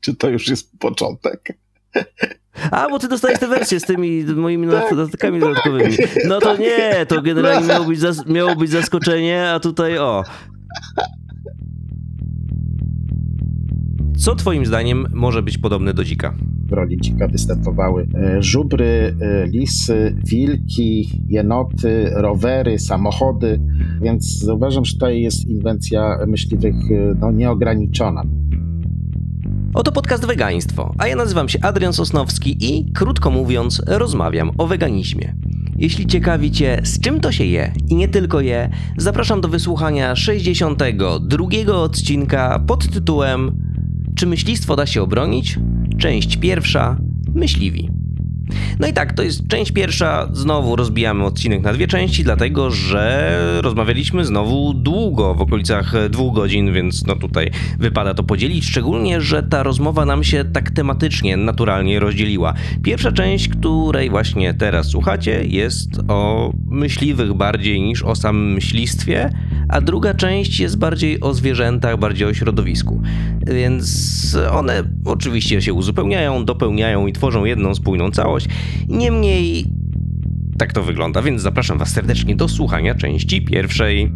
Czy 0.00 0.14
to 0.14 0.28
już 0.28 0.48
jest 0.48 0.78
początek? 0.78 1.58
A, 2.70 2.88
bo 2.88 2.98
ty 2.98 3.08
dostajesz 3.08 3.40
tę 3.40 3.48
wersję 3.48 3.80
z 3.80 3.84
tymi 3.84 4.24
moimi 4.24 4.68
tak, 4.68 4.90
dodatkami 4.90 5.40
dodatkowymi. 5.40 5.96
No 6.28 6.40
to 6.40 6.56
nie, 6.56 7.06
to 7.06 7.22
generalnie 7.22 7.68
miało 7.68 7.84
być, 7.84 8.00
miało 8.26 8.56
być 8.56 8.70
zaskoczenie, 8.70 9.50
a 9.50 9.60
tutaj 9.60 9.98
o. 9.98 10.24
Co 14.16 14.34
twoim 14.34 14.66
zdaniem 14.66 15.06
może 15.14 15.42
być 15.42 15.58
podobne 15.58 15.94
do 15.94 16.04
dzika? 16.04 16.34
W 16.68 16.72
roli 16.72 16.98
dzika 17.00 17.28
występowały 17.28 18.06
e, 18.14 18.42
żubry, 18.42 19.16
e, 19.20 19.46
lisy, 19.46 20.16
wilki, 20.24 21.10
jenoty, 21.28 22.10
rowery, 22.14 22.78
samochody, 22.78 23.60
więc 24.02 24.38
zauważam, 24.38 24.84
że 24.84 24.92
tutaj 24.92 25.20
jest 25.20 25.46
inwencja 25.46 26.18
myśliwych 26.26 26.74
e, 26.74 27.14
no, 27.20 27.32
nieograniczona. 27.32 28.22
Oto 29.74 29.92
podcast 29.92 30.26
Wegaństwo, 30.26 30.94
a 30.98 31.06
ja 31.06 31.16
nazywam 31.16 31.48
się 31.48 31.58
Adrian 31.62 31.92
Sosnowski 31.92 32.56
i, 32.60 32.92
krótko 32.92 33.30
mówiąc, 33.30 33.82
rozmawiam 33.86 34.50
o 34.58 34.66
weganizmie. 34.66 35.34
Jeśli 35.76 36.06
ciekawi 36.06 36.50
Cię, 36.50 36.80
z 36.84 37.00
czym 37.00 37.20
to 37.20 37.32
się 37.32 37.44
je 37.44 37.72
i 37.88 37.96
nie 37.96 38.08
tylko 38.08 38.40
je, 38.40 38.70
zapraszam 38.96 39.40
do 39.40 39.48
wysłuchania 39.48 40.16
62 40.16 40.86
odcinka 41.74 42.64
pod 42.66 42.88
tytułem 42.88 43.62
Czy 44.14 44.26
myślistwo 44.26 44.76
da 44.76 44.86
się 44.86 45.02
obronić? 45.02 45.58
Część 45.98 46.36
pierwsza 46.36 46.96
Myśliwi. 47.34 47.99
No 48.78 48.88
i 48.88 48.92
tak, 48.92 49.12
to 49.12 49.22
jest 49.22 49.48
część 49.48 49.72
pierwsza. 49.72 50.28
Znowu 50.32 50.76
rozbijamy 50.76 51.24
odcinek 51.24 51.62
na 51.62 51.72
dwie 51.72 51.86
części, 51.86 52.24
dlatego 52.24 52.70
że 52.70 53.38
rozmawialiśmy 53.62 54.24
znowu 54.24 54.74
długo, 54.74 55.34
w 55.34 55.40
okolicach 55.40 56.08
dwóch 56.10 56.34
godzin, 56.34 56.72
więc 56.72 57.06
no 57.06 57.16
tutaj 57.16 57.50
wypada 57.78 58.14
to 58.14 58.22
podzielić. 58.22 58.64
Szczególnie, 58.64 59.20
że 59.20 59.42
ta 59.42 59.62
rozmowa 59.62 60.04
nam 60.04 60.24
się 60.24 60.44
tak 60.44 60.70
tematycznie, 60.70 61.36
naturalnie 61.36 62.00
rozdzieliła. 62.00 62.54
Pierwsza 62.82 63.12
część, 63.12 63.48
której 63.48 64.10
właśnie 64.10 64.54
teraz 64.54 64.86
słuchacie, 64.86 65.44
jest 65.44 66.00
o 66.08 66.52
myśliwych 66.66 67.34
bardziej 67.34 67.80
niż 67.80 68.02
o 68.02 68.14
samym 68.14 68.52
myślistwie, 68.52 69.30
a 69.70 69.80
druga 69.80 70.14
część 70.14 70.60
jest 70.60 70.78
bardziej 70.78 71.20
o 71.20 71.34
zwierzętach, 71.34 71.98
bardziej 71.98 72.28
o 72.28 72.34
środowisku. 72.34 73.02
Więc 73.46 74.36
one 74.50 74.82
oczywiście 75.04 75.62
się 75.62 75.74
uzupełniają, 75.74 76.44
dopełniają 76.44 77.06
i 77.06 77.12
tworzą 77.12 77.44
jedną 77.44 77.74
spójną 77.74 78.10
całość. 78.10 78.46
Niemniej 78.88 79.66
tak 80.58 80.72
to 80.72 80.82
wygląda, 80.82 81.22
więc 81.22 81.42
zapraszam 81.42 81.78
Was 81.78 81.92
serdecznie 81.92 82.36
do 82.36 82.48
słuchania 82.48 82.94
części 82.94 83.44
pierwszej. 83.44 84.12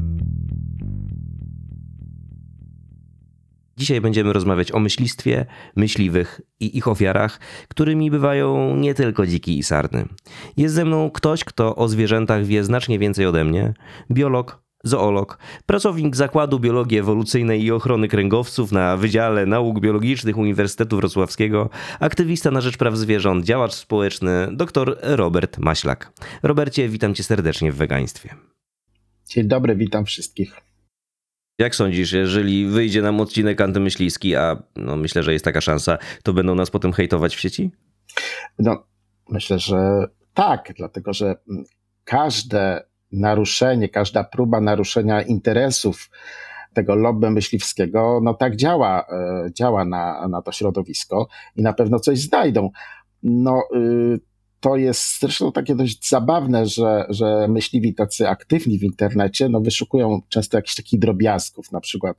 Dzisiaj 3.76 4.00
będziemy 4.00 4.32
rozmawiać 4.32 4.72
o 4.72 4.78
myślistwie, 4.78 5.46
myśliwych 5.76 6.40
i 6.60 6.78
ich 6.78 6.88
ofiarach, 6.88 7.40
którymi 7.68 8.10
bywają 8.10 8.76
nie 8.76 8.94
tylko 8.94 9.26
dziki 9.26 9.58
i 9.58 9.62
sarny. 9.62 10.04
Jest 10.56 10.74
ze 10.74 10.84
mną 10.84 11.10
ktoś, 11.10 11.44
kto 11.44 11.76
o 11.76 11.88
zwierzętach 11.88 12.44
wie 12.44 12.64
znacznie 12.64 12.98
więcej 12.98 13.26
ode 13.26 13.44
mnie, 13.44 13.74
biolog, 14.10 14.63
zoolog, 14.84 15.38
pracownik 15.66 16.16
Zakładu 16.16 16.60
Biologii 16.60 16.98
Ewolucyjnej 16.98 17.62
i 17.62 17.72
Ochrony 17.72 18.08
Kręgowców 18.08 18.72
na 18.72 18.96
Wydziale 18.96 19.46
Nauk 19.46 19.80
Biologicznych 19.80 20.36
Uniwersytetu 20.36 20.96
Wrocławskiego, 20.96 21.70
aktywista 22.00 22.50
na 22.50 22.60
rzecz 22.60 22.76
praw 22.76 22.96
zwierząt, 22.96 23.44
działacz 23.44 23.74
społeczny, 23.74 24.48
dr 24.52 24.98
Robert 25.02 25.58
Maślak. 25.58 26.12
Robercie, 26.42 26.88
witam 26.88 27.14
cię 27.14 27.24
serdecznie 27.24 27.72
w 27.72 27.76
wegaństwie. 27.76 28.34
Dzień 29.28 29.48
dobry, 29.48 29.76
witam 29.76 30.04
wszystkich. 30.04 30.60
Jak 31.58 31.74
sądzisz, 31.74 32.12
jeżeli 32.12 32.66
wyjdzie 32.66 33.02
nam 33.02 33.20
odcinek 33.20 33.60
antymyśliski, 33.60 34.36
a 34.36 34.62
no 34.76 34.96
myślę, 34.96 35.22
że 35.22 35.32
jest 35.32 35.44
taka 35.44 35.60
szansa, 35.60 35.98
to 36.22 36.32
będą 36.32 36.54
nas 36.54 36.70
potem 36.70 36.92
hejtować 36.92 37.36
w 37.36 37.40
sieci? 37.40 37.70
No, 38.58 38.86
myślę, 39.28 39.58
że 39.58 40.06
tak, 40.34 40.72
dlatego 40.76 41.12
że 41.12 41.36
każde 42.04 42.84
naruszenie, 43.14 43.88
każda 43.88 44.24
próba 44.24 44.60
naruszenia 44.60 45.22
interesów 45.22 46.10
tego 46.74 46.94
lobby 46.94 47.30
myśliwskiego, 47.30 48.20
no 48.22 48.34
tak 48.34 48.56
działa, 48.56 49.06
e, 49.10 49.50
działa 49.52 49.84
na, 49.84 50.28
na 50.28 50.42
to 50.42 50.52
środowisko 50.52 51.28
i 51.56 51.62
na 51.62 51.72
pewno 51.72 52.00
coś 52.00 52.20
znajdą. 52.20 52.70
No, 53.22 53.62
y, 53.76 54.20
to 54.60 54.76
jest 54.76 55.20
zresztą 55.20 55.52
takie 55.52 55.74
dość 55.74 56.08
zabawne, 56.08 56.66
że, 56.66 57.06
że 57.08 57.48
myśliwi 57.48 57.94
tacy 57.94 58.28
aktywni 58.28 58.78
w 58.78 58.82
internecie, 58.82 59.48
no 59.48 59.60
wyszukują 59.60 60.20
często 60.28 60.58
jakichś 60.58 60.74
takich 60.74 61.00
drobiazgów, 61.00 61.72
na 61.72 61.80
przykład 61.80 62.16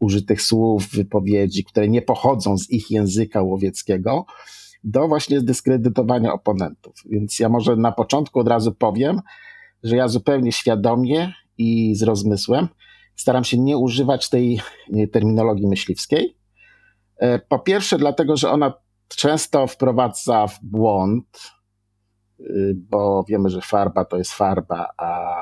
użytych 0.00 0.42
słów, 0.42 0.88
wypowiedzi, 0.88 1.64
które 1.64 1.88
nie 1.88 2.02
pochodzą 2.02 2.58
z 2.58 2.70
ich 2.70 2.90
języka 2.90 3.42
łowieckiego, 3.42 4.26
do 4.84 5.08
właśnie 5.08 5.40
zdyskredytowania 5.40 6.32
oponentów. 6.32 6.94
Więc 7.10 7.38
ja 7.38 7.48
może 7.48 7.76
na 7.76 7.92
początku 7.92 8.40
od 8.40 8.48
razu 8.48 8.72
powiem, 8.72 9.20
że 9.82 9.96
ja 9.96 10.08
zupełnie 10.08 10.52
świadomie 10.52 11.32
i 11.58 11.94
z 11.94 12.02
rozmysłem 12.02 12.68
staram 13.16 13.44
się 13.44 13.58
nie 13.58 13.78
używać 13.78 14.28
tej 14.28 14.60
terminologii 15.12 15.66
myśliwskiej. 15.66 16.36
E, 17.16 17.38
po 17.38 17.58
pierwsze, 17.58 17.98
dlatego, 17.98 18.36
że 18.36 18.50
ona 18.50 18.72
często 19.08 19.66
wprowadza 19.66 20.46
w 20.46 20.58
błąd, 20.62 21.52
y, 22.40 22.74
bo 22.76 23.24
wiemy, 23.28 23.50
że 23.50 23.60
farba 23.60 24.04
to 24.04 24.16
jest 24.16 24.32
farba, 24.32 24.88
a 24.96 25.32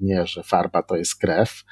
nie, 0.00 0.26
że 0.26 0.42
farba 0.42 0.82
to 0.82 0.96
jest 0.96 1.18
krew. 1.18 1.64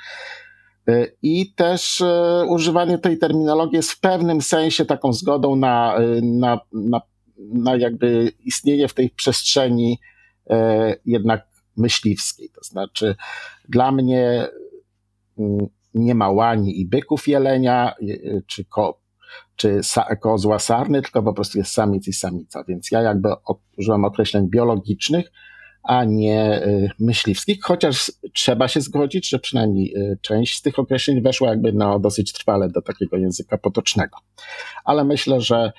E, 0.88 1.06
I 1.22 1.54
też 1.54 2.00
e, 2.00 2.44
używanie 2.48 2.98
tej 2.98 3.18
terminologii 3.18 3.76
jest 3.76 3.92
w 3.92 4.00
pewnym 4.00 4.40
sensie 4.40 4.84
taką 4.84 5.12
zgodą 5.12 5.56
na, 5.56 5.98
na, 6.22 6.60
na, 6.72 7.00
na 7.38 7.76
jakby 7.76 8.32
istnienie 8.44 8.88
w 8.88 8.94
tej 8.94 9.10
przestrzeni 9.10 9.98
jednak 11.04 11.53
myśliwskiej. 11.76 12.50
To 12.50 12.60
znaczy, 12.62 13.14
dla 13.68 13.92
mnie 13.92 14.48
mm, 15.38 15.66
nie 15.94 16.14
ma 16.14 16.30
łani 16.30 16.80
i 16.80 16.86
byków 16.86 17.28
jelenia, 17.28 17.94
y, 18.02 18.04
y, 18.04 18.42
czy, 18.46 18.64
ko, 18.64 19.00
czy 19.56 19.80
kozła 20.20 20.58
sarny, 20.58 21.02
tylko 21.02 21.22
po 21.22 21.32
prostu 21.32 21.58
jest 21.58 21.72
samiec 21.72 22.08
i 22.08 22.12
samica. 22.12 22.64
Więc 22.68 22.90
ja 22.90 23.00
jakby 23.00 23.28
użyłem 23.78 24.04
określeń 24.04 24.50
biologicznych, 24.50 25.32
a 25.82 26.04
nie 26.04 26.66
y, 26.66 26.90
myśliwskich, 27.00 27.58
chociaż 27.62 28.12
trzeba 28.32 28.68
się 28.68 28.80
zgodzić, 28.80 29.28
że 29.28 29.38
przynajmniej 29.38 29.94
część 30.20 30.58
z 30.58 30.62
tych 30.62 30.78
określeń 30.78 31.22
weszła 31.22 31.48
jakby 31.48 31.72
no, 31.72 31.98
dosyć 31.98 32.32
trwale 32.32 32.68
do 32.68 32.82
takiego 32.82 33.16
języka 33.16 33.58
potocznego. 33.58 34.16
Ale 34.84 35.04
myślę, 35.04 35.40
że 35.40 35.72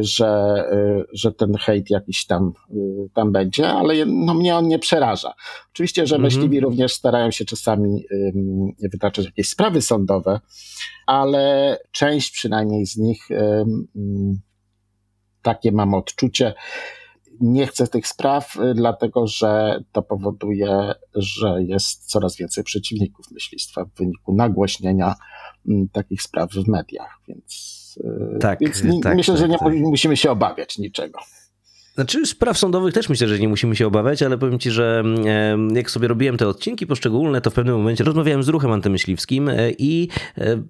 że, 0.00 0.64
y, 0.72 1.04
że 1.12 1.32
ten 1.32 1.54
hejt 1.54 1.90
jakiś 1.90 2.26
tam, 2.26 2.52
y, 2.70 3.10
tam 3.14 3.32
będzie, 3.32 3.68
ale 3.68 4.06
no, 4.06 4.34
mnie 4.34 4.56
on 4.56 4.68
nie 4.68 4.78
przeraża. 4.78 5.34
Oczywiście, 5.72 6.06
że 6.06 6.16
mhm. 6.16 6.22
myśliwi 6.22 6.60
również 6.60 6.92
starają 6.92 7.30
się 7.30 7.44
czasami 7.44 8.04
wytaczać 8.92 9.24
jakieś 9.24 9.48
sprawy 9.48 9.82
sądowe, 9.82 10.40
ale 11.06 11.76
część 11.90 12.30
przynajmniej 12.30 12.86
z 12.86 12.96
nich, 12.96 13.28
takie 15.42 15.72
mam 15.72 15.94
odczucie, 15.94 16.54
nie 17.40 17.66
chcę 17.66 17.86
tych 17.86 18.06
spraw, 18.06 18.56
dlatego 18.74 19.26
że 19.26 19.80
to 19.92 20.02
powoduje, 20.02 20.92
że 21.14 21.62
jest 21.62 22.10
coraz 22.10 22.36
więcej 22.36 22.64
przeciwników 22.64 23.30
myślistwa 23.30 23.84
w 23.84 23.98
wyniku 23.98 24.34
nagłośnienia 24.34 25.14
takich 25.92 26.22
spraw 26.22 26.50
w 26.50 26.68
mediach, 26.68 27.20
więc 27.28 27.79
tak, 28.40 28.60
Więc 28.60 28.82
tak, 29.02 29.16
myślę, 29.16 29.34
tak, 29.34 29.40
że 29.40 29.48
nie 29.48 29.58
tak. 29.58 29.72
musimy 29.74 30.16
się 30.16 30.30
obawiać 30.30 30.78
niczego. 30.78 31.18
Znaczy, 31.94 32.26
spraw 32.26 32.58
sądowych 32.58 32.94
też 32.94 33.08
myślę, 33.08 33.28
że 33.28 33.38
nie 33.38 33.48
musimy 33.48 33.76
się 33.76 33.86
obawiać, 33.86 34.22
ale 34.22 34.38
powiem 34.38 34.58
ci, 34.58 34.70
że 34.70 35.04
jak 35.74 35.90
sobie 35.90 36.08
robiłem 36.08 36.36
te 36.36 36.48
odcinki 36.48 36.86
poszczególne, 36.86 37.40
to 37.40 37.50
w 37.50 37.54
pewnym 37.54 37.76
momencie 37.76 38.04
rozmawiałem 38.04 38.42
z 38.42 38.48
ruchem 38.48 38.70
antymyśliwskim 38.72 39.48
e, 39.48 39.70
i 39.78 40.08
e, 40.38 40.62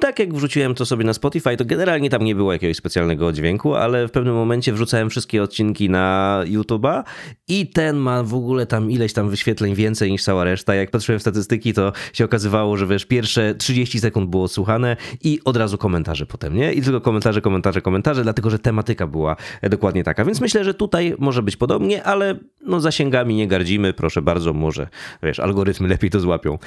tak 0.00 0.18
jak 0.18 0.34
wrzuciłem 0.34 0.74
to 0.74 0.86
sobie 0.86 1.04
na 1.04 1.14
Spotify, 1.14 1.56
to 1.56 1.64
generalnie 1.64 2.10
tam 2.10 2.24
nie 2.24 2.34
było 2.34 2.52
jakiegoś 2.52 2.76
specjalnego 2.76 3.32
dźwięku, 3.32 3.74
ale 3.74 4.08
w 4.08 4.10
pewnym 4.10 4.34
momencie 4.34 4.72
wrzucałem 4.72 5.10
wszystkie 5.10 5.42
odcinki 5.42 5.90
na 5.90 6.40
YouTube'a 6.44 7.02
i 7.48 7.66
ten 7.66 7.96
ma 7.96 8.22
w 8.22 8.34
ogóle 8.34 8.66
tam 8.66 8.90
ileś 8.90 9.12
tam 9.12 9.30
wyświetleń 9.30 9.74
więcej 9.74 10.10
niż 10.10 10.22
cała 10.22 10.44
reszta. 10.44 10.74
Jak 10.74 10.90
patrzyłem 10.90 11.18
w 11.18 11.22
statystyki, 11.22 11.72
to 11.72 11.92
się 12.12 12.24
okazywało, 12.24 12.76
że 12.76 12.86
wiesz, 12.86 13.04
pierwsze 13.04 13.54
30 13.54 14.00
sekund 14.00 14.30
było 14.30 14.48
słuchane 14.48 14.96
i 15.24 15.40
od 15.44 15.56
razu 15.56 15.78
komentarze 15.78 16.26
potem, 16.26 16.56
nie? 16.56 16.72
I 16.72 16.82
tylko 16.82 17.00
komentarze, 17.00 17.40
komentarze, 17.40 17.80
komentarze, 17.80 18.22
dlatego 18.22 18.50
że 18.50 18.58
tematyka 18.58 19.06
była 19.06 19.36
dokładnie 19.62 20.04
taka. 20.04 20.24
Więc 20.24 20.40
myślę, 20.40 20.64
że 20.64 20.74
tutaj 20.74 21.14
może 21.18 21.42
być 21.42 21.56
podobnie, 21.56 22.04
ale 22.04 22.38
no 22.66 22.80
zasięgami 22.80 23.34
nie 23.34 23.48
gardzimy, 23.48 23.92
proszę 23.92 24.22
bardzo, 24.22 24.52
może, 24.52 24.88
wiesz, 25.22 25.40
algorytmy 25.40 25.88
lepiej 25.88 26.10
to 26.10 26.20
złapią. 26.20 26.58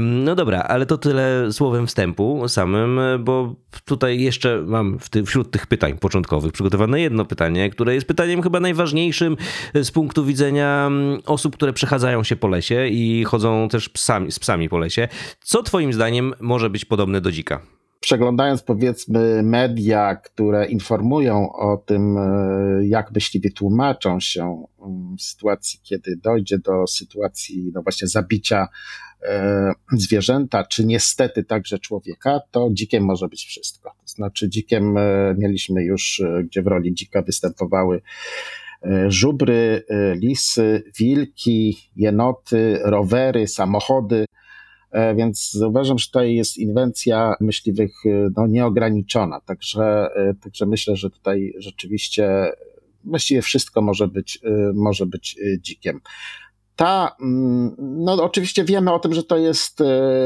No 0.00 0.34
dobra, 0.34 0.62
ale 0.62 0.86
to 0.86 0.98
tyle 0.98 1.52
słowem 1.52 1.86
wstępu 1.86 2.48
samym, 2.58 3.00
bo 3.20 3.54
tutaj 3.84 4.20
jeszcze 4.20 4.62
mam 4.66 4.98
ty, 5.10 5.24
wśród 5.24 5.50
tych 5.50 5.66
pytań 5.66 5.98
początkowych 5.98 6.52
przygotowane 6.52 7.00
jedno 7.00 7.24
pytanie, 7.24 7.70
które 7.70 7.94
jest 7.94 8.06
pytaniem 8.06 8.42
chyba 8.42 8.60
najważniejszym 8.60 9.36
z 9.74 9.90
punktu 9.90 10.24
widzenia 10.24 10.86
mm, 10.86 11.20
osób, 11.26 11.56
które 11.56 11.72
przechadzają 11.72 12.24
się 12.24 12.36
po 12.36 12.48
lesie 12.48 12.88
i 12.88 13.24
chodzą 13.24 13.68
też 13.68 13.88
psami, 13.88 14.32
z 14.32 14.38
psami 14.38 14.68
po 14.68 14.78
lesie. 14.78 15.08
Co 15.40 15.62
twoim 15.62 15.92
zdaniem 15.92 16.34
może 16.40 16.70
być 16.70 16.84
podobne 16.84 17.20
do 17.20 17.32
dzika? 17.32 17.60
przeglądając 18.00 18.62
powiedzmy 18.62 19.42
media, 19.42 20.16
które 20.16 20.66
informują 20.66 21.52
o 21.52 21.76
tym, 21.76 22.18
e, 22.18 22.86
jak 22.86 23.10
myśliwie 23.12 23.50
tłumaczą 23.50 24.20
się 24.20 24.64
mm, 24.82 25.16
w 25.16 25.22
sytuacji, 25.22 25.80
kiedy 25.82 26.16
dojdzie 26.16 26.58
do 26.58 26.86
sytuacji, 26.86 27.70
no 27.74 27.82
właśnie 27.82 28.08
zabicia 28.08 28.62
e, 28.62 28.68
zwierzęta, 29.92 30.64
czy 30.64 30.86
niestety 30.86 31.44
także 31.44 31.78
człowieka, 31.78 32.40
to 32.50 32.68
dzikiem 32.72 33.04
może 33.04 33.28
być 33.28 33.44
wszystko. 33.44 33.90
To 33.90 34.06
znaczy 34.06 34.48
dzikiem 34.48 34.96
e, 34.96 35.34
mieliśmy 35.38 35.84
już, 35.84 36.22
gdzie 36.44 36.62
w 36.62 36.66
roli 36.66 36.94
dzika 36.94 37.22
występowały 37.22 38.02
żubry, 39.08 39.84
lisy, 40.14 40.82
wilki, 40.98 41.90
jenoty, 41.96 42.78
rowery, 42.82 43.46
samochody, 43.46 44.24
E, 44.90 45.14
więc 45.14 45.58
uważam, 45.66 45.98
że 45.98 46.06
tutaj 46.06 46.34
jest 46.34 46.56
inwencja 46.56 47.34
myśliwych 47.40 47.92
e, 48.06 48.30
no, 48.36 48.46
nieograniczona. 48.46 49.40
Także, 49.40 50.08
e, 50.16 50.34
także 50.34 50.66
myślę, 50.66 50.96
że 50.96 51.10
tutaj 51.10 51.52
rzeczywiście 51.58 52.52
właściwie 53.04 53.42
wszystko 53.42 53.82
może 53.82 54.08
być, 54.08 54.38
może 54.74 55.06
być 55.06 55.36
dzikiem. 55.60 56.00
Ta, 56.78 57.16
mm, 57.20 57.74
no 57.78 58.12
oczywiście 58.12 58.64
wiemy 58.64 58.92
o 58.92 58.98
tym, 58.98 59.14
że 59.14 59.22
to 59.22 59.36
jest, 59.36 59.82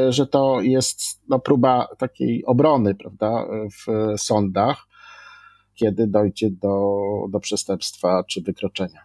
że 0.09 0.27
to 0.27 0.61
jest 0.61 1.01
no, 1.29 1.39
próba 1.39 1.89
takiej 1.99 2.45
obrony, 2.45 2.95
prawda, 2.95 3.47
w 3.87 4.13
sądach, 4.21 4.87
kiedy 5.75 6.07
dojdzie 6.07 6.51
do, 6.51 6.99
do 7.31 7.41
przestępstwa 7.41 8.25
czy 8.29 8.43
wykroczenia. 8.43 9.01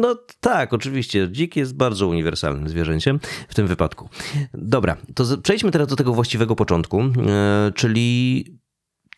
No 0.00 0.16
tak, 0.40 0.72
oczywiście. 0.72 1.28
Dzik 1.28 1.56
jest 1.56 1.76
bardzo 1.76 2.08
uniwersalnym 2.08 2.68
zwierzęciem 2.68 3.20
w 3.48 3.54
tym 3.54 3.66
wypadku. 3.66 4.08
Dobra, 4.54 4.96
to 5.14 5.24
przejdźmy 5.42 5.70
teraz 5.70 5.88
do 5.88 5.96
tego 5.96 6.12
właściwego 6.12 6.56
początku, 6.56 7.00
e, 7.00 7.72
czyli 7.74 8.44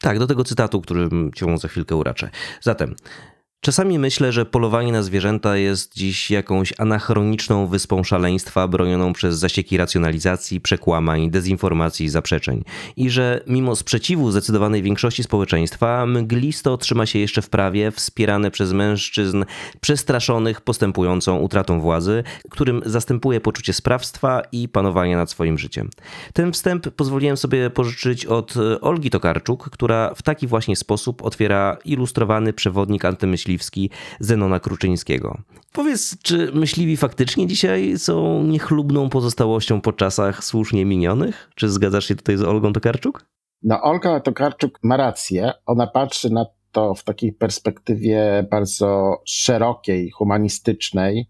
tak, 0.01 0.19
do 0.19 0.27
tego 0.27 0.45
cytatu, 0.45 0.81
którym 0.81 1.31
cię 1.35 1.59
za 1.59 1.69
chwilkę 1.69 1.97
uraczę. 1.97 2.31
Zatem, 2.61 2.95
Czasami 3.63 3.99
myślę, 3.99 4.33
że 4.33 4.47
polowanie 4.47 4.93
na 4.93 5.03
zwierzęta 5.03 5.57
jest 5.57 5.95
dziś 5.95 6.31
jakąś 6.31 6.73
anachroniczną 6.79 7.67
wyspą 7.67 8.05
szaleństwa 8.05 8.69
bronioną 8.69 9.13
przez 9.13 9.39
zasieki 9.39 9.77
racjonalizacji, 9.77 10.61
przekłamań, 10.61 11.31
dezinformacji 11.31 12.07
i 12.07 12.09
zaprzeczeń. 12.09 12.65
I 12.97 13.11
że 13.11 13.41
mimo 13.47 13.77
sprzeciwu 13.77 14.31
zdecydowanej 14.31 14.83
większości 14.83 15.23
społeczeństwa 15.23 16.07
mglisto 16.07 16.77
trzyma 16.77 17.07
się 17.07 17.19
jeszcze 17.19 17.43
w 17.43 17.49
prawie, 17.49 17.91
wspierane 17.91 18.51
przez 18.51 18.73
mężczyzn 18.73 19.45
przestraszonych 19.81 20.61
postępującą 20.61 21.39
utratą 21.39 21.81
władzy, 21.81 22.25
którym 22.51 22.83
zastępuje 22.87 23.41
poczucie 23.41 23.73
sprawstwa 23.73 24.43
i 24.53 24.69
panowania 24.69 25.17
nad 25.17 25.31
swoim 25.31 25.59
życiem. 25.59 25.91
Ten 26.33 26.53
wstęp 26.53 26.91
pozwoliłem 26.91 27.37
sobie 27.37 27.71
pożyczyć 27.71 28.27
od 28.27 28.55
Olgi 28.81 29.11
Tokarczuk, 29.11 29.71
która 29.71 30.15
w 30.15 30.23
taki 30.23 30.47
właśnie 30.47 30.77
sposób 30.77 31.23
otwiera 31.23 31.77
ilustrowany 31.85 32.53
przewodnik 32.53 33.05
antymyślny 33.05 33.50
myśliwski 33.51 33.91
Zenona 34.21 34.61
Kruczyńskiego. 34.61 35.39
Powiedz, 35.73 36.19
czy 36.23 36.53
myśliwi 36.55 36.97
faktycznie 36.97 37.47
dzisiaj 37.47 37.99
są 37.99 38.43
niechlubną 38.43 39.09
pozostałością 39.09 39.81
po 39.81 39.93
czasach 39.93 40.45
słusznie 40.45 40.85
minionych? 40.85 41.51
Czy 41.55 41.69
zgadzasz 41.69 42.05
się 42.05 42.15
tutaj 42.15 42.37
z 42.37 42.43
Olgą 42.43 42.73
Tokarczuk? 42.73 43.27
No, 43.63 43.83
Olga 43.83 44.21
Tokarczuk 44.21 44.79
ma 44.83 44.97
rację. 44.97 45.53
Ona 45.67 45.87
patrzy 45.87 46.31
na 46.31 46.47
to 46.73 46.95
w 46.95 47.05
takiej 47.05 47.33
perspektywie 47.33 48.47
bardzo 48.51 49.17
szerokiej, 49.27 50.11
humanistycznej. 50.11 51.29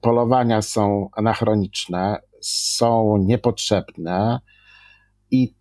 Polowania 0.00 0.62
są 0.62 1.08
anachroniczne, 1.12 2.18
są 2.40 3.16
niepotrzebne 3.16 4.40
i 5.30 5.54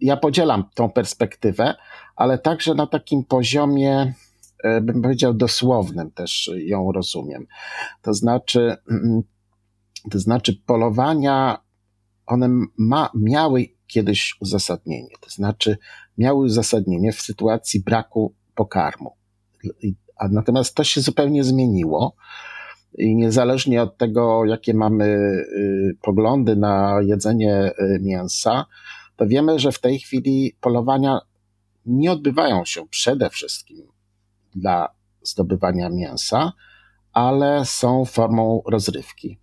ja 0.00 0.16
podzielam 0.16 0.64
tą 0.74 0.90
perspektywę, 0.90 1.74
ale 2.16 2.38
także 2.38 2.74
na 2.74 2.86
takim 2.86 3.24
poziomie 3.24 4.14
bym 4.82 5.02
powiedział, 5.02 5.34
dosłownym 5.34 6.10
też 6.10 6.50
ją 6.56 6.92
rozumiem. 6.92 7.46
To 8.02 8.14
znaczy, 8.14 8.76
mm, 8.90 9.22
to 10.10 10.18
znaczy 10.18 10.60
polowania, 10.66 11.58
one 12.26 12.48
ma, 12.78 13.10
miały 13.14 13.68
kiedyś 13.86 14.36
uzasadnienie, 14.40 15.14
to 15.20 15.30
znaczy 15.30 15.76
miały 16.18 16.44
uzasadnienie 16.44 17.12
w 17.12 17.20
sytuacji 17.20 17.80
braku 17.80 18.34
pokarmu. 18.54 19.16
A 20.16 20.28
natomiast 20.28 20.74
to 20.74 20.84
się 20.84 21.00
zupełnie 21.00 21.44
zmieniło. 21.44 22.16
I 22.98 23.16
niezależnie 23.16 23.82
od 23.82 23.96
tego, 23.96 24.44
jakie 24.44 24.74
mamy 24.74 25.04
y, 25.04 25.96
poglądy 26.02 26.56
na 26.56 26.98
jedzenie 27.02 27.72
y, 27.78 27.98
mięsa, 28.02 28.66
to 29.16 29.26
wiemy, 29.26 29.58
że 29.58 29.72
w 29.72 29.80
tej 29.80 29.98
chwili 29.98 30.56
polowania 30.60 31.20
nie 31.86 32.12
odbywają 32.12 32.64
się 32.64 32.88
przede 32.88 33.30
wszystkim 33.30 33.93
dla 34.54 34.88
zdobywania 35.22 35.90
mięsa, 35.90 36.52
ale 37.12 37.64
są 37.64 38.04
formą 38.04 38.62
rozrywki. 38.66 39.38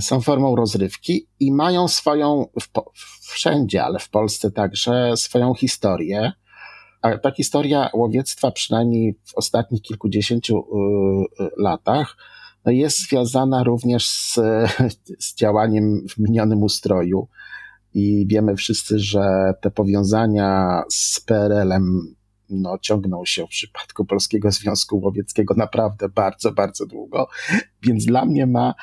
Są 0.00 0.20
formą 0.20 0.56
rozrywki 0.56 1.28
i 1.40 1.52
mają 1.52 1.88
swoją, 1.88 2.46
wszędzie, 3.20 3.84
ale 3.84 3.98
w 3.98 4.10
Polsce 4.10 4.50
także, 4.50 5.16
swoją 5.16 5.54
historię. 5.54 6.32
A 7.02 7.18
ta 7.18 7.30
historia 7.30 7.90
łowiectwa, 7.94 8.50
przynajmniej 8.50 9.18
w 9.24 9.34
ostatnich 9.34 9.82
kilkudziesięciu 9.82 10.58
y, 10.58 11.48
latach, 11.56 12.16
no 12.64 12.72
jest 12.72 13.08
związana 13.08 13.64
również 13.64 14.08
z, 14.08 14.34
z 15.26 15.34
działaniem 15.34 16.06
w 16.08 16.18
minionym 16.18 16.62
ustroju. 16.62 17.28
I 17.94 18.26
wiemy 18.28 18.56
wszyscy, 18.56 18.98
że 18.98 19.54
te 19.60 19.70
powiązania 19.70 20.82
z 20.88 21.20
PRL-em 21.20 22.14
no, 22.50 22.78
ciągnął 22.78 23.26
się 23.26 23.46
w 23.46 23.48
przypadku 23.48 24.04
Polskiego 24.04 24.50
Związku 24.50 25.00
Łowieckiego 25.00 25.54
naprawdę 25.54 26.08
bardzo, 26.08 26.52
bardzo 26.52 26.86
długo. 26.86 27.28
Więc 27.82 28.04
dla 28.04 28.24
mnie 28.24 28.46
ma 28.46 28.74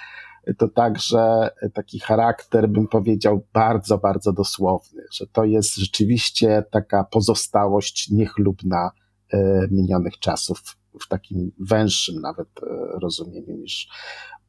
to 0.58 0.68
także 0.68 1.50
taki 1.74 2.00
charakter, 2.00 2.70
bym 2.70 2.88
powiedział, 2.88 3.46
bardzo, 3.54 3.98
bardzo 3.98 4.34
dosłowny, 4.34 5.04
że 5.12 5.28
to 5.28 5.44
jest 5.44 5.76
rzeczywiście 5.76 6.64
taka 6.72 7.04
pozostałość 7.04 8.10
niechlubna 8.10 8.92
e, 9.34 9.68
minionych 9.72 10.20
czasów 10.20 10.62
w 11.02 11.08
takim 11.08 11.52
węższym 11.60 12.22
nawet 12.22 12.48
e, 12.64 13.00
rozumieniu 13.00 13.58
niż 13.58 13.90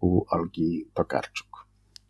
u 0.01 0.25
Olgi 0.31 0.91
Tokarczuk. 0.95 1.56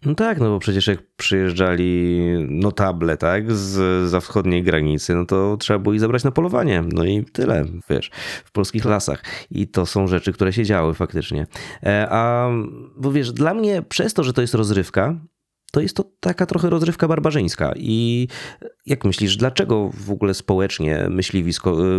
No 0.04 0.14
tak, 0.14 0.40
no 0.40 0.48
bo 0.48 0.58
przecież 0.58 0.86
jak 0.86 0.98
przyjeżdżali 1.16 2.20
notable, 2.48 3.16
tak, 3.16 3.52
z 3.52 4.10
za 4.10 4.20
wschodniej 4.20 4.62
granicy, 4.62 5.14
no 5.14 5.26
to 5.26 5.56
trzeba 5.56 5.78
było 5.78 5.94
ich 5.94 6.00
zabrać 6.00 6.24
na 6.24 6.30
polowanie. 6.30 6.84
No 6.92 7.04
i 7.04 7.24
tyle, 7.24 7.64
wiesz, 7.90 8.10
w 8.44 8.52
polskich 8.52 8.84
lasach. 8.84 9.22
I 9.50 9.68
to 9.68 9.86
są 9.86 10.06
rzeczy, 10.06 10.32
które 10.32 10.52
się 10.52 10.64
działy 10.64 10.94
faktycznie. 10.94 11.46
E, 11.82 12.06
a, 12.10 12.50
bo 12.96 13.12
wiesz, 13.12 13.32
dla 13.32 13.54
mnie 13.54 13.82
przez 13.82 14.14
to, 14.14 14.24
że 14.24 14.32
to 14.32 14.40
jest 14.40 14.54
rozrywka, 14.54 15.20
to 15.72 15.80
jest 15.80 15.96
to 15.96 16.04
taka 16.20 16.46
trochę 16.46 16.70
rozrywka 16.70 17.08
barbarzyńska. 17.08 17.72
I 17.76 18.28
jak 18.86 19.04
myślisz, 19.04 19.36
dlaczego 19.36 19.90
w 19.94 20.10
ogóle 20.10 20.34
społecznie 20.34 21.06
myśliwi, 21.10 21.52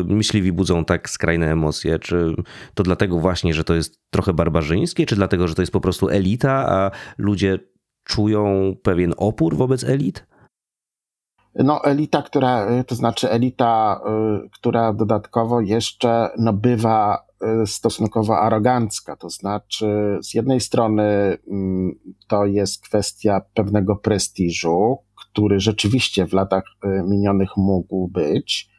myśliwi 0.06 0.52
budzą 0.52 0.86
tak 0.86 1.10
skrajne 1.10 1.52
emocje? 1.52 2.00
Czy 2.00 2.36
to 2.74 2.84
dlatego 2.84 3.20
właśnie, 3.20 3.54
że 3.54 3.64
to 3.64 3.76
jest 3.76 4.00
trochę 4.10 4.34
barbarzyńskie, 4.34 5.06
czy 5.06 5.16
dlatego, 5.16 5.48
że 5.48 5.56
to 5.56 5.62
jest 5.62 5.72
po 5.72 5.82
prostu 5.82 6.10
elita, 6.10 6.52
a 6.52 6.92
ludzie 7.18 7.60
czują 8.08 8.76
pewien 8.84 9.14
opór 9.18 9.58
wobec 9.58 9.84
elit? 9.84 10.28
No, 11.56 11.84
elita, 11.84 12.22
która, 12.22 12.84
to 12.84 12.96
znaczy 12.96 13.32
elita, 13.32 14.02
y, 14.46 14.50
która 14.50 14.94
dodatkowo 14.94 15.62
jeszcze 15.62 16.30
no, 16.38 16.54
bywa 16.54 17.26
y, 17.64 17.68
stosunkowo 17.68 18.40
arogancka. 18.40 19.16
To 19.16 19.30
znaczy, 19.30 20.18
z 20.22 20.34
jednej 20.34 20.62
strony 20.62 21.38
mm, 21.52 22.00
to 22.28 22.46
jest 22.46 22.82
kwestia 22.84 23.42
pewnego 23.54 23.96
prestiżu, 23.96 24.98
który 25.16 25.60
rzeczywiście 25.60 26.28
w 26.28 26.34
latach 26.34 26.64
minionych 26.84 27.50
mógł 27.58 28.08
być, 28.08 28.70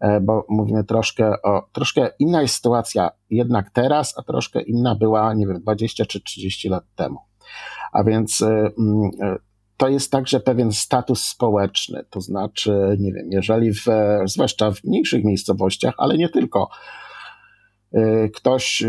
e, 0.00 0.20
bo 0.20 0.46
mówimy 0.48 0.84
troszkę 0.84 1.42
o, 1.42 1.68
troszkę 1.72 2.10
inna 2.18 2.42
jest 2.42 2.54
sytuacja 2.54 3.10
jednak 3.30 3.70
teraz, 3.70 4.18
a 4.18 4.22
troszkę 4.22 4.62
inna 4.62 4.94
była, 4.94 5.34
nie 5.34 5.46
wiem, 5.46 5.60
20 5.60 6.04
czy 6.04 6.20
30 6.20 6.68
lat 6.68 6.84
temu. 6.96 7.18
A 7.92 8.04
więc 8.04 8.42
e, 8.42 8.46
mm, 8.78 9.10
e, 9.22 9.36
to 9.76 9.88
jest 9.88 10.12
także 10.12 10.40
pewien 10.40 10.72
status 10.72 11.24
społeczny. 11.24 12.04
To 12.10 12.20
znaczy, 12.20 12.96
nie 13.00 13.12
wiem, 13.12 13.26
jeżeli 13.30 13.72
w, 13.72 13.84
zwłaszcza 14.24 14.70
w 14.70 14.84
mniejszych 14.84 15.24
miejscowościach, 15.24 15.94
ale 15.98 16.18
nie 16.18 16.28
tylko, 16.28 16.68
e, 17.92 18.28
ktoś 18.28 18.84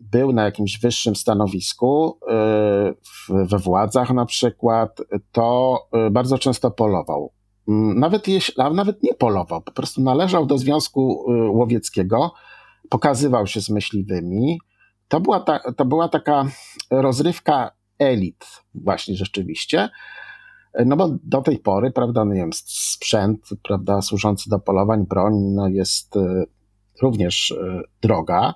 był 0.00 0.32
na 0.32 0.44
jakimś 0.44 0.78
wyższym 0.78 1.16
stanowisku, 1.16 2.18
we 3.28 3.58
władzach 3.58 4.10
na 4.10 4.26
przykład, 4.26 5.00
to 5.32 5.78
bardzo 6.10 6.38
często 6.38 6.70
polował. 6.70 7.32
Mm, 7.68 7.98
nawet 7.98 8.28
jeśli, 8.28 8.54
nawet 8.74 9.02
nie 9.02 9.14
polował, 9.14 9.62
po 9.62 9.72
prostu 9.72 10.00
należał 10.00 10.46
do 10.46 10.58
Związku 10.58 11.24
Łowieckiego, 11.52 12.32
pokazywał 12.88 13.46
się 13.46 13.60
z 13.60 13.70
myśliwymi. 13.70 14.60
To 15.08 15.20
była, 15.20 15.40
ta, 15.40 15.72
to 15.76 15.84
była 15.84 16.08
taka 16.08 16.44
rozrywka 16.90 17.70
elit, 18.00 18.62
właśnie 18.74 19.16
rzeczywiście. 19.16 19.88
No 20.86 20.96
bo 20.96 21.08
do 21.22 21.40
tej 21.40 21.58
pory, 21.58 21.90
prawda, 21.90 22.24
no 22.24 22.34
wiem, 22.34 22.50
sprzęt, 22.64 23.48
prawda, 23.62 24.02
służący 24.02 24.50
do 24.50 24.58
polowań, 24.58 25.06
broń, 25.06 25.34
no 25.34 25.68
jest 25.68 26.14
również 27.02 27.54
droga, 28.02 28.54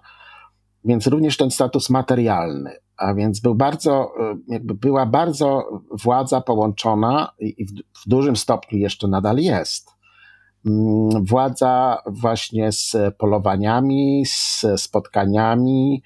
więc 0.85 1.07
również 1.07 1.37
ten 1.37 1.51
status 1.51 1.91
materialny 1.91 2.85
a 2.97 3.15
więc 3.15 3.41
był 3.41 3.55
bardzo, 3.55 4.13
e, 4.21 4.37
jakby 4.49 4.75
była 4.75 5.07
bardzo 5.07 5.81
władza 5.91 6.41
połączona 6.41 7.33
i 7.39 7.65
w, 7.65 7.71
w 8.05 8.09
dużym 8.09 8.37
stopniu 8.37 8.79
jeszcze 8.79 9.09
nadal 9.09 9.39
jest. 9.39 9.91
Mm, 10.67 11.25
władza 11.25 12.03
właśnie 12.07 12.73
z 12.73 12.97
polowaniami, 13.19 14.25
z 14.27 14.65
spotkaniami, 14.77 16.03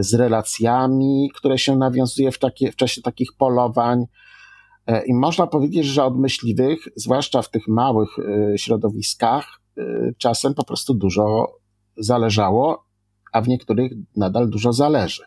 z 0.00 0.14
relacjami, 0.14 1.30
które 1.34 1.58
się 1.58 1.76
nawiązuje 1.76 2.32
w, 2.32 2.38
takie, 2.38 2.72
w 2.72 2.76
czasie 2.76 3.02
takich 3.02 3.28
polowań. 3.38 4.04
E, 4.86 5.06
I 5.06 5.14
można 5.14 5.46
powiedzieć, 5.46 5.86
że 5.86 6.04
od 6.04 6.18
myśliwych, 6.18 6.78
zwłaszcza 6.96 7.42
w 7.42 7.50
tych 7.50 7.68
małych 7.68 8.08
środowiskach, 8.56 9.60
czasem 10.18 10.54
po 10.54 10.64
prostu 10.64 10.94
dużo 10.94 11.56
zależało, 11.96 12.84
a 13.32 13.40
w 13.40 13.48
niektórych 13.48 13.92
nadal 14.16 14.50
dużo 14.50 14.72
zależy. 14.72 15.24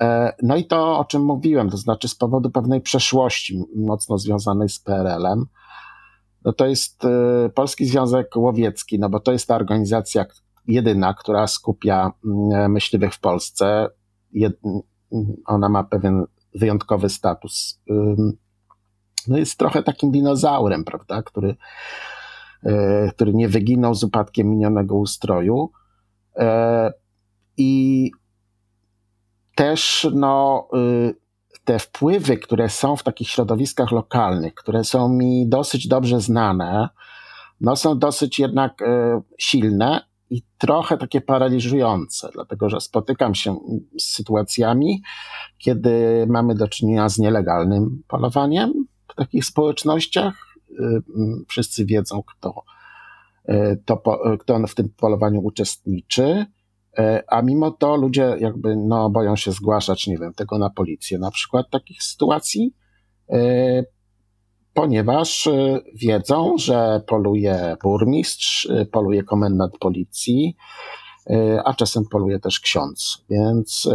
E, 0.00 0.32
no 0.42 0.56
i 0.56 0.64
to, 0.64 0.98
o 0.98 1.04
czym 1.04 1.24
mówiłem, 1.24 1.70
to 1.70 1.76
znaczy 1.76 2.08
z 2.08 2.14
powodu 2.14 2.50
pewnej 2.50 2.80
przeszłości 2.80 3.62
mocno 3.76 4.18
związanej 4.18 4.68
z 4.68 4.78
PRL-em, 4.78 5.44
no 6.44 6.52
to 6.52 6.66
jest 6.66 7.04
e, 7.04 7.48
Polski 7.54 7.86
Związek 7.86 8.36
Łowiecki, 8.36 8.98
no 8.98 9.08
bo 9.08 9.20
to 9.20 9.32
jest 9.32 9.48
ta 9.48 9.56
organizacja 9.56 10.26
jedyna, 10.66 11.14
która 11.14 11.46
skupia 11.46 12.12
mm, 12.24 12.72
myśliwych 12.72 13.14
w 13.14 13.20
Polsce. 13.20 13.88
Ona 15.46 15.68
ma 15.68 15.84
pewien 15.84 16.24
wyjątkowy 16.54 17.08
status. 17.08 17.80
No 19.28 19.38
jest 19.38 19.58
trochę 19.58 19.82
takim 19.82 20.10
dinozaurem, 20.10 20.84
prawda, 20.84 21.22
który, 21.22 21.56
e, 22.62 23.10
który 23.12 23.34
nie 23.34 23.48
wyginął 23.48 23.94
z 23.94 24.04
upadkiem 24.04 24.50
minionego 24.50 24.94
ustroju. 24.94 25.70
I 27.56 28.10
też 29.54 30.08
no, 30.14 30.68
y, 30.74 31.14
te 31.64 31.78
wpływy, 31.78 32.36
które 32.36 32.68
są 32.68 32.96
w 32.96 33.02
takich 33.02 33.28
środowiskach 33.28 33.92
lokalnych, 33.92 34.54
które 34.54 34.84
są 34.84 35.08
mi 35.08 35.48
dosyć 35.48 35.88
dobrze 35.88 36.20
znane, 36.20 36.88
no 37.60 37.76
są 37.76 37.98
dosyć 37.98 38.38
jednak 38.38 38.82
y, 38.82 38.86
silne 39.38 40.06
i 40.30 40.42
trochę 40.58 40.98
takie 40.98 41.20
paraliżujące, 41.20 42.28
dlatego 42.32 42.70
że 42.70 42.80
spotykam 42.80 43.34
się 43.34 43.56
z 43.98 44.04
sytuacjami, 44.04 45.02
kiedy 45.58 46.26
mamy 46.28 46.54
do 46.54 46.68
czynienia 46.68 47.08
z 47.08 47.18
nielegalnym 47.18 48.02
polowaniem 48.08 48.72
w 49.08 49.14
takich 49.14 49.44
społecznościach. 49.44 50.34
Y, 50.70 51.02
wszyscy 51.48 51.86
wiedzą, 51.86 52.22
kto, 52.22 52.62
to, 53.84 54.02
kto 54.40 54.66
w 54.66 54.74
tym 54.74 54.88
polowaniu 54.96 55.40
uczestniczy. 55.40 56.46
E, 56.98 57.24
a 57.28 57.42
mimo 57.42 57.70
to 57.70 57.96
ludzie 57.96 58.36
jakby 58.40 58.76
no, 58.76 59.10
boją 59.10 59.36
się 59.36 59.52
zgłaszać, 59.52 60.06
nie 60.06 60.18
wiem, 60.18 60.34
tego 60.34 60.58
na 60.58 60.70
policję, 60.70 61.18
na 61.18 61.30
przykład 61.30 61.70
takich 61.70 62.02
sytuacji, 62.02 62.74
ponieważ 64.74 65.46
e, 65.46 65.80
wiedzą, 65.94 66.54
że 66.58 67.02
poluje 67.06 67.76
burmistrz, 67.82 68.68
poluje 68.92 69.22
komendant 69.22 69.78
policji, 69.78 70.56
a 71.64 71.74
czasem 71.74 72.04
poluje 72.10 72.40
też 72.40 72.60
ksiądz. 72.60 73.24
Więc, 73.30 73.88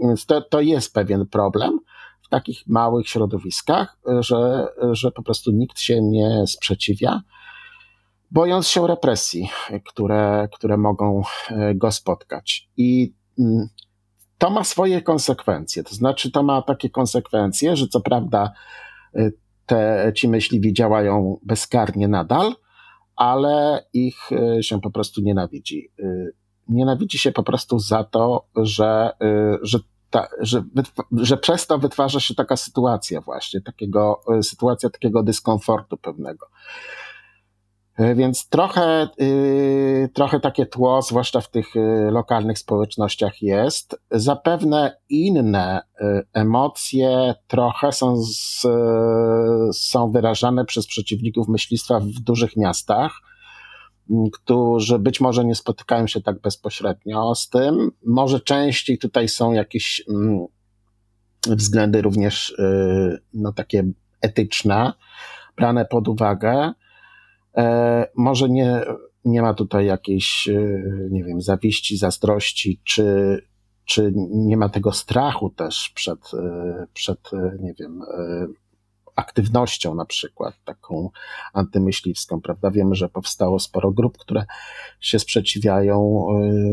więc 0.00 0.26
to, 0.26 0.40
to 0.40 0.60
jest 0.60 0.94
pewien 0.94 1.26
problem 1.26 1.80
w 2.22 2.28
takich 2.28 2.66
małych 2.66 3.08
środowiskach, 3.08 3.98
że, 4.20 4.68
że 4.92 5.10
po 5.10 5.22
prostu 5.22 5.50
nikt 5.52 5.80
się 5.80 6.02
nie 6.02 6.46
sprzeciwia 6.46 7.22
bojąc 8.30 8.68
się 8.68 8.86
represji, 8.86 9.50
które, 9.84 10.48
które 10.52 10.76
mogą 10.76 11.22
go 11.74 11.92
spotkać. 11.92 12.68
I 12.76 13.14
mm, 13.38 13.68
to 14.38 14.50
ma 14.50 14.64
swoje 14.64 15.02
konsekwencje. 15.02 15.84
To 15.84 15.94
znaczy, 15.94 16.30
to 16.30 16.42
ma 16.42 16.62
takie 16.62 16.90
konsekwencje, 16.90 17.76
że 17.76 17.88
co 17.88 18.00
prawda 18.00 18.52
te, 19.66 20.12
ci 20.16 20.28
myśliwi 20.28 20.72
działają 20.72 21.38
bezkarnie 21.42 22.08
nadal, 22.08 22.52
ale 23.16 23.84
ich 23.92 24.32
e, 24.32 24.62
się 24.62 24.80
po 24.80 24.90
prostu 24.90 25.20
nienawidzi. 25.20 25.92
Nienawidzi 26.68 27.18
się 27.18 27.32
po 27.32 27.42
prostu 27.42 27.78
za 27.78 28.04
to, 28.04 28.46
że, 28.56 29.10
że, 29.62 29.78
ta, 30.10 30.28
że, 30.40 30.62
że 31.12 31.36
przez 31.36 31.66
to 31.66 31.78
wytwarza 31.78 32.20
się 32.20 32.34
taka 32.34 32.56
sytuacja 32.56 33.20
właśnie, 33.20 33.60
takiego, 33.60 34.20
sytuacja 34.42 34.90
takiego 34.90 35.22
dyskomfortu 35.22 35.96
pewnego. 35.96 36.46
E, 37.98 38.14
więc 38.14 38.48
trochę, 38.48 39.08
y, 39.20 40.08
trochę 40.14 40.40
takie 40.40 40.66
tło, 40.66 41.02
zwłaszcza 41.02 41.40
w 41.40 41.50
tych 41.50 41.76
y, 41.76 42.10
lokalnych 42.10 42.58
społecznościach 42.58 43.42
jest. 43.42 44.00
Zapewne 44.10 44.96
inne 45.08 45.80
y, 45.80 46.04
emocje 46.32 47.34
trochę 47.46 47.92
są, 47.92 48.16
z, 48.16 48.66
są 49.76 50.10
wyrażane 50.10 50.64
przez 50.64 50.86
przeciwników 50.86 51.48
myślistwa 51.48 52.00
w 52.00 52.20
dużych 52.20 52.56
miastach, 52.56 53.12
którzy 54.32 54.98
być 54.98 55.20
może 55.20 55.44
nie 55.44 55.54
spotykają 55.54 56.06
się 56.06 56.20
tak 56.20 56.40
bezpośrednio 56.40 57.34
z 57.34 57.48
tym. 57.48 57.90
Może 58.06 58.40
częściej 58.40 58.98
tutaj 58.98 59.28
są 59.28 59.52
jakieś 59.52 60.04
względy 61.46 62.02
również 62.02 62.56
no, 63.34 63.52
takie 63.52 63.84
etyczne, 64.20 64.92
brane 65.56 65.84
pod 65.84 66.08
uwagę. 66.08 66.72
E, 67.58 68.06
może 68.16 68.48
nie, 68.48 68.80
nie 69.24 69.42
ma 69.42 69.54
tutaj 69.54 69.86
jakiejś, 69.86 70.48
e, 70.48 70.60
nie 71.10 71.24
wiem, 71.24 71.40
zawiści, 71.40 71.96
zazdrości, 71.96 72.80
czy, 72.84 73.38
czy 73.84 74.12
nie 74.30 74.56
ma 74.56 74.68
tego 74.68 74.92
strachu 74.92 75.50
też 75.50 75.92
przed, 75.94 76.34
e, 76.34 76.86
przed 76.92 77.30
nie 77.60 77.74
wiem, 77.74 78.02
aktywnością 79.16 79.94
na 79.94 80.04
przykład 80.04 80.54
taką 80.64 81.10
antymyśliwską, 81.52 82.40
prawda? 82.40 82.70
Wiemy, 82.70 82.94
że 82.94 83.08
powstało 83.08 83.58
sporo 83.58 83.90
grup, 83.90 84.18
które 84.18 84.44
się 85.00 85.18
sprzeciwiają 85.18 86.26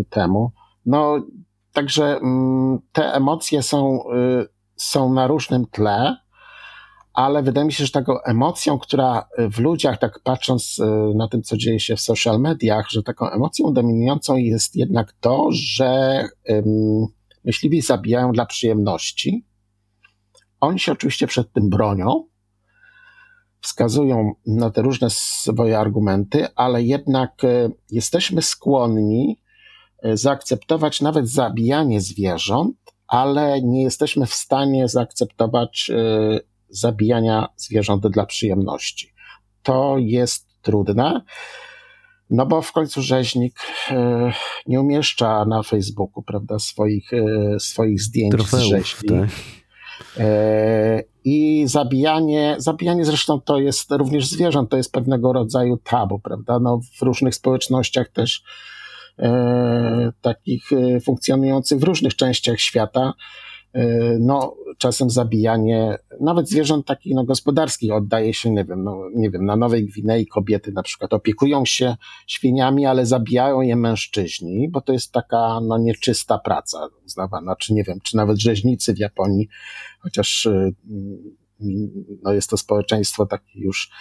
temu. 0.09 0.51
No, 0.85 1.25
także 1.73 2.05
mm, 2.05 2.79
te 2.91 3.13
emocje 3.13 3.63
są, 3.63 3.99
są 4.75 5.13
na 5.13 5.27
różnym 5.27 5.65
tle 5.65 6.17
ale 7.15 7.43
wydaje 7.43 7.65
mi 7.65 7.73
się, 7.73 7.85
że 7.85 7.91
taką 7.91 8.21
emocją, 8.21 8.79
która 8.79 9.27
w 9.37 9.59
ludziach, 9.59 9.99
tak 9.99 10.19
patrząc 10.23 10.79
e, 10.79 10.85
na 11.15 11.27
tym, 11.27 11.43
co 11.43 11.57
dzieje 11.57 11.79
się 11.79 11.95
w 11.95 12.01
social 12.01 12.39
mediach, 12.39 12.89
że 12.89 13.03
taką 13.03 13.29
emocją 13.29 13.73
dominującą 13.73 14.35
jest 14.35 14.75
jednak 14.75 15.13
to, 15.19 15.47
że 15.51 16.23
um, 16.47 17.05
myśliwi 17.43 17.81
zabijają 17.81 18.31
dla 18.31 18.45
przyjemności. 18.45 19.45
Oni 20.59 20.79
się 20.79 20.91
oczywiście 20.91 21.27
przed 21.27 21.53
tym 21.53 21.69
bronią, 21.69 22.23
wskazują 23.61 24.33
na 24.47 24.69
te 24.69 24.81
różne 24.81 25.09
swoje 25.09 25.79
argumenty, 25.79 26.47
ale 26.55 26.83
jednak 26.83 27.43
e, 27.43 27.69
jesteśmy 27.91 28.41
skłonni 28.41 29.39
e, 30.03 30.17
zaakceptować 30.17 31.01
nawet 31.01 31.29
zabijanie 31.29 32.01
zwierząt, 32.01 32.77
ale 33.07 33.61
nie 33.61 33.83
jesteśmy 33.83 34.25
w 34.25 34.33
stanie 34.33 34.87
zaakceptować 34.87 35.91
zabijania 36.77 37.47
zwierząt 37.55 38.07
dla 38.07 38.25
przyjemności. 38.25 39.13
To 39.63 39.95
jest 39.99 40.47
trudne, 40.61 41.21
no 42.29 42.45
bo 42.45 42.61
w 42.61 42.71
końcu 42.71 43.01
rzeźnik 43.01 43.55
e, 43.91 44.31
nie 44.67 44.81
umieszcza 44.81 45.45
na 45.45 45.63
Facebooku, 45.63 46.23
prawda, 46.23 46.59
swoich, 46.59 47.13
e, 47.13 47.59
swoich 47.59 48.01
zdjęć 48.01 48.31
Trofeów, 48.31 48.63
z 48.63 48.65
rzeźni. 48.65 49.09
Tak. 49.09 49.29
E, 50.17 51.03
I 51.23 51.63
zabijanie, 51.67 52.55
zabijanie 52.57 53.05
zresztą 53.05 53.41
to 53.41 53.59
jest 53.59 53.91
również 53.91 54.27
zwierząt, 54.27 54.69
to 54.69 54.77
jest 54.77 54.91
pewnego 54.91 55.33
rodzaju 55.33 55.77
tabu, 55.77 56.19
prawda? 56.19 56.59
No, 56.59 56.79
w 56.99 57.01
różnych 57.01 57.35
społecznościach 57.35 58.09
też 58.09 58.43
takich 60.21 60.69
funkcjonujących 61.03 61.79
w 61.79 61.83
różnych 61.83 62.15
częściach 62.15 62.59
świata 62.59 63.13
no, 64.19 64.55
czasem 64.77 65.09
zabijanie 65.09 65.97
nawet 66.21 66.49
zwierząt 66.49 66.85
takich 66.85 67.15
no, 67.15 67.23
gospodarskich 67.23 67.93
oddaje 67.93 68.33
się, 68.33 68.51
nie 68.51 68.65
wiem, 68.65 68.83
no, 68.83 69.01
nie 69.15 69.29
wiem, 69.29 69.45
na 69.45 69.55
Nowej 69.55 69.85
Gwinei 69.85 70.27
kobiety 70.27 70.71
na 70.71 70.83
przykład 70.83 71.13
opiekują 71.13 71.65
się 71.65 71.95
świniami, 72.27 72.85
ale 72.85 73.05
zabijają 73.05 73.61
je 73.61 73.75
mężczyźni, 73.75 74.69
bo 74.69 74.81
to 74.81 74.93
jest 74.93 75.11
taka 75.11 75.59
no, 75.61 75.77
nieczysta 75.77 76.37
praca 76.37 76.87
uznawana, 77.05 77.55
czy 77.55 77.73
nie 77.73 77.83
wiem, 77.83 77.99
czy 78.03 78.17
nawet 78.17 78.41
rzeźnicy 78.41 78.93
w 78.93 78.99
Japonii, 78.99 79.47
chociaż 79.99 80.45
y, 80.45 80.75
no, 82.23 82.33
jest 82.33 82.49
to 82.49 82.57
społeczeństwo 82.57 83.25
takie 83.25 83.59
już 83.59 83.91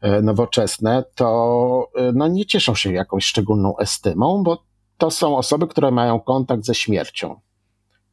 e, 0.00 0.22
nowoczesne, 0.22 1.04
to 1.14 1.88
y, 1.98 2.12
no, 2.14 2.28
nie 2.28 2.46
cieszą 2.46 2.74
się 2.74 2.92
jakąś 2.92 3.24
szczególną 3.24 3.78
estymą, 3.78 4.42
bo 4.42 4.64
to 4.98 5.10
są 5.10 5.36
osoby, 5.36 5.66
które 5.66 5.90
mają 5.90 6.20
kontakt 6.20 6.64
ze 6.64 6.74
śmiercią 6.74 7.40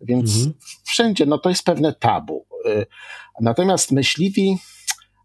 Więc 0.01 0.35
mhm. 0.35 0.53
wszędzie 0.83 1.25
no, 1.25 1.37
to 1.37 1.49
jest 1.49 1.63
pewne 1.63 1.93
tabu. 1.93 2.45
Y, 2.65 2.85
natomiast 3.41 3.91
myśliwi 3.91 4.57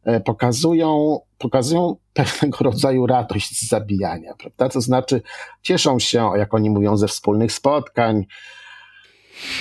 e, 0.04 0.20
pokazują, 0.20 1.20
pokazują 1.38 1.96
pewnego 2.12 2.58
rodzaju 2.70 3.06
radość 3.06 3.58
z 3.58 3.68
zabijania, 3.68 4.34
prawda? 4.38 4.68
To 4.68 4.80
znaczy 4.80 5.22
cieszą 5.62 5.98
się, 5.98 6.30
jak 6.36 6.54
oni 6.54 6.70
mówią, 6.70 6.96
ze 6.96 7.08
wspólnych 7.08 7.52
spotkań, 7.52 8.26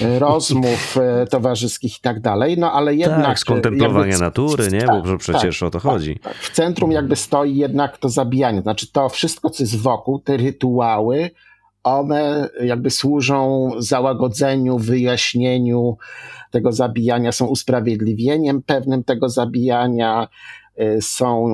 e, 0.01 0.20
rozmów 0.20 0.98
e, 0.98 1.25
towarzyskich 1.28 1.98
i 1.98 2.01
tak 2.01 2.20
dalej, 2.20 2.58
no 2.58 2.74
ale 2.74 2.96
jednak... 2.96 3.25
Tak, 3.25 3.39
z 3.39 3.46
kontemplowania 3.46 4.06
jakby, 4.06 4.25
natury, 4.25 4.72
nie? 4.72 4.82
Tak, 4.82 5.04
Bo 5.04 5.18
przecież 5.18 5.60
tak, 5.60 5.68
o 5.68 5.72
to 5.72 5.80
tak, 5.80 5.92
chodzi. 5.92 6.20
Tak, 6.20 6.36
w 6.36 6.51
centrum 6.51 6.92
jakby 6.92 7.16
stoi 7.16 7.56
jednak 7.56 7.98
to 7.98 8.10
zabijanie, 8.10 8.62
znaczy 8.62 8.92
to 8.92 9.10
wszystko, 9.10 9.50
co 9.50 9.63
jest 9.63 9.78
wokół, 9.78 10.20
te 10.20 10.38
rytuały, 10.38 11.32
one 11.98 12.50
jakby 12.63 12.89
służą 12.89 13.69
załagodzeniu, 13.77 14.77
wyjaśnieniu 14.77 15.98
tego 16.51 16.72
zabijania, 16.72 17.31
są 17.31 17.46
usprawiedliwieniem 17.46 18.62
pewnym 18.62 19.03
tego 19.03 19.29
zabijania, 19.29 20.27
y, 20.79 21.01
są, 21.01 21.48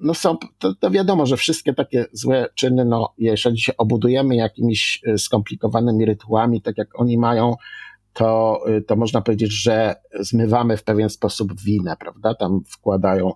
no 0.00 0.14
są, 0.14 0.36
to, 0.58 0.74
to 0.74 0.90
wiadomo, 0.90 1.26
że 1.26 1.36
wszystkie 1.36 1.74
takie 1.74 2.06
złe 2.12 2.48
czyny, 2.54 2.84
no 2.84 3.12
jeżeli 3.18 3.60
się 3.60 3.76
obudujemy 3.76 4.36
jakimiś 4.36 5.00
y, 5.06 5.18
skomplikowanymi 5.18 6.04
rytuałami, 6.04 6.62
tak 6.62 6.78
jak 6.78 7.00
oni 7.00 7.18
mają, 7.18 7.56
to, 8.12 8.60
y, 8.68 8.82
to 8.82 8.96
można 8.96 9.20
powiedzieć, 9.20 9.52
że 9.52 9.94
zmywamy 10.20 10.76
w 10.76 10.82
pewien 10.82 11.10
sposób 11.10 11.60
winę, 11.60 11.96
prawda? 12.00 12.34
Tam 12.34 12.60
wkładają 12.68 13.32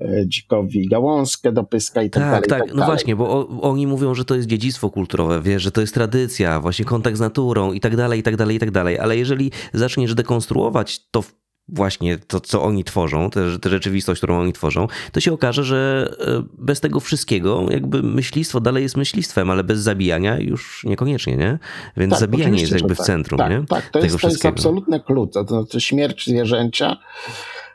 y, 0.00 0.24
dzikowi 0.26 0.88
gałązkę 0.88 1.52
do 1.52 1.64
pyska 1.64 2.02
i 2.02 2.10
tak, 2.10 2.22
tak 2.22 2.30
dalej. 2.30 2.48
Tak, 2.48 2.68
tak, 2.68 2.78
no 2.78 2.84
właśnie, 2.84 3.16
bo 3.16 3.30
o, 3.30 3.60
oni 3.60 3.86
mówią, 3.86 4.14
że 4.14 4.24
to 4.24 4.34
jest 4.34 4.48
dziedzictwo 4.48 4.90
kulturowe, 4.90 5.42
wiesz, 5.42 5.62
że 5.62 5.72
to 5.72 5.80
jest 5.80 5.94
tradycja, 5.94 6.60
właśnie 6.60 6.84
kontakt 6.84 7.16
z 7.16 7.20
naturą 7.20 7.72
i 7.72 7.80
tak 7.80 7.96
dalej, 7.96 8.20
i 8.20 8.22
tak 8.22 8.36
dalej, 8.36 8.56
i 8.56 8.60
tak 8.60 8.70
dalej. 8.70 8.98
Ale 8.98 9.16
jeżeli 9.16 9.50
zaczniesz 9.72 10.14
dekonstruować 10.14 11.06
to 11.10 11.22
właśnie 11.68 12.18
to, 12.18 12.40
co 12.40 12.62
oni 12.62 12.84
tworzą, 12.84 13.30
tę 13.30 13.70
rzeczywistość, 13.70 14.20
którą 14.20 14.40
oni 14.40 14.52
tworzą, 14.52 14.86
to 15.12 15.20
się 15.20 15.32
okaże, 15.32 15.64
że 15.64 16.10
e, 16.20 16.42
bez 16.58 16.80
tego 16.80 17.00
wszystkiego 17.00 17.66
jakby 17.70 18.02
myślistwo 18.02 18.60
dalej 18.60 18.82
jest 18.82 18.96
myślistwem, 18.96 19.50
ale 19.50 19.64
bez 19.64 19.80
zabijania 19.80 20.38
już 20.38 20.84
niekoniecznie, 20.84 21.36
nie? 21.36 21.58
Więc 21.96 22.10
tak, 22.10 22.20
zabijanie 22.20 22.60
jest 22.60 22.72
jakby 22.72 22.94
w 22.94 22.98
tak. 22.98 23.06
centrum, 23.06 23.38
tak, 23.38 23.50
nie? 23.50 23.66
Tak, 23.66 23.90
to, 23.90 23.98
jest, 23.98 24.20
to 24.20 24.28
jest 24.28 24.46
absolutny 24.46 25.00
klucz. 25.00 25.32
To 25.32 25.44
znaczy 25.44 25.80
śmierć 25.80 26.26
zwierzęcia, 26.26 26.96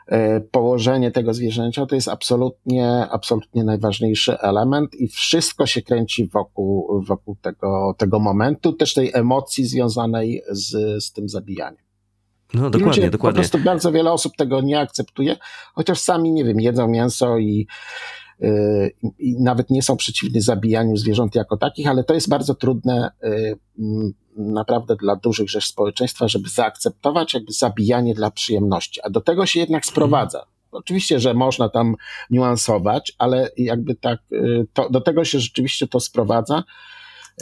e, 0.06 0.40
położenie 0.40 1.10
tego 1.10 1.34
zwierzęcia 1.34 1.86
to 1.86 1.94
jest 1.94 2.08
absolutnie, 2.08 3.06
absolutnie 3.10 3.64
najważniejszy 3.64 4.38
element 4.38 4.94
i 4.94 5.08
wszystko 5.08 5.66
się 5.66 5.82
kręci 5.82 6.28
wokół, 6.28 7.02
wokół 7.06 7.36
tego, 7.42 7.94
tego 7.98 8.18
momentu, 8.18 8.72
też 8.72 8.94
tej 8.94 9.10
emocji 9.14 9.64
związanej 9.64 10.42
z, 10.50 11.04
z 11.04 11.12
tym 11.12 11.28
zabijaniem. 11.28 11.87
No 12.54 12.70
dokładnie, 12.70 12.86
ludzie, 12.86 13.10
dokładnie. 13.10 13.42
Po 13.42 13.48
prostu 13.48 13.58
bardzo 13.58 13.92
wiele 13.92 14.12
osób 14.12 14.36
tego 14.36 14.60
nie 14.60 14.80
akceptuje, 14.80 15.36
chociaż 15.74 15.98
sami, 15.98 16.32
nie 16.32 16.44
wiem, 16.44 16.60
jedzą 16.60 16.88
mięso 16.88 17.38
i, 17.38 17.66
yy, 18.40 18.92
i 19.18 19.36
nawet 19.40 19.70
nie 19.70 19.82
są 19.82 19.96
przeciwni 19.96 20.40
zabijaniu 20.40 20.96
zwierząt 20.96 21.34
jako 21.34 21.56
takich, 21.56 21.86
ale 21.86 22.04
to 22.04 22.14
jest 22.14 22.28
bardzo 22.28 22.54
trudne 22.54 23.10
yy, 23.22 23.58
naprawdę 24.36 24.96
dla 24.96 25.16
dużych 25.16 25.50
rzeczy 25.50 25.68
społeczeństwa, 25.68 26.28
żeby 26.28 26.48
zaakceptować 26.48 27.34
jakby 27.34 27.52
zabijanie 27.52 28.14
dla 28.14 28.30
przyjemności. 28.30 29.00
A 29.02 29.10
do 29.10 29.20
tego 29.20 29.46
się 29.46 29.60
jednak 29.60 29.86
sprowadza. 29.86 30.46
Oczywiście, 30.70 31.20
że 31.20 31.34
można 31.34 31.68
tam 31.68 31.94
niuansować, 32.30 33.12
ale 33.18 33.50
jakby 33.56 33.94
tak, 33.94 34.18
yy, 34.30 34.66
to, 34.72 34.90
do 34.90 35.00
tego 35.00 35.24
się 35.24 35.40
rzeczywiście 35.40 35.88
to 35.88 36.00
sprowadza 36.00 36.64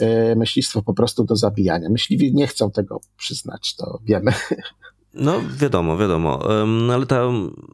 y, 0.01 0.35
myślistwo 0.35 0.81
po 0.81 0.93
prostu 0.93 1.23
do 1.23 1.35
zabijania. 1.35 1.89
Myśliwi 1.89 2.33
nie 2.33 2.47
chcą 2.47 2.71
tego 2.71 2.99
przyznać, 3.17 3.75
to 3.75 3.99
wiemy. 4.03 4.31
No, 5.19 5.41
wiadomo, 5.59 5.97
wiadomo. 5.97 6.39
Ale 6.93 7.05
ta 7.05 7.21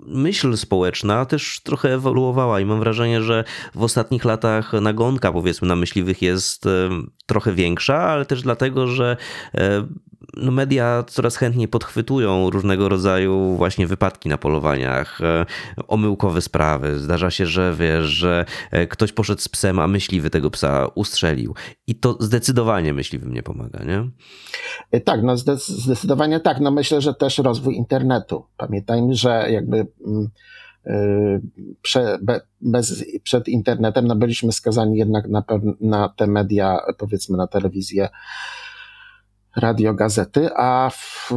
myśl 0.06 0.58
społeczna 0.58 1.26
też 1.26 1.60
trochę 1.64 1.94
ewoluowała 1.94 2.60
i 2.60 2.66
mam 2.66 2.80
wrażenie, 2.80 3.22
że 3.22 3.44
w 3.76 3.84
ostatnich 3.84 4.26
latach 4.26 4.74
nagonka, 4.74 5.32
powiedzmy, 5.32 5.68
na 5.68 5.76
myśliwych 5.76 6.22
jest 6.22 6.66
trochę 7.26 7.54
większa, 7.54 7.98
ale 7.98 8.26
też 8.26 8.42
dlatego, 8.42 8.88
że 8.88 9.18
no 10.38 10.52
media 10.52 11.04
coraz 11.08 11.36
chętniej 11.36 11.68
podchwytują 11.68 12.50
różnego 12.50 12.90
rodzaju 12.90 13.56
właśnie 13.56 13.88
wypadki 13.88 14.30
na 14.30 14.38
polowaniach, 14.38 15.22
e, 15.22 15.46
omyłkowe 15.88 16.42
sprawy. 16.42 17.00
Zdarza 17.00 17.32
się, 17.32 17.46
że 17.46 17.76
wiesz, 17.80 18.06
że 18.06 18.46
e, 18.72 18.88
ktoś 18.88 19.12
poszedł 19.12 19.42
z 19.42 19.50
psem, 19.50 19.80
a 19.80 19.88
myśliwy 19.88 20.30
tego 20.30 20.50
psa 20.50 20.88
ustrzelił. 20.96 21.56
I 21.88 21.96
to 21.96 22.18
zdecydowanie 22.20 22.94
myśliwym 22.94 23.34
nie 23.34 23.44
pomaga, 23.44 23.84
nie? 23.84 24.10
E, 24.92 25.02
tak, 25.02 25.24
no 25.24 25.38
zdecydowanie 25.58 26.40
tak. 26.40 26.60
No 26.60 26.72
myślę, 26.72 27.02
że 27.02 27.14
też 27.14 27.38
rozwój 27.38 27.76
internetu. 27.76 28.46
Pamiętajmy, 28.58 29.16
że 29.16 29.52
jakby 29.52 29.88
mm, 30.08 30.30
Prze, 31.82 32.20
bez, 32.62 33.06
przed 33.24 33.48
internetem 33.48 34.08
no 34.08 34.16
byliśmy 34.16 34.52
skazani 34.52 34.98
jednak 34.98 35.28
na, 35.28 35.44
na 35.82 36.10
te 36.10 36.28
media, 36.28 36.80
powiedzmy 36.98 37.38
na 37.38 37.48
telewizję 37.48 38.10
radio, 39.56 39.94
gazety, 39.94 40.50
a 40.56 40.92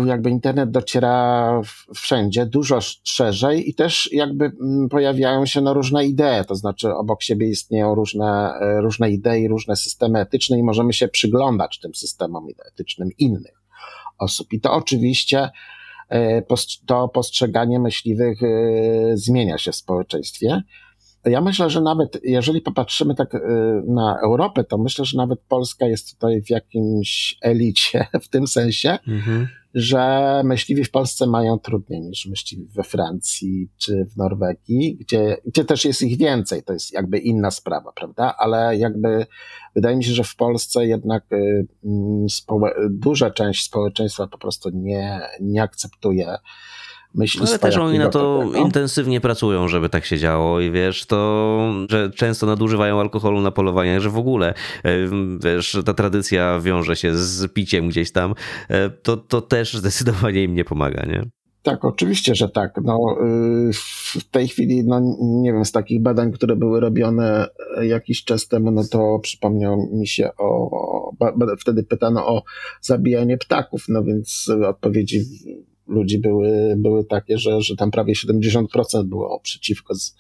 jakby 0.07 0.31
internet 0.31 0.71
dociera 0.71 1.61
wszędzie, 1.95 2.47
dużo 2.47 2.79
szerzej 3.05 3.71
i 3.71 3.75
też 3.75 4.13
jakby 4.13 4.45
mm, 4.45 4.89
pojawiają 4.89 5.47
się 5.47 5.61
no 5.61 5.75
różne 5.75 6.05
idee, 6.05 6.45
to 6.49 6.55
znaczy 6.55 6.95
obok 6.95 7.23
siebie 7.23 7.49
istnieją 7.49 7.95
różne, 7.95 8.55
e, 8.61 8.81
różne 8.81 9.11
idei, 9.11 9.49
różne 9.49 9.77
systemy 9.77 10.21
etyczne 10.21 10.59
i 10.59 10.63
możemy 10.63 10.93
się 10.93 11.09
przyglądać 11.09 11.81
tym 11.81 11.95
systemom 11.95 12.47
etycznym 12.73 13.11
innych 13.19 13.63
osób. 14.19 14.53
I 14.53 14.61
to 14.61 14.73
oczywiście 14.73 15.51
e, 16.09 16.43
to 16.87 17.09
postrzeganie 17.09 17.81
myśliwych 17.81 18.43
e, 18.43 18.47
zmienia 19.17 19.59
się 19.59 19.73
w 19.73 19.77
społeczeństwie. 19.77 20.63
Ja 21.27 21.41
myślę, 21.41 21.71
że 21.71 21.81
nawet 21.81 22.21
jeżeli 22.23 22.61
popatrzymy 22.61 23.15
tak 23.15 23.35
y, 23.35 23.41
na 23.87 24.19
Europę, 24.25 24.65
to 24.65 24.79
myślę, 24.79 25.05
że 25.05 25.19
nawet 25.19 25.41
Polska 25.49 25.87
jest 25.87 26.13
tutaj 26.13 26.43
w 26.43 26.51
jakimś 26.51 27.39
elicie 27.43 28.07
w 28.25 28.29
tym 28.29 28.47
sensie, 28.47 28.99
mhm. 29.09 29.49
że 29.75 30.43
myśliwi 30.45 30.85
w 30.85 30.91
Polsce 30.91 31.27
mają 31.27 31.59
trudniej 31.59 32.01
niż 32.01 32.27
myśliwi 32.27 32.67
we 32.75 32.83
Francji 32.83 33.69
czy 33.77 34.05
w 34.05 34.17
Norwegii, 34.17 34.97
gdzie, 35.01 35.37
gdzie 35.47 35.65
też 35.65 35.85
jest 35.85 36.03
ich 36.03 36.19
więcej. 36.19 36.63
To 36.63 36.73
jest 36.73 36.93
jakby 36.93 37.19
inna 37.19 37.51
sprawa, 37.51 37.93
prawda? 37.93 38.35
Ale 38.39 38.77
jakby 38.77 39.27
wydaje 39.75 39.97
mi 39.97 40.05
się, 40.05 40.13
że 40.13 40.25
w 40.25 40.37
Polsce 40.37 40.87
jednak 40.87 41.25
y, 41.33 41.67
mm, 41.85 42.27
duża 42.91 43.31
część 43.31 43.65
społeczeństwa 43.65 44.27
po 44.27 44.39
prostu 44.39 44.71
nie, 44.71 45.21
nie 45.41 45.63
akceptuje 45.63 46.37
myśli 47.17 47.41
Ale 47.49 47.59
też 47.59 47.77
oni 47.77 47.99
na 47.99 48.09
to 48.09 48.39
takiego. 48.39 48.65
intensywnie 48.65 49.21
pracują, 49.21 49.69
żeby 49.69 49.89
tak 49.89 50.05
się 50.05 50.19
działo 50.19 50.61
i 50.61 50.71
wiesz, 50.71 51.07
to, 51.07 51.73
że 51.91 52.11
często 52.11 52.47
nadużywają 52.47 53.01
alkoholu 53.01 53.41
na 53.41 53.51
polowaniach, 53.51 54.01
że 54.01 54.11
w 54.11 54.19
ogóle, 54.19 54.55
e, 54.85 54.91
wiesz, 55.45 55.79
ta 55.85 55.95
tradycja 55.95 56.61
wiąże 56.61 56.97
się 56.97 57.17
z 57.17 57.53
piciem 57.53 57.89
gdzieś 57.89 58.13
tam, 58.13 58.35
e, 58.69 58.91
to, 58.91 59.17
to 59.17 59.41
też 59.41 59.75
zdecydowanie 59.79 60.43
im 60.43 60.55
nie 60.55 60.65
pomaga, 60.65 61.07
nie? 61.07 61.23
Tak, 61.67 61.85
oczywiście, 61.85 62.35
że 62.35 62.49
tak. 62.49 62.81
No, 62.85 62.99
y, 63.69 63.73
w 64.19 64.31
tej 64.31 64.49
chwili, 64.49 64.85
no, 64.85 65.01
nie 65.21 65.53
wiem, 65.53 65.65
z 65.65 65.73
takich 65.73 66.03
badań, 66.03 66.33
które 66.33 66.57
były 66.57 66.81
robione 66.81 67.49
jakiś 67.83 68.25
czas 68.25 68.49
temu, 68.49 68.71
no 68.71 68.83
to 68.91 69.19
przypomniał 69.23 69.89
mi 69.93 70.07
się 70.07 70.31
o, 70.39 71.11
wtedy 71.59 71.83
pytano 71.83 72.27
o 72.27 72.43
zabijanie 72.81 73.39
ptaków, 73.39 73.85
no 73.89 74.05
więc 74.05 74.51
odpowiedzi 74.67 75.25
ludzi 75.89 76.19
były, 76.19 76.75
były 76.77 77.05
takie, 77.05 77.39
że, 77.39 77.61
że 77.61 77.77
tam 77.77 77.91
prawie 77.91 78.15
70% 78.15 79.05
było 79.05 79.41
przeciwko 79.41 79.95
z 79.95 80.17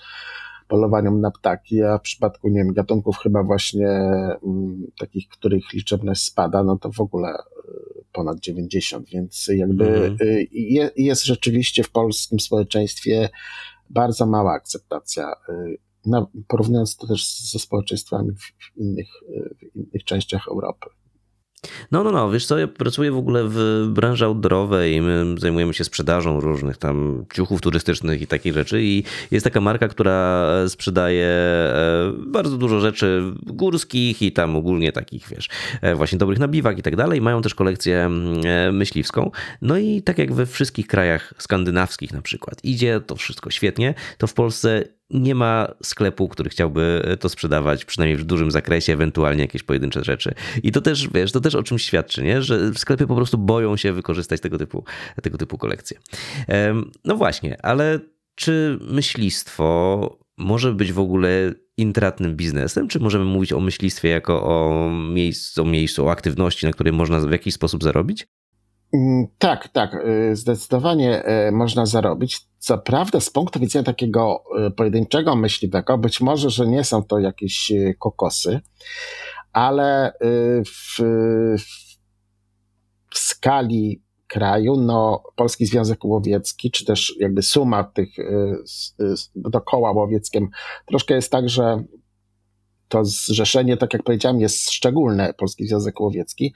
polowaniom 0.68 1.20
na 1.20 1.30
ptaki, 1.30 1.82
a 1.82 1.98
w 1.98 2.02
przypadku, 2.02 2.48
nie 2.48 2.64
wiem, 2.64 2.72
gatunków 2.72 3.18
chyba 3.18 3.42
właśnie 3.42 3.88
m, 3.88 4.36
mm, 4.44 4.86
takich, 4.98 5.28
których 5.28 5.72
liczebność 5.72 6.22
spada, 6.22 6.62
no 6.62 6.78
to 6.78 6.92
w 6.92 7.00
ogóle 7.00 7.28
y, 7.28 8.04
ponad 8.12 8.40
90, 8.40 9.08
więc 9.08 9.50
jakby 9.54 9.86
mhm. 9.88 10.16
y, 10.20 10.46
je, 10.52 10.90
jest 10.96 11.24
rzeczywiście 11.24 11.82
w 11.82 11.90
polskim 11.90 12.40
społeczeństwie 12.40 13.28
bardzo 13.90 14.26
mała 14.26 14.52
akceptacja, 14.52 15.32
y, 15.48 15.78
no, 16.06 16.30
porównując 16.48 16.96
to 16.96 17.06
też 17.06 17.50
ze 17.50 17.58
społeczeństwami 17.58 18.30
w 18.32 18.76
innych, 18.76 19.08
w 19.58 19.76
innych 19.76 20.04
częściach 20.04 20.48
Europy. 20.48 20.86
No, 21.92 22.04
no, 22.04 22.10
no, 22.10 22.30
wiesz 22.30 22.46
co, 22.46 22.58
ja 22.58 22.68
pracuję 22.68 23.12
w 23.12 23.16
ogóle 23.16 23.42
w 23.48 23.86
branży 23.88 24.24
outdoorowej 24.24 25.00
my 25.02 25.34
zajmujemy 25.38 25.74
się 25.74 25.84
sprzedażą 25.84 26.40
różnych 26.40 26.76
tam 26.76 27.24
ciuchów 27.34 27.60
turystycznych 27.60 28.22
i 28.22 28.26
takich 28.26 28.54
rzeczy 28.54 28.82
i 28.82 29.04
jest 29.30 29.44
taka 29.44 29.60
marka, 29.60 29.88
która 29.88 30.46
sprzedaje 30.68 31.26
e, 31.26 32.12
bardzo 32.26 32.56
dużo 32.56 32.80
rzeczy 32.80 33.22
górskich 33.46 34.22
i 34.22 34.32
tam 34.32 34.56
ogólnie 34.56 34.92
takich, 34.92 35.28
wiesz, 35.28 35.48
e, 35.82 35.94
właśnie 35.94 36.18
dobrych 36.18 36.38
nabiwak 36.38 36.78
i 36.78 36.82
tak 36.82 36.96
dalej. 36.96 37.20
Mają 37.20 37.42
też 37.42 37.54
kolekcję 37.54 38.10
e, 38.44 38.72
myśliwską. 38.72 39.30
No 39.62 39.78
i 39.78 40.02
tak 40.02 40.18
jak 40.18 40.32
we 40.32 40.46
wszystkich 40.46 40.86
krajach 40.86 41.34
skandynawskich 41.38 42.12
na 42.12 42.22
przykład 42.22 42.64
idzie 42.64 43.00
to 43.00 43.16
wszystko 43.16 43.50
świetnie, 43.50 43.94
to 44.18 44.26
w 44.26 44.34
Polsce 44.34 44.84
nie 45.10 45.34
ma 45.34 45.68
sklepu, 45.82 46.28
który 46.28 46.50
chciałby 46.50 47.16
to 47.20 47.28
sprzedawać, 47.28 47.84
przynajmniej 47.84 48.16
w 48.16 48.24
dużym 48.24 48.50
zakresie, 48.50 48.92
ewentualnie 48.92 49.42
jakieś 49.42 49.62
pojedyncze 49.62 50.04
rzeczy. 50.04 50.34
I 50.62 50.72
to 50.72 50.80
też, 50.80 51.08
wiesz, 51.14 51.32
to 51.32 51.40
też 51.40 51.54
o 51.54 51.62
czymś 51.62 51.82
świadczy, 51.82 52.22
nie? 52.22 52.42
że 52.42 52.74
sklepy 52.74 53.06
po 53.06 53.16
prostu 53.16 53.38
boją 53.38 53.76
się 53.76 53.92
wykorzystać 53.92 54.40
tego 54.40 54.58
typu, 54.58 54.84
tego 55.22 55.38
typu 55.38 55.58
kolekcje. 55.58 55.98
No 57.04 57.16
właśnie, 57.16 57.64
ale 57.64 58.00
czy 58.34 58.78
myślistwo 58.80 60.18
może 60.38 60.72
być 60.72 60.92
w 60.92 60.98
ogóle 60.98 61.54
intratnym 61.76 62.36
biznesem, 62.36 62.88
czy 62.88 63.00
możemy 63.00 63.24
mówić 63.24 63.52
o 63.52 63.60
myślistwie 63.60 64.08
jako 64.08 64.42
o 64.42 64.90
miejscu, 64.90 65.62
o, 65.62 65.64
miejscu, 65.64 66.06
o 66.06 66.10
aktywności, 66.10 66.66
na 66.66 66.72
której 66.72 66.92
można 66.92 67.20
w 67.20 67.30
jakiś 67.30 67.54
sposób 67.54 67.82
zarobić? 67.82 68.26
Mm, 68.96 69.26
tak, 69.38 69.68
tak, 69.68 69.94
y, 69.94 70.36
zdecydowanie 70.36 71.28
y, 71.48 71.52
można 71.52 71.86
zarobić. 71.86 72.40
Co 72.58 72.78
prawda, 72.78 73.20
z 73.20 73.30
punktu 73.30 73.60
widzenia 73.60 73.84
takiego 73.84 74.44
y, 74.66 74.70
pojedynczego 74.70 75.36
myśliwego, 75.36 75.98
być 75.98 76.20
może, 76.20 76.50
że 76.50 76.66
nie 76.66 76.84
są 76.84 77.04
to 77.04 77.18
jakieś 77.18 77.72
kokosy, 77.98 78.60
ale 79.52 80.12
w, 80.66 80.98
w 83.10 83.18
skali 83.18 84.02
kraju, 84.26 84.76
no 84.76 85.22
Polski 85.36 85.66
Związek 85.66 86.04
Łowiecki, 86.04 86.70
czy 86.70 86.84
też 86.84 87.14
jakby 87.20 87.42
suma 87.42 87.84
tych 87.84 88.08
do 89.34 89.60
koła 89.60 89.92
łowieckim, 89.92 90.48
troszkę 90.86 91.14
jest 91.14 91.32
tak, 91.32 91.48
że 91.48 91.84
to 92.88 93.04
zrzeszenie, 93.04 93.76
tak 93.76 93.92
jak 93.92 94.02
powiedziałem, 94.02 94.40
jest 94.40 94.70
szczególne, 94.70 95.34
Polski 95.34 95.66
Związek 95.66 96.00
Łowiecki. 96.00 96.54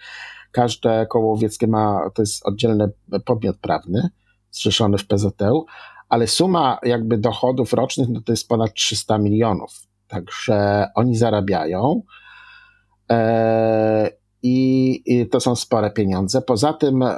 Każde 0.52 1.06
koło 1.06 1.26
łowieckie 1.26 1.66
ma, 1.66 2.10
to 2.14 2.22
jest 2.22 2.46
oddzielny 2.46 2.90
podmiot 3.24 3.56
prawny, 3.56 4.08
zrzeszony 4.50 4.98
w 4.98 5.06
PZU, 5.06 5.66
ale 6.08 6.26
suma 6.26 6.78
jakby 6.82 7.18
dochodów 7.18 7.72
rocznych, 7.72 8.08
no 8.08 8.20
to 8.20 8.32
jest 8.32 8.48
ponad 8.48 8.74
300 8.74 9.18
milionów. 9.18 9.70
Także 10.08 10.88
oni 10.94 11.16
zarabiają. 11.16 12.02
E, 13.10 14.10
i, 14.42 15.02
i, 15.06 15.28
to 15.28 15.40
są 15.40 15.56
spore 15.56 15.90
pieniądze. 15.90 16.42
Poza 16.42 16.72
tym 16.72 17.02
e, 17.02 17.16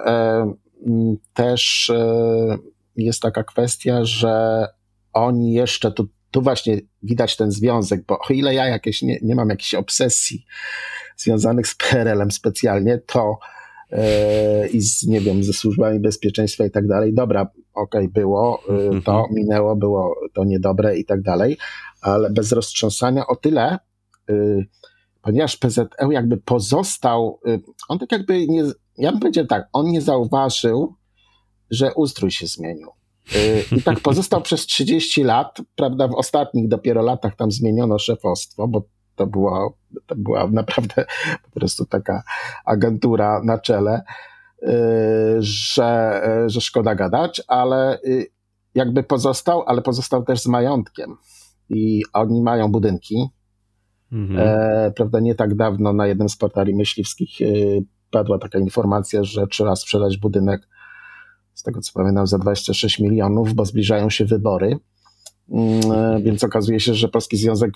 też 1.35 1.91
e, 1.91 2.59
jest 2.97 3.23
taka 3.23 3.45
kwestia, 3.45 4.05
że 4.05 4.67
oni 5.13 5.53
jeszcze 5.53 5.93
tu 5.93 6.09
tu 6.33 6.43
właśnie 6.43 6.81
widać 7.03 7.37
ten 7.37 7.51
związek, 7.51 8.07
bo 8.07 8.19
o 8.19 8.33
ile 8.33 8.55
ja 8.55 8.67
jakieś 8.67 9.03
nie, 9.03 9.19
nie 9.23 9.35
mam 9.35 9.49
jakiejś 9.49 9.75
obsesji 9.75 10.45
związanych 11.23 11.67
z 11.67 11.75
PRL-em 11.75 12.31
specjalnie, 12.31 12.99
to 12.99 13.39
yy, 13.93 14.69
i 14.69 14.81
z, 14.81 15.07
nie 15.07 15.21
wiem, 15.21 15.45
ze 15.45 15.53
służbami 15.53 16.01
bezpieczeństwa 16.01 16.65
i 16.65 16.71
tak 16.71 16.87
dalej, 16.87 17.15
dobra, 17.15 17.43
okej, 17.75 18.01
okay, 18.01 18.09
było, 18.09 18.63
yy, 18.93 19.03
to 19.03 19.27
minęło, 19.33 19.77
było 19.77 20.15
to 20.33 20.45
niedobre 20.45 20.99
i 20.99 21.05
tak 21.05 21.23
dalej, 21.23 21.57
ale 22.01 22.31
bez 22.31 22.53
roztrząsania 22.53 23.27
o 23.27 23.37
tyle, 23.37 23.79
yy, 24.29 24.67
ponieważ 25.23 25.57
PZE 25.57 25.87
jakby 26.11 26.37
pozostał, 26.37 27.41
on 27.89 27.99
tak 27.99 28.13
jakby 28.13 28.47
nie, 28.47 28.65
ja 28.99 29.11
bym 29.11 29.21
powiedział 29.21 29.47
tak, 29.47 29.69
on 29.73 29.87
nie 29.87 30.01
zauważył, 30.01 30.95
że 31.71 31.95
ustrój 31.95 32.31
się 32.31 32.47
zmienił. 32.47 32.89
I 33.73 33.83
tak 33.83 34.01
pozostał 34.01 34.43
przez 34.49 34.67
30 34.67 35.25
lat, 35.25 35.59
prawda, 35.77 36.09
w 36.09 36.15
ostatnich 36.15 36.69
dopiero 36.69 37.03
latach 37.03 37.37
tam 37.37 37.51
zmieniono 37.51 37.99
szefostwo, 37.99 38.69
bo 38.69 38.83
to 39.23 39.27
była, 39.27 39.69
to 40.07 40.17
była 40.17 40.49
naprawdę 40.63 41.05
po 41.45 41.51
prostu 41.51 41.87
taka 41.87 42.23
agentura 42.65 43.41
na 43.45 43.59
czele, 43.59 44.03
y, 44.63 44.67
że, 45.39 46.23
że 46.47 46.61
szkoda 46.61 46.95
gadać, 46.95 47.43
ale 47.49 47.99
y, 48.05 48.27
jakby 48.75 49.03
pozostał, 49.03 49.63
ale 49.67 49.83
pozostał 49.83 50.25
też 50.25 50.41
z 50.41 50.47
majątkiem. 50.47 51.17
I 51.71 52.03
oni 52.13 52.43
mają 52.43 52.73
budynki. 52.73 53.29
Mhm. 54.13 54.49
E, 54.49 54.93
prawda, 54.97 55.21
nie 55.21 55.35
tak 55.35 55.55
dawno 55.55 55.93
na 55.93 56.07
jednym 56.07 56.29
z 56.29 56.37
portali 56.37 56.75
myśliwskich 56.75 57.41
y, 57.41 57.85
padła 58.11 58.39
taka 58.39 58.59
informacja, 58.59 59.25
że 59.25 59.47
trzeba 59.47 59.77
sprzedać 59.77 60.17
budynek 60.17 60.69
z 61.55 61.63
tego 61.63 61.81
co 61.81 61.93
pamiętam, 61.95 62.27
za 62.27 62.39
26 62.39 62.99
milionów, 62.99 63.55
bo 63.55 63.65
zbliżają 63.65 64.11
się 64.11 64.25
wybory. 64.25 64.79
Mm, 65.51 65.93
e, 65.93 66.21
więc 66.23 66.45
okazuje 66.45 66.81
się, 66.81 66.95
że 66.95 67.09
Polski 67.09 67.37
Związek 67.37 67.71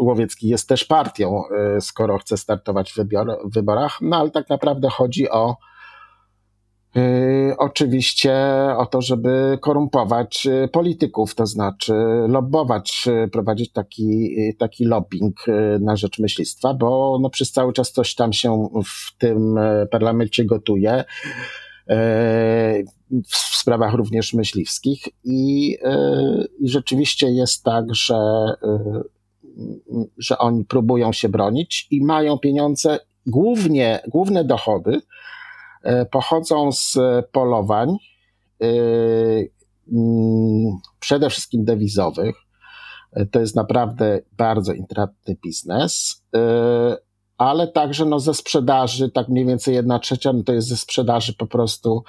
Łowiecki 0.00 0.48
jest 0.48 0.68
też 0.68 0.84
partią, 0.84 1.42
e, 1.76 1.80
skoro 1.80 2.18
chce 2.18 2.36
startować 2.36 2.92
w, 2.92 2.96
wyborach. 3.44 3.98
No 4.00 4.16
ale 4.16 4.30
tak 4.30 4.48
naprawdę 4.48 4.88
chodzi 4.90 5.30
o 5.30 5.56
e, 6.96 7.56
oczywiście 7.58 8.34
o 8.76 8.86
to, 8.86 9.02
żeby 9.02 9.58
korumpować 9.60 10.48
polityków, 10.72 11.34
to 11.34 11.46
znaczy 11.46 11.94
lobbować, 12.28 13.08
prowadzić 13.32 13.72
taki, 13.72 14.36
taki 14.58 14.84
lobbying 14.84 15.36
na 15.80 15.96
rzecz 15.96 16.18
myślistwa, 16.18 16.74
bo 16.74 17.18
no, 17.22 17.30
przez 17.30 17.52
cały 17.52 17.72
czas 17.72 17.92
coś 17.92 18.14
tam 18.14 18.32
się 18.32 18.68
w 18.84 19.18
tym 19.18 19.58
parlamencie 19.90 20.44
gotuje 20.44 21.04
w 23.28 23.36
sprawach 23.36 23.94
również 23.94 24.34
myśliwskich 24.34 25.08
i, 25.24 25.76
i 26.60 26.68
rzeczywiście 26.68 27.30
jest 27.30 27.64
tak, 27.64 27.84
że, 27.94 28.14
że 30.18 30.38
oni 30.38 30.64
próbują 30.64 31.12
się 31.12 31.28
bronić 31.28 31.88
i 31.90 32.04
mają 32.04 32.38
pieniądze, 32.38 32.98
głównie, 33.26 34.00
główne 34.08 34.44
dochody 34.44 35.00
e, 35.82 36.06
pochodzą 36.06 36.72
z 36.72 36.98
polowań, 37.32 37.96
przede 41.00 41.30
wszystkim 41.30 41.64
dewizowych. 41.64 42.36
To 43.30 43.40
jest 43.40 43.56
naprawdę 43.56 44.20
bardzo 44.32 44.72
intratny 44.72 45.36
biznes, 45.44 46.24
ale 47.38 47.68
także 47.68 48.04
no, 48.04 48.20
ze 48.20 48.34
sprzedaży, 48.34 49.10
tak 49.10 49.28
mniej 49.28 49.46
więcej 49.46 49.74
jedna 49.74 49.98
trzecia, 49.98 50.32
no, 50.32 50.42
to 50.42 50.52
jest 50.52 50.68
ze 50.68 50.76
sprzedaży 50.76 51.34
po 51.34 51.46
prostu 51.46 52.04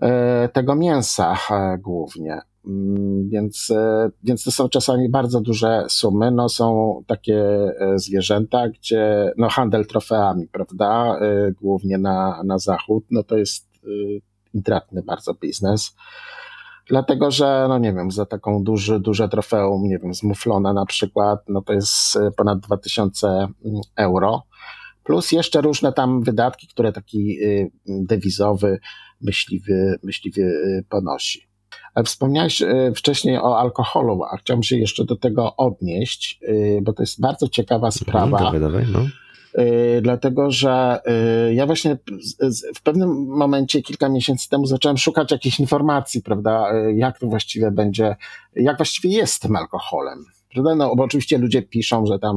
E, 0.00 0.48
tego 0.48 0.74
mięsa 0.74 1.36
e, 1.50 1.78
głównie. 1.78 2.40
Mm, 2.66 3.28
więc, 3.28 3.70
e, 3.70 4.10
więc 4.22 4.44
to 4.44 4.50
są 4.50 4.68
czasami 4.68 5.08
bardzo 5.08 5.40
duże 5.40 5.84
sumy. 5.88 6.30
No, 6.30 6.48
są 6.48 7.02
takie 7.06 7.44
zwierzęta, 7.96 8.68
gdzie 8.68 9.32
no, 9.36 9.48
handel 9.48 9.86
trofeami, 9.86 10.48
prawda, 10.48 11.20
głównie 11.60 11.98
na, 11.98 12.42
na 12.44 12.58
zachód, 12.58 13.04
no 13.10 13.22
to 13.22 13.36
jest 13.36 13.68
intratny 14.54 15.02
bardzo 15.02 15.34
biznes. 15.34 15.96
Dlatego, 16.88 17.30
że, 17.30 17.66
no 17.68 17.78
nie 17.78 17.92
wiem, 17.92 18.10
za 18.10 18.26
taką 18.26 18.64
duży, 18.64 19.00
duże 19.00 19.28
trofeum, 19.28 19.88
nie 19.88 19.98
wiem, 19.98 20.14
z 20.14 20.22
muflona 20.22 20.72
na 20.72 20.86
przykład, 20.86 21.40
no 21.48 21.62
to 21.62 21.72
jest 21.72 22.18
ponad 22.36 22.60
2000 22.60 23.28
mm, 23.28 23.80
euro. 23.96 24.42
Plus 25.04 25.32
jeszcze 25.32 25.60
różne 25.60 25.92
tam 25.92 26.22
wydatki, 26.22 26.68
które 26.68 26.92
taki 26.92 27.38
dewizowy 27.86 28.78
myśliwy, 29.20 29.98
myśliwy 30.02 30.52
ponosi. 30.88 31.49
Ale 31.94 32.04
wspomniałeś 32.04 32.62
y, 32.62 32.92
wcześniej 32.96 33.38
o 33.38 33.58
alkoholu, 33.58 34.22
a 34.24 34.36
chciałbym 34.36 34.62
się 34.62 34.78
jeszcze 34.78 35.04
do 35.04 35.16
tego 35.16 35.56
odnieść, 35.56 36.40
y, 36.42 36.80
bo 36.82 36.92
to 36.92 37.02
jest 37.02 37.20
bardzo 37.20 37.48
ciekawa 37.48 37.86
mhm, 37.86 37.92
sprawa. 37.92 38.38
Dawaj, 38.38 38.60
dawaj, 38.60 38.84
no. 38.92 39.00
Dlatego, 40.02 40.50
że 40.50 41.00
ja 41.52 41.66
właśnie 41.66 41.98
w 42.76 42.82
pewnym 42.82 43.26
momencie, 43.26 43.82
kilka 43.82 44.08
miesięcy 44.08 44.48
temu, 44.48 44.66
zacząłem 44.66 44.98
szukać 44.98 45.30
jakichś 45.30 45.60
informacji, 45.60 46.22
prawda, 46.22 46.72
jak 46.94 47.18
to 47.18 47.26
właściwie 47.26 47.70
będzie, 47.70 48.16
jak 48.56 48.76
właściwie 48.76 49.10
jest 49.10 49.42
tym 49.42 49.56
alkoholem. 49.56 50.24
Prawda? 50.52 50.74
No, 50.74 50.96
bo 50.96 51.04
oczywiście 51.04 51.38
ludzie 51.38 51.62
piszą, 51.62 52.06
że 52.06 52.18
tam 52.18 52.36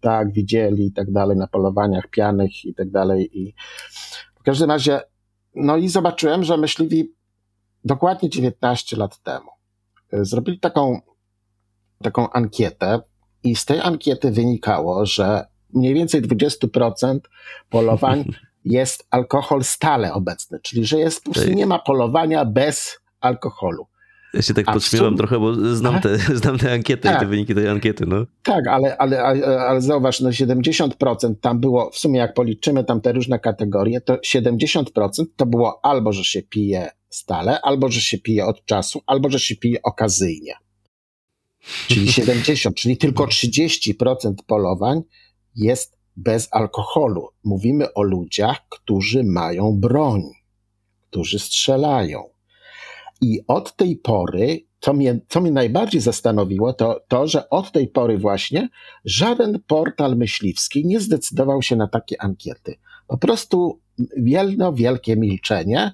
tak, 0.00 0.32
widzieli 0.32 0.86
i 0.86 0.92
tak 0.92 1.12
dalej 1.12 1.36
na 1.36 1.46
polowaniach 1.46 2.08
pianych 2.08 2.64
i 2.64 2.74
tak 2.74 2.90
dalej. 2.90 3.40
I 3.40 3.54
w 4.40 4.42
każdym 4.42 4.70
razie 4.70 5.00
no 5.54 5.76
i 5.76 5.88
zobaczyłem, 5.88 6.44
że 6.44 6.56
myśliwi 6.56 7.12
dokładnie 7.84 8.30
19 8.30 8.96
lat 8.96 9.22
temu 9.22 9.50
e, 10.12 10.24
zrobili 10.24 10.60
taką, 10.60 11.00
taką 12.02 12.30
ankietę 12.30 13.00
i 13.44 13.56
z 13.56 13.64
tej 13.64 13.80
ankiety 13.80 14.30
wynikało, 14.30 15.06
że 15.06 15.46
mniej 15.74 15.94
więcej 15.94 16.22
20% 16.22 17.18
polowań 17.70 18.24
jest 18.64 19.06
alkohol 19.10 19.64
stale 19.64 20.14
obecny, 20.14 20.60
czyli 20.62 20.84
że 20.84 20.98
jest, 20.98 21.24
po 21.24 21.30
prostu 21.30 21.52
nie 21.52 21.66
ma 21.66 21.78
polowania 21.78 22.44
bez 22.44 22.98
alkoholu. 23.20 23.86
Ja 24.34 24.42
się 24.42 24.54
tak 24.54 24.68
A 24.68 24.72
podśmiewam 24.72 25.08
sum... 25.08 25.16
trochę, 25.16 25.38
bo 25.38 25.54
znam 25.54 26.00
te, 26.00 26.18
znam 26.42 26.58
te 26.58 26.72
ankiety 26.72 27.02
tak. 27.02 27.12
i 27.12 27.14
te 27.14 27.20
tak. 27.20 27.28
wyniki 27.28 27.54
tej 27.54 27.68
ankiety. 27.68 28.06
No. 28.06 28.16
Tak, 28.42 28.66
ale, 28.68 28.98
ale, 28.98 29.22
ale, 29.22 29.60
ale 29.60 29.80
zauważ, 29.80 30.20
no 30.20 30.30
70% 30.30 31.34
tam 31.40 31.60
było, 31.60 31.90
w 31.90 31.98
sumie 31.98 32.18
jak 32.18 32.34
policzymy 32.34 32.84
tam 32.84 33.00
te 33.00 33.12
różne 33.12 33.38
kategorie, 33.38 34.00
to 34.00 34.14
70% 34.14 34.84
to 35.36 35.46
było 35.46 35.84
albo, 35.84 36.12
że 36.12 36.24
się 36.24 36.42
pije 36.42 36.90
stale, 37.12 37.60
albo, 37.60 37.88
że 37.88 38.00
się 38.00 38.18
pije 38.18 38.46
od 38.46 38.64
czasu, 38.64 39.02
albo, 39.06 39.30
że 39.30 39.40
się 39.40 39.56
pije 39.56 39.82
okazyjnie. 39.82 40.54
Czyli 41.88 42.12
70, 42.22 42.76
czyli 42.76 42.96
tylko 42.96 43.26
30% 43.26 44.34
polowań 44.46 45.02
jest 45.56 45.98
bez 46.16 46.48
alkoholu. 46.50 47.28
Mówimy 47.44 47.94
o 47.94 48.02
ludziach, 48.02 48.68
którzy 48.68 49.24
mają 49.24 49.80
broń, 49.80 50.22
którzy 51.10 51.38
strzelają 51.38 52.24
i 53.20 53.40
od 53.46 53.76
tej 53.76 53.96
pory 53.96 54.64
co 54.82 54.92
mnie, 54.92 55.20
co 55.28 55.40
mnie 55.40 55.50
najbardziej 55.50 56.00
zastanowiło, 56.00 56.72
to 56.72 57.00
to, 57.08 57.26
że 57.26 57.50
od 57.50 57.72
tej 57.72 57.88
pory 57.88 58.18
właśnie 58.18 58.68
żaden 59.04 59.60
portal 59.66 60.16
myśliwski 60.16 60.86
nie 60.86 61.00
zdecydował 61.00 61.62
się 61.62 61.76
na 61.76 61.88
takie 61.88 62.22
ankiety. 62.22 62.74
Po 63.06 63.18
prostu 63.18 63.80
wielno 64.16 64.72
wielkie 64.72 65.16
milczenie 65.16 65.92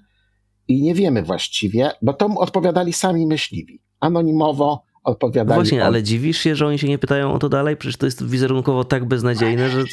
i 0.69 0.83
nie 0.83 0.95
wiemy 0.95 1.23
właściwie, 1.23 1.91
bo 2.03 2.13
to 2.13 2.27
odpowiadali 2.27 2.93
sami 2.93 3.27
myśliwi. 3.27 3.81
Anonimowo 4.01 4.83
odpowiadali. 5.05 5.59
No 5.59 5.63
właśnie, 5.63 5.85
ale 5.85 6.03
dziwisz 6.03 6.39
się, 6.39 6.57
że 6.57 6.67
oni 6.67 6.79
się 6.79 6.89
nie 6.89 6.99
pytają 6.99 7.33
o 7.33 7.39
to 7.39 7.49
dalej? 7.49 7.77
Przecież 7.77 7.97
to 7.97 8.07
jest 8.07 8.27
wizerunkowo 8.27 8.85
tak 8.85 9.05
beznadziejne, 9.05 9.71
że 9.71 9.85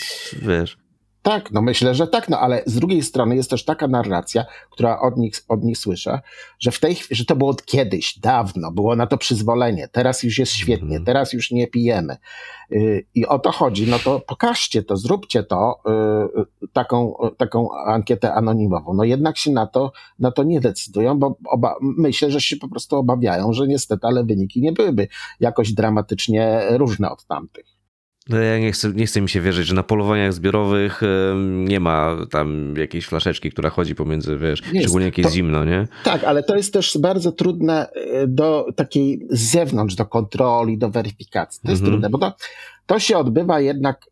wiesz. 0.42 0.78
Tak, 1.26 1.52
no 1.52 1.62
myślę, 1.62 1.96
że 1.96 2.08
tak, 2.08 2.30
no 2.30 2.40
ale 2.40 2.64
z 2.66 2.76
drugiej 2.76 3.04
strony 3.04 3.36
jest 3.36 3.50
też 3.50 3.66
taka 3.66 3.88
narracja, 3.88 4.46
która 4.70 5.00
od 5.00 5.18
nich, 5.18 5.34
od 5.48 5.64
nich 5.64 5.78
słyszę, 5.78 6.20
że 6.60 6.72
w 6.72 6.80
tej 6.80 6.96
chwili, 6.96 7.18
że 7.18 7.26
to 7.26 7.36
było 7.36 7.56
kiedyś, 7.66 8.20
dawno, 8.20 8.72
było 8.72 8.96
na 8.96 9.08
to 9.08 9.18
przyzwolenie, 9.18 9.88
teraz 9.92 10.24
już 10.24 10.40
jest 10.40 10.52
świetnie, 10.52 10.96
mm. 10.96 11.06
teraz 11.06 11.34
już 11.34 11.52
nie 11.52 11.68
pijemy. 11.68 12.18
Yy, 12.70 13.06
I 13.16 13.26
o 13.26 13.40
to 13.40 13.52
chodzi, 13.52 13.88
no 13.88 14.00
to 14.00 14.20
pokażcie 14.20 14.84
to, 14.84 14.98
zróbcie 14.98 15.44
to, 15.44 15.82
yy, 16.36 16.68
taką, 16.74 17.14
taką 17.38 17.70
ankietę 17.86 18.34
anonimową. 18.34 18.94
No 18.94 19.04
jednak 19.04 19.38
się 19.38 19.52
na 19.52 19.68
to, 19.68 19.92
na 20.20 20.32
to 20.32 20.44
nie 20.44 20.62
decydują, 20.62 21.20
bo 21.20 21.38
oba, 21.46 21.76
myślę, 21.82 22.32
że 22.32 22.42
się 22.42 22.56
po 22.56 22.68
prostu 22.68 22.96
obawiają, 22.96 23.54
że 23.54 23.68
niestety, 23.68 24.08
ale 24.08 24.24
wyniki 24.24 24.62
nie 24.62 24.72
byłyby 24.72 25.08
jakoś 25.40 25.74
dramatycznie 25.74 26.62
różne 26.70 27.12
od 27.12 27.26
tamtych. 27.26 27.75
No 28.30 28.38
ja 28.38 28.60
nie 28.60 28.72
chcę, 28.72 28.92
nie 28.92 29.06
chcę 29.06 29.22
mi 29.22 29.30
się 29.30 29.42
wierzyć, 29.42 29.68
że 29.68 29.76
na 29.76 29.84
polowaniach 29.84 30.34
zbiorowych 30.34 31.02
nie 31.46 31.80
ma 31.80 32.18
tam 32.32 32.76
jakiejś 32.78 33.06
flaszeczki, 33.06 33.52
która 33.52 33.70
chodzi 33.70 33.96
pomiędzy, 33.96 34.38
wiesz, 34.38 34.62
jest. 34.62 34.80
szczególnie 34.80 35.06
jak 35.06 35.18
jest 35.18 35.30
to, 35.30 35.36
zimno, 35.36 35.66
nie? 35.66 35.88
Tak, 36.04 36.24
ale 36.24 36.44
to 36.44 36.56
jest 36.56 36.74
też 36.74 36.98
bardzo 36.98 37.32
trudne 37.32 37.90
e, 37.90 38.28
do 38.28 38.66
takiej 38.76 39.28
z 39.30 39.52
zewnątrz, 39.52 39.96
do 39.96 40.06
kontroli, 40.06 40.78
do 40.78 40.90
weryfikacji. 40.90 41.62
To 41.66 41.72
jest 41.72 41.82
mhm. 41.82 41.92
trudne, 41.92 42.10
bo 42.10 42.18
to, 42.18 42.36
to 42.86 43.00
się 43.00 43.18
odbywa 43.18 43.60
jednak, 43.60 44.06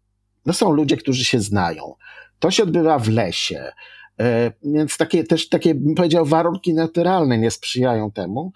no 0.45 0.53
są 0.53 0.71
ludzie, 0.71 0.97
którzy 0.97 1.25
się 1.25 1.39
znają. 1.39 1.95
To 2.39 2.51
się 2.51 2.63
odbywa 2.63 2.99
w 2.99 3.09
lesie. 3.09 3.71
E, 4.19 4.51
więc 4.63 4.97
takie 4.97 5.23
też 5.23 5.49
takie, 5.49 5.75
bym 5.75 5.95
powiedział, 5.95 6.25
warunki 6.25 6.73
naturalne 6.73 7.37
nie 7.37 7.51
sprzyjają 7.51 8.11
temu. 8.11 8.51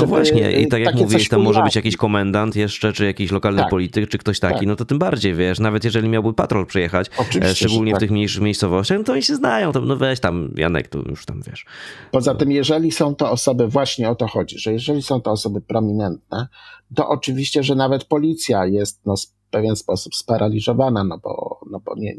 No 0.00 0.06
właśnie, 0.06 0.52
i 0.52 0.68
tak 0.68 0.80
jak 0.80 0.94
mówiłeś, 0.94 1.28
tam 1.28 1.42
może 1.42 1.62
być 1.62 1.76
jakiś 1.76 1.96
komendant 1.96 2.56
jeszcze, 2.56 2.92
czy 2.92 3.04
jakiś 3.04 3.30
lokalny 3.30 3.60
tak. 3.60 3.70
polityk, 3.70 4.08
czy 4.08 4.18
ktoś 4.18 4.40
taki, 4.40 4.58
tak. 4.58 4.66
no 4.66 4.76
to 4.76 4.84
tym 4.84 4.98
bardziej, 4.98 5.34
wiesz, 5.34 5.60
nawet 5.60 5.84
jeżeli 5.84 6.08
miałby 6.08 6.34
patrol 6.34 6.66
przyjechać, 6.66 7.08
e, 7.08 7.10
Oczywiście, 7.18 7.54
szczególnie 7.54 7.92
w 7.92 7.94
tak. 7.94 8.00
tych 8.00 8.10
mniejszych 8.10 8.42
miejscowościach, 8.42 8.98
no 8.98 9.04
to 9.04 9.12
oni 9.12 9.22
się 9.22 9.34
znają, 9.34 9.72
to, 9.72 9.80
no 9.80 9.96
weź 9.96 10.20
tam, 10.20 10.54
Janek, 10.56 10.88
tu 10.88 11.02
już 11.08 11.26
tam, 11.26 11.42
wiesz. 11.46 11.66
Poza 12.10 12.34
tym, 12.34 12.52
jeżeli 12.52 12.92
są 12.92 13.14
to 13.14 13.30
osoby, 13.30 13.68
właśnie 13.68 14.10
o 14.10 14.14
to 14.14 14.26
chodzi, 14.26 14.58
że 14.58 14.72
jeżeli 14.72 15.02
są 15.02 15.20
to 15.20 15.30
osoby 15.30 15.60
prominentne, 15.60 16.48
to 16.94 17.08
oczywiście, 17.08 17.62
że 17.62 17.74
nawet 17.74 18.04
policja 18.04 18.66
jest 18.66 19.00
no, 19.06 19.14
pewien 19.54 19.76
sposób 19.76 20.14
sparaliżowana, 20.14 21.04
no 21.04 21.18
bo, 21.18 21.60
no 21.70 21.80
bo 21.80 21.94
nie, 21.96 22.14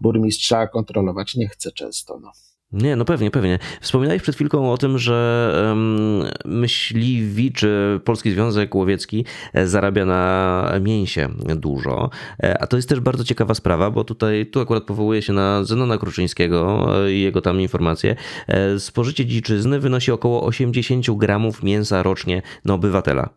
burmistrza 0.00 0.66
kontrolować 0.66 1.34
nie 1.34 1.48
chce 1.48 1.72
często. 1.72 2.18
No. 2.22 2.30
Nie, 2.72 2.96
no 2.96 3.04
pewnie, 3.04 3.30
pewnie. 3.30 3.58
Wspominałeś 3.80 4.22
przed 4.22 4.34
chwilką 4.34 4.72
o 4.72 4.78
tym, 4.78 4.98
że 4.98 5.52
um, 5.68 6.24
myśliwi 6.44 7.52
czy 7.52 8.00
Polski 8.04 8.32
Związek 8.32 8.74
Łowiecki 8.74 9.24
e, 9.52 9.66
zarabia 9.66 10.04
na 10.04 10.72
mięsie 10.80 11.28
dużo. 11.56 12.10
E, 12.42 12.62
a 12.62 12.66
to 12.66 12.76
jest 12.76 12.88
też 12.88 13.00
bardzo 13.00 13.24
ciekawa 13.24 13.54
sprawa, 13.54 13.90
bo 13.90 14.04
tutaj 14.04 14.46
tu 14.46 14.60
akurat 14.60 14.84
powołuje 14.84 15.22
się 15.22 15.32
na 15.32 15.64
Zenona 15.64 15.98
Kruczyńskiego 15.98 16.88
e, 17.06 17.12
i 17.12 17.20
jego 17.20 17.40
tam 17.40 17.60
informacje. 17.60 18.16
Spożycie 18.78 19.26
dziczyzny 19.26 19.80
wynosi 19.80 20.12
około 20.12 20.44
80 20.44 21.10
gramów 21.10 21.62
mięsa 21.62 22.02
rocznie 22.02 22.42
na 22.64 22.74
obywatela. 22.74 23.28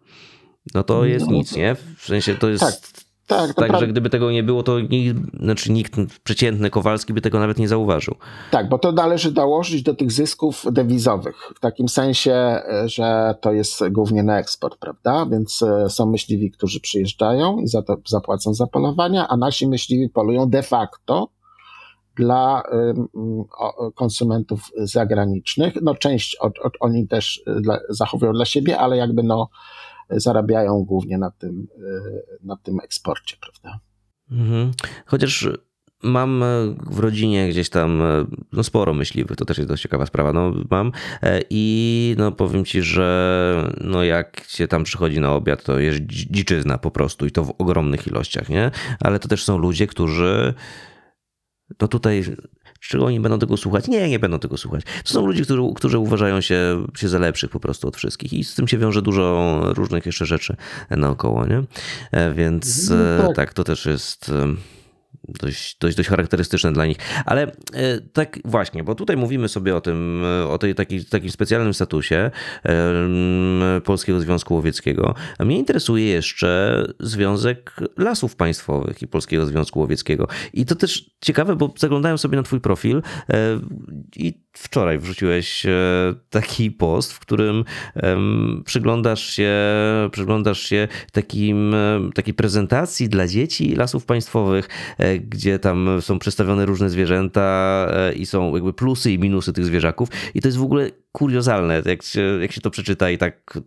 No 0.73 0.83
to 0.83 1.05
jest 1.05 1.25
no, 1.25 1.31
nic, 1.31 1.55
nie? 1.55 1.75
W 1.97 2.05
sensie 2.05 2.35
to 2.35 2.49
jest... 2.49 2.63
Tak 2.63 3.06
tak, 3.27 3.53
tak 3.53 3.79
że 3.79 3.87
gdyby 3.87 4.09
tego 4.09 4.31
nie 4.31 4.43
było, 4.43 4.63
to 4.63 4.79
nikt, 4.79 5.17
znaczy 5.39 5.71
nikt 5.71 5.95
przeciętny 6.23 6.69
Kowalski 6.69 7.13
by 7.13 7.21
tego 7.21 7.39
nawet 7.39 7.59
nie 7.59 7.67
zauważył. 7.67 8.15
Tak, 8.51 8.69
bo 8.69 8.79
to 8.79 8.91
należy 8.91 9.31
dołożyć 9.31 9.83
do 9.83 9.93
tych 9.93 10.11
zysków 10.11 10.65
dewizowych. 10.71 11.35
W 11.55 11.59
takim 11.59 11.89
sensie, 11.89 12.61
że 12.85 13.35
to 13.41 13.51
jest 13.51 13.89
głównie 13.89 14.23
na 14.23 14.39
eksport, 14.39 14.79
prawda? 14.79 15.25
Więc 15.31 15.63
e, 15.63 15.89
są 15.89 16.05
myśliwi, 16.05 16.51
którzy 16.51 16.79
przyjeżdżają 16.79 17.57
i 17.59 17.67
za 17.67 17.81
to 17.81 17.97
zapłacą 18.07 18.53
za 18.53 18.67
polowania, 18.67 19.27
a 19.27 19.37
nasi 19.37 19.67
myśliwi 19.67 20.09
polują 20.09 20.49
de 20.49 20.63
facto 20.63 21.29
dla 22.17 22.63
konsumentów 23.95 24.71
zagranicznych. 24.77 25.73
No 25.81 25.95
część 25.95 26.35
od, 26.35 26.59
od, 26.59 26.73
oni 26.79 27.07
też 27.07 27.41
e, 27.47 27.61
dla, 27.61 27.79
zachowują 27.89 28.33
dla 28.33 28.45
siebie, 28.45 28.77
ale 28.77 28.97
jakby 28.97 29.23
no 29.23 29.49
zarabiają 30.09 30.83
głównie 30.83 31.17
na 31.17 31.31
tym, 31.31 31.67
e, 31.77 32.37
na 32.43 32.57
tym 32.57 32.79
eksporcie, 32.83 33.37
prawda? 33.41 33.79
Mhm. 34.31 34.71
Chociaż 35.05 35.49
mam 36.03 36.43
w 36.89 36.99
rodzinie 36.99 37.49
gdzieś 37.49 37.69
tam 37.69 38.01
e, 38.01 38.25
no 38.51 38.63
sporo 38.63 38.93
myśliwych, 38.93 39.37
to 39.37 39.45
też 39.45 39.57
jest 39.57 39.69
dość 39.69 39.83
ciekawa 39.83 40.05
sprawa, 40.05 40.33
no 40.33 40.53
mam 40.69 40.91
e, 41.21 41.41
i 41.49 42.15
no 42.17 42.31
powiem 42.31 42.65
ci, 42.65 42.81
że 42.81 43.73
no 43.81 44.03
jak 44.03 44.43
się 44.47 44.67
tam 44.67 44.83
przychodzi 44.83 45.19
na 45.19 45.33
obiad, 45.33 45.63
to 45.63 45.79
jest 45.79 45.99
dziczyzna 46.05 46.77
po 46.77 46.91
prostu 46.91 47.25
i 47.25 47.31
to 47.31 47.43
w 47.43 47.53
ogromnych 47.57 48.07
ilościach, 48.07 48.49
nie? 48.49 48.71
Ale 48.99 49.19
to 49.19 49.27
też 49.27 49.43
są 49.43 49.57
ludzie, 49.57 49.87
którzy 49.87 50.53
no 51.81 51.87
tutaj 51.87 52.23
czy 52.79 53.03
oni 53.03 53.19
będą 53.19 53.39
tego 53.39 53.57
słuchać? 53.57 53.87
Nie, 53.87 54.09
nie 54.09 54.19
będą 54.19 54.39
tego 54.39 54.57
słuchać. 54.57 54.83
To 55.03 55.13
są 55.13 55.25
ludzie, 55.25 55.43
którzy, 55.43 55.61
którzy 55.75 55.97
uważają 55.97 56.41
się, 56.41 56.85
się 56.97 57.09
za 57.09 57.19
lepszych 57.19 57.49
po 57.49 57.59
prostu 57.59 57.87
od 57.87 57.97
wszystkich 57.97 58.33
i 58.33 58.43
z 58.43 58.55
tym 58.55 58.67
się 58.67 58.77
wiąże 58.77 59.01
dużo 59.01 59.59
różnych 59.63 60.05
jeszcze 60.05 60.25
rzeczy 60.25 60.55
naokoło, 60.89 61.45
nie? 61.45 61.63
E, 62.11 62.33
więc 62.33 62.89
no, 62.89 62.95
e, 62.95 63.27
tak. 63.27 63.35
tak, 63.35 63.53
to 63.53 63.63
też 63.63 63.85
jest 63.85 64.31
dość, 65.27 65.77
dość, 65.79 65.97
dość 65.97 66.09
charakterystyczne 66.09 66.73
dla 66.73 66.85
nich. 66.85 66.97
Ale 67.25 67.41
e, 67.43 67.51
tak 68.13 68.39
właśnie, 68.45 68.83
bo 68.83 68.95
tutaj 68.95 69.17
mówimy 69.17 69.49
sobie 69.49 69.75
o 69.75 69.81
tym, 69.81 70.23
e, 70.25 70.47
o 70.47 70.57
tej 70.57 70.75
taki, 70.75 71.05
takim 71.05 71.31
specjalnym 71.31 71.73
statusie 71.73 72.31
Polskiego 73.83 74.19
Związku 74.19 74.55
Łowieckiego. 74.55 75.15
A 75.39 75.45
mnie 75.45 75.57
interesuje 75.57 76.05
jeszcze 76.05 76.83
Związek 76.99 77.71
Lasów 77.97 78.35
Państwowych 78.35 79.01
i 79.01 79.07
Polskiego 79.07 79.45
Związku 79.45 79.79
Łowieckiego. 79.79 80.27
I 80.53 80.65
to 80.65 80.75
też 80.75 81.09
ciekawe, 81.21 81.55
bo 81.55 81.73
zaglądałem 81.77 82.17
sobie 82.17 82.37
na 82.37 82.43
twój 82.43 82.59
profil 82.59 83.01
e, 83.29 83.59
i 84.15 84.33
wczoraj 84.53 84.99
wrzuciłeś 84.99 85.65
taki 86.29 86.71
post, 86.71 87.13
w 87.13 87.19
którym 87.19 87.63
przyglądasz 88.65 89.25
się, 89.25 89.53
przyglądasz 90.11 90.59
się 90.59 90.87
takim, 91.11 91.75
takiej 92.15 92.33
prezentacji 92.33 93.09
dla 93.09 93.27
dzieci 93.27 93.75
Lasów 93.75 94.05
Państwowych, 94.05 94.69
gdzie 95.19 95.59
tam 95.59 96.01
są 96.01 96.19
przedstawione 96.19 96.65
różne 96.65 96.89
zwierzęta 96.89 97.87
e, 97.91 98.13
i 98.13 98.25
są 98.25 98.55
jakby 98.55 98.73
plusy 98.73 99.11
i 99.11 99.19
minusy 99.19 99.53
tych 99.53 99.65
zwierzaków. 99.65 100.09
I 100.33 100.41
to 100.41 100.47
jest 100.47 100.57
w 100.57 100.63
ogóle 100.63 100.89
kuriozalne, 101.11 101.81
jak 101.85 102.03
się, 102.03 102.21
jak 102.41 102.51
się 102.51 102.61
to 102.61 102.69
przeczyta 102.69 103.09
i 103.09 103.17
tak 103.17 103.59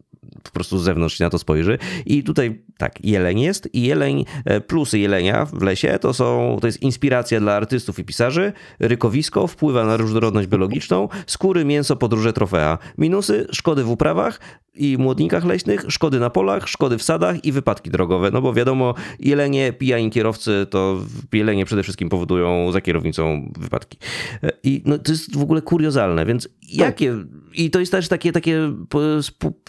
po 0.43 0.51
prostu 0.51 0.79
z 0.79 0.83
zewnątrz 0.83 1.19
się 1.19 1.25
na 1.25 1.31
to 1.31 1.39
spojrzy. 1.39 1.79
I 2.07 2.23
tutaj 2.23 2.63
tak, 2.79 3.05
jeleń 3.05 3.41
jest 3.41 3.75
i 3.75 3.83
jeleń, 3.83 4.25
e, 4.45 4.61
plusy 4.61 4.99
jelenia 4.99 5.45
w 5.45 5.63
lesie 5.63 5.99
to 6.01 6.15
są, 6.15 6.59
to 6.61 6.67
jest 6.67 6.83
inspiracja 6.83 7.41
dla 7.41 7.55
artystów 7.55 7.99
i 7.99 8.05
pisarzy, 8.05 8.53
rykowisko, 8.79 9.47
wpływa 9.47 9.85
na 9.85 9.97
różnorodność 9.97 10.49
biologiczną, 10.49 11.09
skóry, 11.27 11.65
mięso, 11.65 11.97
podróże, 11.97 12.33
trofea. 12.33 12.79
Minusy, 12.99 13.47
szkody 13.53 13.85
w 13.85 13.91
uprawach 13.91 14.41
i 14.75 14.99
młodnikach 14.99 15.45
leśnych, 15.45 15.85
szkody 15.89 16.21
na 16.21 16.31
polach, 16.31 16.69
szkody 16.69 16.99
w 16.99 17.03
sadach 17.03 17.45
i 17.45 17.53
wypadki 17.53 17.91
drogowe. 17.91 18.31
No 18.31 18.43
bo 18.43 18.53
wiadomo, 18.53 18.95
jelenie, 19.21 19.73
pijani 19.73 20.11
kierowcy 20.11 20.67
to 20.71 20.99
jelenie 21.33 21.65
przede 21.65 21.83
wszystkim 21.83 22.09
powodują 22.09 22.73
za 22.73 22.81
kierownicą 22.81 23.53
wypadki. 23.59 23.99
E, 24.43 24.51
I 24.63 24.83
no, 24.87 24.99
to 24.99 25.13
jest 25.13 25.37
w 25.37 25.43
ogóle 25.43 25.63
kuriozalne, 25.63 26.27
więc 26.27 26.49
jakie... 26.73 27.17
I 27.55 27.71
to 27.71 27.81
jest 27.81 27.93
też 27.93 28.09
takie, 28.09 28.33
takie, 28.33 28.73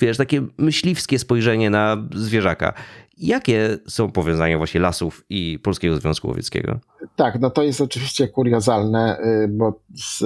wiesz, 0.02 0.18
takie 0.18 0.42
myśliwskie 0.58 1.20
spojrzenie 1.20 1.70
na 1.70 2.08
zwierzaka. 2.16 2.74
Jakie 3.18 3.78
są 3.88 4.12
powiązania 4.12 4.58
właśnie 4.58 4.80
lasów 4.80 5.26
i 5.30 5.60
Polskiego 5.64 5.98
Związku 5.98 6.28
Łowieckiego? 6.28 6.80
Tak, 7.16 7.40
no 7.40 7.50
to 7.50 7.64
jest 7.64 7.82
oczywiście 7.82 8.28
kuriozalne, 8.28 9.20
y, 9.20 9.48
bo 9.48 9.80
z, 9.96 10.24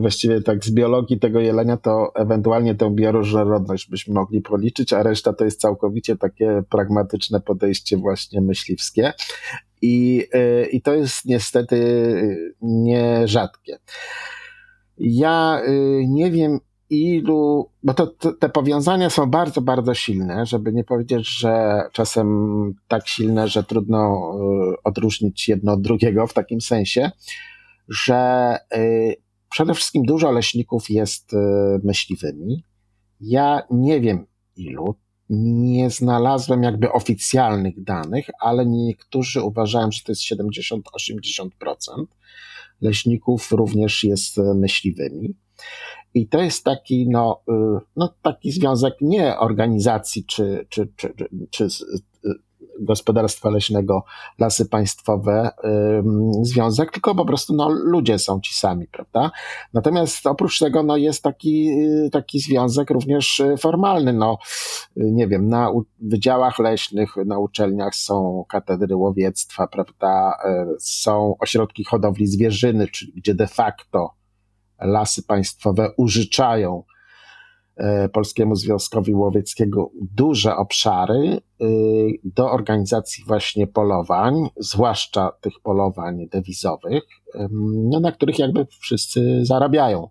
właściwie 0.00 0.42
tak 0.42 0.64
z 0.64 0.70
biologii 0.70 1.18
tego 1.18 1.40
jelenia 1.40 1.76
to 1.76 2.12
ewentualnie 2.14 2.74
tę 2.74 2.90
bioróżnorodność 2.94 3.77
byśmy 3.86 4.14
mogli 4.14 4.40
policzyć, 4.40 4.92
a 4.92 5.02
reszta 5.02 5.32
to 5.32 5.44
jest 5.44 5.60
całkowicie 5.60 6.16
takie 6.16 6.62
pragmatyczne 6.70 7.40
podejście 7.40 7.96
właśnie 7.96 8.40
myśliwskie. 8.40 9.12
I, 9.82 10.26
y, 10.34 10.68
i 10.72 10.82
to 10.82 10.94
jest 10.94 11.24
niestety 11.24 11.76
nierzadkie. 12.62 13.78
Ja 14.98 15.62
y, 15.68 16.04
nie 16.08 16.30
wiem, 16.30 16.58
ilu, 16.90 17.70
bo 17.82 17.94
to, 17.94 18.06
to, 18.06 18.32
te 18.32 18.48
powiązania 18.48 19.10
są 19.10 19.26
bardzo, 19.26 19.60
bardzo 19.60 19.94
silne, 19.94 20.46
żeby 20.46 20.72
nie 20.72 20.84
powiedzieć, 20.84 21.28
że 21.38 21.82
czasem 21.92 22.74
tak 22.88 23.08
silne, 23.08 23.48
że 23.48 23.64
trudno 23.64 24.32
y, 24.72 24.82
odróżnić 24.84 25.48
jedno 25.48 25.72
od 25.72 25.82
drugiego 25.82 26.26
w 26.26 26.32
takim 26.32 26.60
sensie, 26.60 27.10
że 27.88 28.54
y, 28.76 29.16
przede 29.50 29.74
wszystkim 29.74 30.02
dużo 30.02 30.30
leśników 30.30 30.90
jest 30.90 31.32
myśliwymi. 31.84 32.62
Ja 33.20 33.62
nie 33.70 34.00
wiem, 34.00 34.26
ilu. 34.56 34.94
Nie 35.30 35.90
znalazłem 35.90 36.62
jakby 36.62 36.92
oficjalnych 36.92 37.82
danych, 37.82 38.26
ale 38.40 38.66
niektórzy 38.66 39.42
uważają, 39.42 39.92
że 39.92 40.00
to 40.02 40.12
jest 40.12 40.22
70-80% 40.22 41.48
leśników 42.80 43.52
również 43.52 44.04
jest 44.04 44.36
myśliwymi. 44.36 45.34
I 46.14 46.28
to 46.28 46.42
jest 46.42 46.64
taki, 46.64 47.08
no, 47.08 47.42
y, 47.48 47.52
no, 47.96 48.14
taki 48.22 48.52
związek 48.52 48.94
nie 49.00 49.38
organizacji 49.38 50.24
czy, 50.24 50.66
czy, 50.68 50.92
czy, 50.96 51.14
czy, 51.50 51.68
gospodarstwa 52.80 53.50
leśnego, 53.50 54.04
lasy 54.38 54.68
państwowe, 54.68 55.50
związek, 56.42 56.92
tylko 56.92 57.14
po 57.14 57.24
prostu 57.24 57.54
no, 57.54 57.68
ludzie 57.68 58.18
są 58.18 58.40
ci 58.40 58.54
sami, 58.54 58.86
prawda? 58.86 59.30
Natomiast 59.74 60.26
oprócz 60.26 60.58
tego 60.58 60.82
no, 60.82 60.96
jest 60.96 61.22
taki, 61.22 61.70
y, 61.70 62.10
taki 62.12 62.40
związek 62.40 62.90
również 62.90 63.40
y, 63.40 63.56
formalny. 63.56 64.12
No, 64.12 64.38
nie 64.96 65.28
wiem, 65.28 65.48
na 65.48 65.70
wydziałach 66.00 66.58
leśnych, 66.58 67.16
na 67.26 67.38
uczelniach 67.38 67.94
są 67.94 68.44
katedry 68.48 68.96
łowiectwa, 68.96 69.66
prawda? 69.66 70.38
Są 70.80 71.34
ośrodki 71.40 71.84
hodowli 71.84 72.26
zwierzyny, 72.26 72.88
czyli 72.88 73.12
gdzie 73.12 73.34
de 73.34 73.46
facto 73.46 74.14
lasy 74.80 75.22
państwowe 75.22 75.90
użyczają 75.96 76.82
Polskiemu 78.12 78.54
Związkowi 78.54 79.14
Łowieckiego 79.14 79.90
duże 80.00 80.56
obszary 80.56 81.40
e, 81.60 81.64
do 82.24 82.50
organizacji 82.50 83.24
właśnie 83.26 83.66
polowań, 83.66 84.34
zwłaszcza 84.56 85.32
tych 85.40 85.52
polowań 85.62 86.28
dewizowych, 86.28 87.02
no, 87.90 88.00
na 88.00 88.12
których 88.12 88.38
jakby 88.38 88.66
wszyscy 88.80 89.40
zarabiają. 89.42 90.08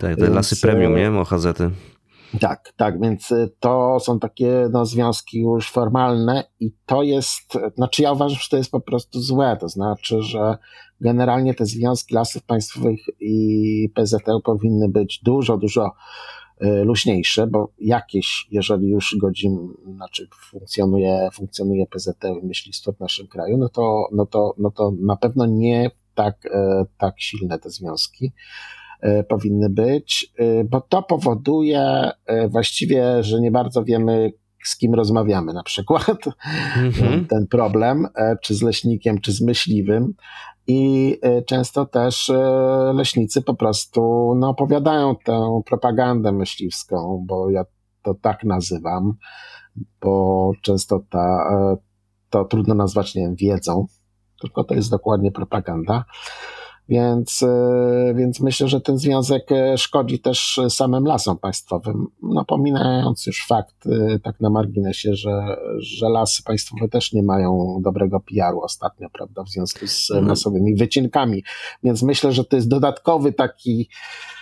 Tak, 0.00 0.16
te 0.16 0.30
lasy 0.30 0.60
premium, 0.60 0.96
nie? 0.96 1.10
Mohazety. 1.10 1.70
Tak, 2.40 2.72
tak, 2.76 3.00
więc 3.00 3.34
to 3.60 4.00
są 4.00 4.18
takie 4.18 4.68
no, 4.72 4.86
związki 4.86 5.40
już 5.40 5.70
formalne 5.70 6.44
i 6.60 6.72
to 6.86 7.02
jest, 7.02 7.58
znaczy 7.76 8.02
ja 8.02 8.12
uważam, 8.12 8.38
że 8.38 8.48
to 8.50 8.56
jest 8.56 8.70
po 8.70 8.80
prostu 8.80 9.20
złe, 9.20 9.56
to 9.60 9.68
znaczy, 9.68 10.22
że 10.22 10.58
generalnie 11.00 11.54
te 11.54 11.66
związki 11.66 12.14
lasów 12.14 12.42
państwowych 12.42 13.00
i 13.20 13.88
PZL 13.94 14.40
powinny 14.44 14.88
być 14.88 15.20
dużo, 15.22 15.56
dużo 15.56 15.86
y, 15.86 15.90
luźniejsze, 16.60 17.46
bo 17.46 17.72
jakieś, 17.78 18.46
jeżeli 18.50 18.88
już 18.88 19.16
godzin, 19.20 19.68
znaczy 19.94 20.28
funkcjonuje, 20.50 21.28
funkcjonuje 21.32 21.86
PZL 21.86 22.40
i 22.42 22.46
myślistwo 22.46 22.92
w 22.92 23.00
naszym 23.00 23.26
kraju, 23.26 23.58
no 23.58 23.68
to, 23.68 24.08
no 24.12 24.26
to, 24.26 24.54
no 24.58 24.70
to 24.70 24.92
na 25.00 25.16
pewno 25.16 25.46
nie 25.46 25.90
tak, 26.14 26.46
e, 26.46 26.84
tak 26.98 27.14
silne 27.18 27.58
te 27.58 27.70
związki 27.70 28.32
e, 29.00 29.24
powinny 29.24 29.70
być, 29.70 30.32
bo 30.70 30.80
to 30.80 31.02
powoduje 31.02 32.10
właściwie, 32.48 33.22
że 33.22 33.40
nie 33.40 33.50
bardzo 33.50 33.84
wiemy, 33.84 34.32
z 34.64 34.76
kim 34.76 34.94
rozmawiamy 34.94 35.52
na 35.52 35.62
przykład, 35.62 36.24
mm-hmm. 36.76 37.26
ten 37.30 37.46
problem, 37.46 38.08
czy 38.42 38.54
z 38.54 38.62
leśnikiem, 38.62 39.20
czy 39.20 39.32
z 39.32 39.40
myśliwym, 39.40 40.14
i 40.68 41.12
y, 41.24 41.42
często 41.42 41.86
też 41.86 42.28
y, 42.28 42.34
leśnicy 42.94 43.42
po 43.42 43.54
prostu 43.54 44.32
no, 44.36 44.48
opowiadają 44.48 45.16
tę 45.24 45.62
propagandę 45.66 46.32
myśliwską, 46.32 47.24
bo 47.26 47.50
ja 47.50 47.64
to 48.02 48.14
tak 48.14 48.44
nazywam, 48.44 49.12
bo 50.00 50.52
często 50.62 51.00
ta, 51.10 51.50
y, 51.74 51.76
to 52.30 52.44
trudno 52.44 52.74
nazwać, 52.74 53.14
nie 53.14 53.22
wiem, 53.22 53.34
wiedzą, 53.34 53.86
tylko 54.40 54.64
to 54.64 54.74
jest 54.74 54.90
dokładnie 54.90 55.32
propaganda. 55.32 56.04
Więc, 56.88 57.42
e, 57.42 58.14
więc 58.14 58.40
myślę, 58.40 58.68
że 58.68 58.80
ten 58.80 58.98
związek 58.98 59.52
e, 59.52 59.78
szkodzi 59.78 60.18
też 60.18 60.60
samym 60.68 61.04
lasom 61.04 61.38
państwowym. 61.38 62.06
No, 62.22 62.44
pominając 62.44 63.26
już 63.26 63.46
fakt, 63.46 63.86
e, 63.86 64.18
tak 64.18 64.40
na 64.40 64.50
marginesie, 64.50 65.14
że, 65.14 65.56
że 65.78 66.08
lasy 66.08 66.42
państwowe 66.42 66.88
też 66.88 67.12
nie 67.12 67.22
mają 67.22 67.80
dobrego 67.84 68.20
PR-u 68.20 68.60
ostatnio, 68.60 69.08
prawda, 69.12 69.44
w 69.44 69.48
związku 69.48 69.86
z 69.86 70.10
mhm. 70.10 70.26
masowymi 70.26 70.74
wycinkami. 70.74 71.44
Więc 71.82 72.02
myślę, 72.02 72.32
że 72.32 72.44
to 72.44 72.56
jest 72.56 72.68
dodatkowy 72.68 73.32
taki 73.32 73.88
E, 73.88 74.37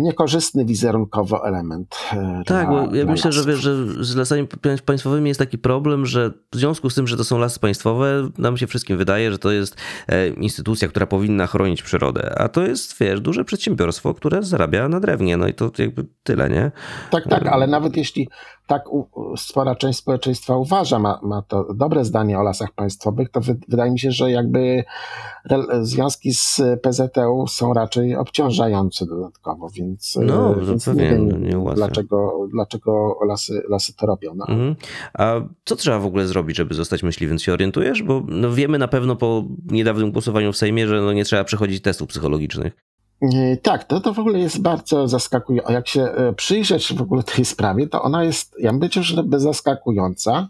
niekorzystny 0.00 0.64
wizerunkowo 0.64 1.46
element. 1.46 1.96
E, 2.12 2.42
tak, 2.46 2.68
dla, 2.68 2.86
bo 2.86 2.94
ja 2.94 3.04
myślę, 3.04 3.32
że, 3.32 3.44
wiesz, 3.44 3.58
że 3.58 4.04
z 4.04 4.16
lasami 4.16 4.46
państwowymi 4.84 5.28
jest 5.28 5.40
taki 5.40 5.58
problem, 5.58 6.06
że 6.06 6.30
w 6.52 6.56
związku 6.56 6.90
z 6.90 6.94
tym, 6.94 7.06
że 7.06 7.16
to 7.16 7.24
są 7.24 7.38
lasy 7.38 7.60
państwowe, 7.60 8.30
nam 8.38 8.56
się 8.56 8.66
wszystkim 8.66 8.98
wydaje, 8.98 9.32
że 9.32 9.38
to 9.38 9.50
jest 9.50 9.76
e, 10.08 10.28
instytucja, 10.28 10.88
która 10.88 11.06
powinna 11.06 11.46
chronić 11.46 11.82
przyrodę, 11.82 12.38
a 12.38 12.48
to 12.48 12.62
jest, 12.62 12.98
wiesz, 13.00 13.20
duże 13.20 13.44
przedsiębiorstwo, 13.44 14.14
które 14.14 14.42
zarabia 14.42 14.88
na 14.88 15.00
drewnie, 15.00 15.36
no 15.36 15.48
i 15.48 15.54
to 15.54 15.70
jakby 15.78 16.04
tyle, 16.22 16.50
nie? 16.50 16.70
Tak, 17.10 17.28
tak, 17.28 17.46
ale 17.46 17.66
nawet 17.66 17.96
jeśli 17.96 18.28
tak 18.68 18.84
spora 19.36 19.74
część 19.74 19.98
społeczeństwa 19.98 20.56
uważa, 20.56 20.98
ma, 20.98 21.20
ma 21.22 21.42
to 21.42 21.74
dobre 21.74 22.04
zdanie 22.04 22.38
o 22.38 22.42
lasach 22.42 22.72
państwowych, 22.72 23.28
to 23.30 23.40
wy, 23.40 23.56
wydaje 23.68 23.90
mi 23.90 23.98
się, 23.98 24.10
że 24.10 24.30
jakby 24.30 24.84
związki 25.82 26.34
z 26.34 26.60
PZU 26.82 27.46
są 27.48 27.74
raczej 27.74 28.16
obciążające 28.16 29.06
dodatkowo, 29.06 29.68
więc, 29.74 30.18
no, 30.22 30.56
e, 30.56 30.64
więc 30.64 30.86
nie 30.86 30.94
wiem, 30.94 31.44
nie 31.44 31.74
dlaczego, 31.74 32.48
dlaczego 32.52 33.18
lasy, 33.26 33.62
lasy 33.68 33.96
to 33.96 34.06
robią. 34.06 34.34
No. 34.34 34.46
Mhm. 34.48 34.76
A 35.14 35.40
co 35.64 35.76
trzeba 35.76 35.98
w 35.98 36.06
ogóle 36.06 36.26
zrobić, 36.26 36.56
żeby 36.56 36.74
zostać 36.74 37.02
myśliwym? 37.02 37.38
Się 37.38 37.52
orientujesz? 37.52 38.02
Bo 38.02 38.22
no 38.28 38.52
wiemy 38.52 38.78
na 38.78 38.88
pewno 38.88 39.16
po 39.16 39.44
niedawnym 39.66 40.12
głosowaniu 40.12 40.52
w 40.52 40.56
Sejmie, 40.56 40.88
że 40.88 41.00
no 41.00 41.12
nie 41.12 41.24
trzeba 41.24 41.44
przechodzić 41.44 41.82
testów 41.82 42.08
psychologicznych. 42.08 42.72
E, 43.22 43.56
tak, 43.56 43.84
to, 43.84 44.00
to 44.00 44.14
w 44.14 44.18
ogóle 44.18 44.38
jest 44.38 44.62
bardzo 44.62 45.08
zaskakujące. 45.08 45.72
Jak 45.72 45.88
się 45.88 46.02
e, 46.02 46.32
przyjrzeć 46.32 46.94
w 46.94 47.02
ogóle 47.02 47.22
tej 47.22 47.44
sprawie, 47.44 47.86
to 47.86 48.02
ona 48.02 48.24
jest, 48.24 48.54
ja 48.58 48.70
bym 48.70 48.80
powiedział, 48.80 49.02
że 49.02 49.24
zaskakująca, 49.36 50.48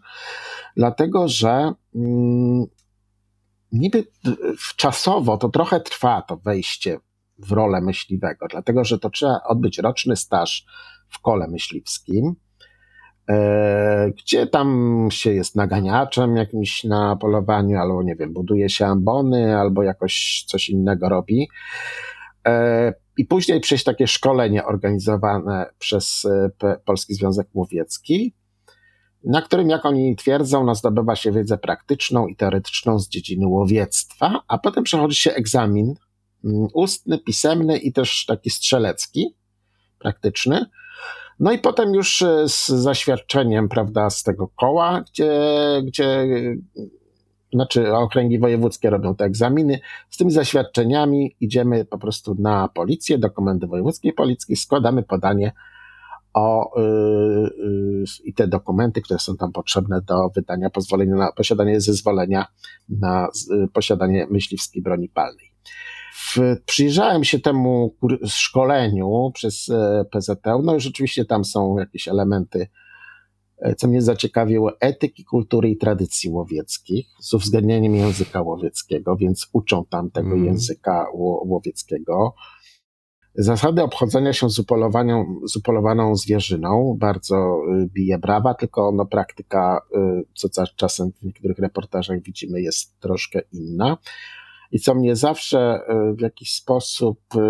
dlatego 0.77 1.29
że 1.29 1.73
mm, 1.95 2.67
niby 3.73 4.07
czasowo 4.77 5.39
to 5.39 5.49
trochę 5.49 5.81
trwa 5.81 6.23
to 6.23 6.37
wejście 6.37 6.99
w 7.39 7.53
rolę 7.53 7.81
myśliwego, 7.81 8.47
dlatego 8.51 8.85
że 8.85 8.99
to 8.99 9.11
trzeba 9.11 9.41
odbyć 9.49 9.79
roczny 9.79 10.17
staż 10.17 10.67
w 11.09 11.21
kole 11.21 11.49
myśliwskim, 11.49 12.35
e, 13.29 14.11
gdzie 14.11 14.47
tam 14.47 15.09
się 15.11 15.33
jest 15.33 15.57
naganiaczem 15.57 16.37
jakimś 16.37 16.85
na 16.85 17.17
polowaniu, 17.17 17.79
albo 17.79 18.03
nie 18.03 18.17
wiem, 18.17 18.33
buduje 18.33 18.69
się 18.69 18.87
ambony, 18.87 19.59
albo 19.59 19.83
jakoś 19.83 20.45
coś 20.47 20.69
innego 20.69 21.09
robi. 21.09 21.49
E, 22.49 22.95
I 23.17 23.25
później 23.25 23.61
przejść 23.61 23.85
takie 23.85 24.07
szkolenie 24.07 24.65
organizowane 24.65 25.67
przez 25.79 26.25
e, 26.63 26.77
Polski 26.85 27.15
Związek 27.15 27.49
Łowiecki, 27.55 28.35
na 29.25 29.43
którym, 29.43 29.71
jak 29.71 29.87
oni 29.87 30.17
twierdzą, 30.17 30.65
no, 30.65 30.75
zdobywa 30.75 31.17
się 31.17 31.33
wiedzę 31.33 31.59
praktyczną 31.59 32.27
i 32.27 32.37
teoretyczną 32.37 32.99
z 32.99 33.09
dziedziny 33.09 33.47
łowiectwa, 33.47 34.43
a 34.49 34.59
potem 34.59 34.85
przechodzi 34.85 35.17
się 35.17 35.33
egzamin 35.33 35.95
mm, 36.45 36.67
ustny, 36.75 37.19
pisemny 37.19 37.79
i 37.79 37.93
też 37.93 38.25
taki 38.27 38.51
strzelecki, 38.51 39.37
praktyczny. 39.99 40.67
No 41.41 41.53
i 41.53 41.59
potem 41.59 41.95
już 41.95 42.23
e, 42.23 42.49
z 42.49 42.67
zaświadczeniem, 42.67 43.69
prawda, 43.69 44.11
z 44.11 44.23
tego 44.23 44.49
koła, 44.49 45.05
gdzie, 45.13 45.33
gdzie 45.87 46.27
znaczy 47.53 47.95
okręgi 47.95 48.39
wojewódzkie 48.39 48.91
robią 48.91 49.15
te 49.15 49.25
egzaminy. 49.25 49.81
Z 50.11 50.17
tymi 50.17 50.31
zaświadczeniami 50.31 51.37
idziemy 51.41 51.85
po 51.85 51.99
prostu 51.99 52.37
na 52.39 52.69
policję, 52.69 53.19
do 53.19 53.31
Komendy 53.31 53.67
Wojewódzkiej 53.67 54.13
Policji, 54.13 54.57
składamy 54.57 55.03
podanie 55.03 55.53
o 56.35 56.73
yy, 56.77 57.51
yy, 57.59 58.05
i 58.25 58.35
te 58.35 58.49
dokumenty, 58.49 59.03
które 59.03 59.19
są 59.19 59.37
tam 59.37 59.53
potrzebne 59.53 60.01
do 60.03 60.29
wydania 60.35 60.71
pozwolenia 60.71 61.17
na 61.17 61.33
posiadanie 61.33 61.81
zezwolenia 61.81 62.47
na 62.89 63.29
yy, 63.51 63.69
posiadanie 63.69 64.27
myśliwskiej 64.31 64.83
broni 64.83 65.09
palnej. 65.09 65.53
W, 66.15 66.37
przyjrzałem 66.67 67.25
się 67.25 67.39
temu 67.39 67.95
szkoleniu 68.27 69.31
przez 69.35 69.71
e, 69.71 70.05
PZT, 70.11 70.47
no 70.63 70.81
rzeczywiście 70.81 71.25
tam 71.25 71.45
są 71.45 71.79
jakieś 71.79 72.09
elementy 72.09 72.69
co 73.77 73.89
mnie 73.89 74.03
zaciekawiło, 74.03 74.81
etyki, 74.81 75.25
kultury 75.25 75.71
i 75.71 75.77
tradycji 75.77 76.31
łowieckich 76.31 77.07
z 77.21 77.35
uwzględnieniem 77.35 77.95
języka 77.95 78.43
łowieckiego, 78.43 79.17
więc 79.17 79.49
uczą 79.53 79.85
tam 79.85 80.11
tego 80.11 80.33
mm. 80.33 80.45
języka 80.45 81.07
łowieckiego. 81.45 82.35
Zasady 83.35 83.83
obchodzenia 83.83 84.33
się 84.33 84.51
z, 84.51 84.55
z 85.47 85.57
upolowaną 85.57 86.17
zwierzyną 86.17 86.97
bardzo 86.99 87.61
y, 87.83 87.87
bije 87.87 88.19
brawa, 88.19 88.55
tylko 88.55 88.93
no, 88.93 89.07
praktyka, 89.07 89.81
y, 89.97 90.25
co 90.35 90.49
czasem 90.77 91.13
w 91.13 91.23
niektórych 91.23 91.59
reportażach 91.59 92.23
widzimy, 92.23 92.61
jest 92.61 93.01
troszkę 93.01 93.41
inna. 93.53 93.97
I 94.73 94.79
co 94.79 94.95
mnie 94.95 95.17
zawsze 95.17 95.59
e, 95.59 96.15
w 96.15 96.21
jakiś 96.21 96.53
sposób 96.53 97.21
e, 97.37 97.41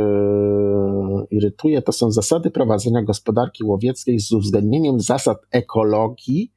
irytuje, 1.31 1.83
to 1.83 1.93
są 1.93 2.11
zasady 2.11 2.51
prowadzenia 2.51 3.03
gospodarki 3.03 3.64
łowieckiej 3.64 4.21
z 4.21 4.33
uwzględnieniem 4.33 5.01
zasad 5.01 5.39
ekologii, 5.51 6.53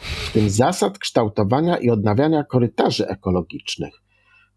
w 0.00 0.32
tym 0.32 0.50
zasad 0.50 0.98
kształtowania 0.98 1.76
i 1.76 1.90
odnawiania 1.90 2.44
korytarzy 2.44 3.08
ekologicznych. 3.08 4.02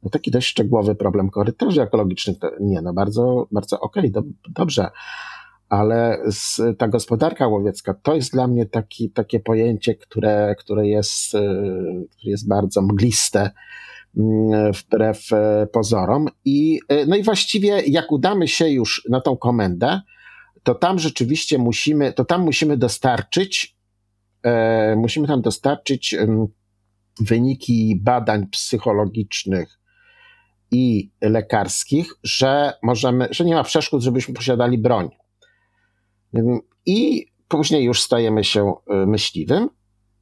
No 0.03 0.09
taki 0.09 0.31
dość 0.31 0.47
szczegółowy 0.47 0.95
problem 0.95 1.29
korytarzy 1.29 1.81
ekologicznych, 1.81 2.37
nie, 2.59 2.81
no 2.81 2.93
bardzo, 2.93 3.47
bardzo 3.51 3.79
okej, 3.79 4.11
okay, 4.11 4.11
do, 4.11 4.29
dobrze, 4.49 4.89
ale 5.69 6.17
z, 6.31 6.61
ta 6.77 6.87
gospodarka 6.87 7.47
łowiecka 7.47 7.93
to 7.93 8.15
jest 8.15 8.31
dla 8.31 8.47
mnie 8.47 8.65
taki, 8.65 9.09
takie 9.11 9.39
pojęcie, 9.39 9.95
które, 9.95 10.55
które, 10.59 10.87
jest, 10.87 11.29
które 12.11 12.31
jest 12.31 12.47
bardzo 12.47 12.81
mgliste 12.81 13.51
wbrew 14.73 15.29
pozorom. 15.73 16.27
I, 16.45 16.79
no 17.07 17.15
i 17.15 17.23
właściwie 17.23 17.81
jak 17.87 18.11
udamy 18.11 18.47
się 18.47 18.69
już 18.69 19.07
na 19.09 19.21
tą 19.21 19.37
komendę, 19.37 20.01
to 20.65 20.75
tam 20.75 20.99
rzeczywiście 20.99 21.57
musimy, 21.57 22.13
to 22.13 22.25
tam 22.25 22.41
musimy 22.41 22.77
dostarczyć, 22.77 23.77
e, 24.43 24.95
musimy 24.95 25.27
tam 25.27 25.41
dostarczyć 25.41 26.13
e, 26.13 26.47
wyniki 27.19 27.99
badań 28.01 28.47
psychologicznych 28.47 29.79
i 30.71 31.11
lekarskich, 31.21 32.13
że 32.23 32.73
możemy, 32.83 33.27
że 33.31 33.45
nie 33.45 33.55
ma 33.55 33.63
przeszkód, 33.63 34.01
żebyśmy 34.01 34.33
posiadali 34.33 34.77
broń. 34.77 35.09
I 36.85 37.25
później 37.47 37.83
już 37.83 38.01
stajemy 38.01 38.43
się 38.43 38.73
e, 38.89 39.05
myśliwym 39.05 39.69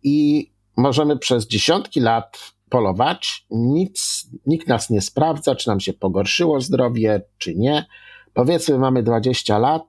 i 0.04 0.50
możemy 0.78 1.18
przez 1.18 1.48
dziesiątki 1.48 2.00
lat 2.00 2.54
polować, 2.74 3.46
nic, 3.50 4.28
nikt 4.46 4.68
nas 4.68 4.90
nie 4.90 5.02
sprawdza, 5.02 5.56
czy 5.56 5.68
nam 5.68 5.80
się 5.80 5.94
pogorszyło 5.94 6.62
zdrowie, 6.62 7.22
czy 7.38 7.56
nie. 7.56 7.86
Powiedzmy, 8.34 8.78
mamy 8.78 9.04
20 9.04 9.58
lat, 9.58 9.84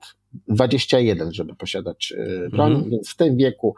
21, 0.47 1.33
żeby 1.33 1.55
posiadać 1.55 2.13
y, 2.17 2.49
broń, 2.49 2.71
mhm. 2.71 2.91
więc 2.91 3.09
w 3.09 3.15
tym 3.15 3.37
wieku 3.37 3.75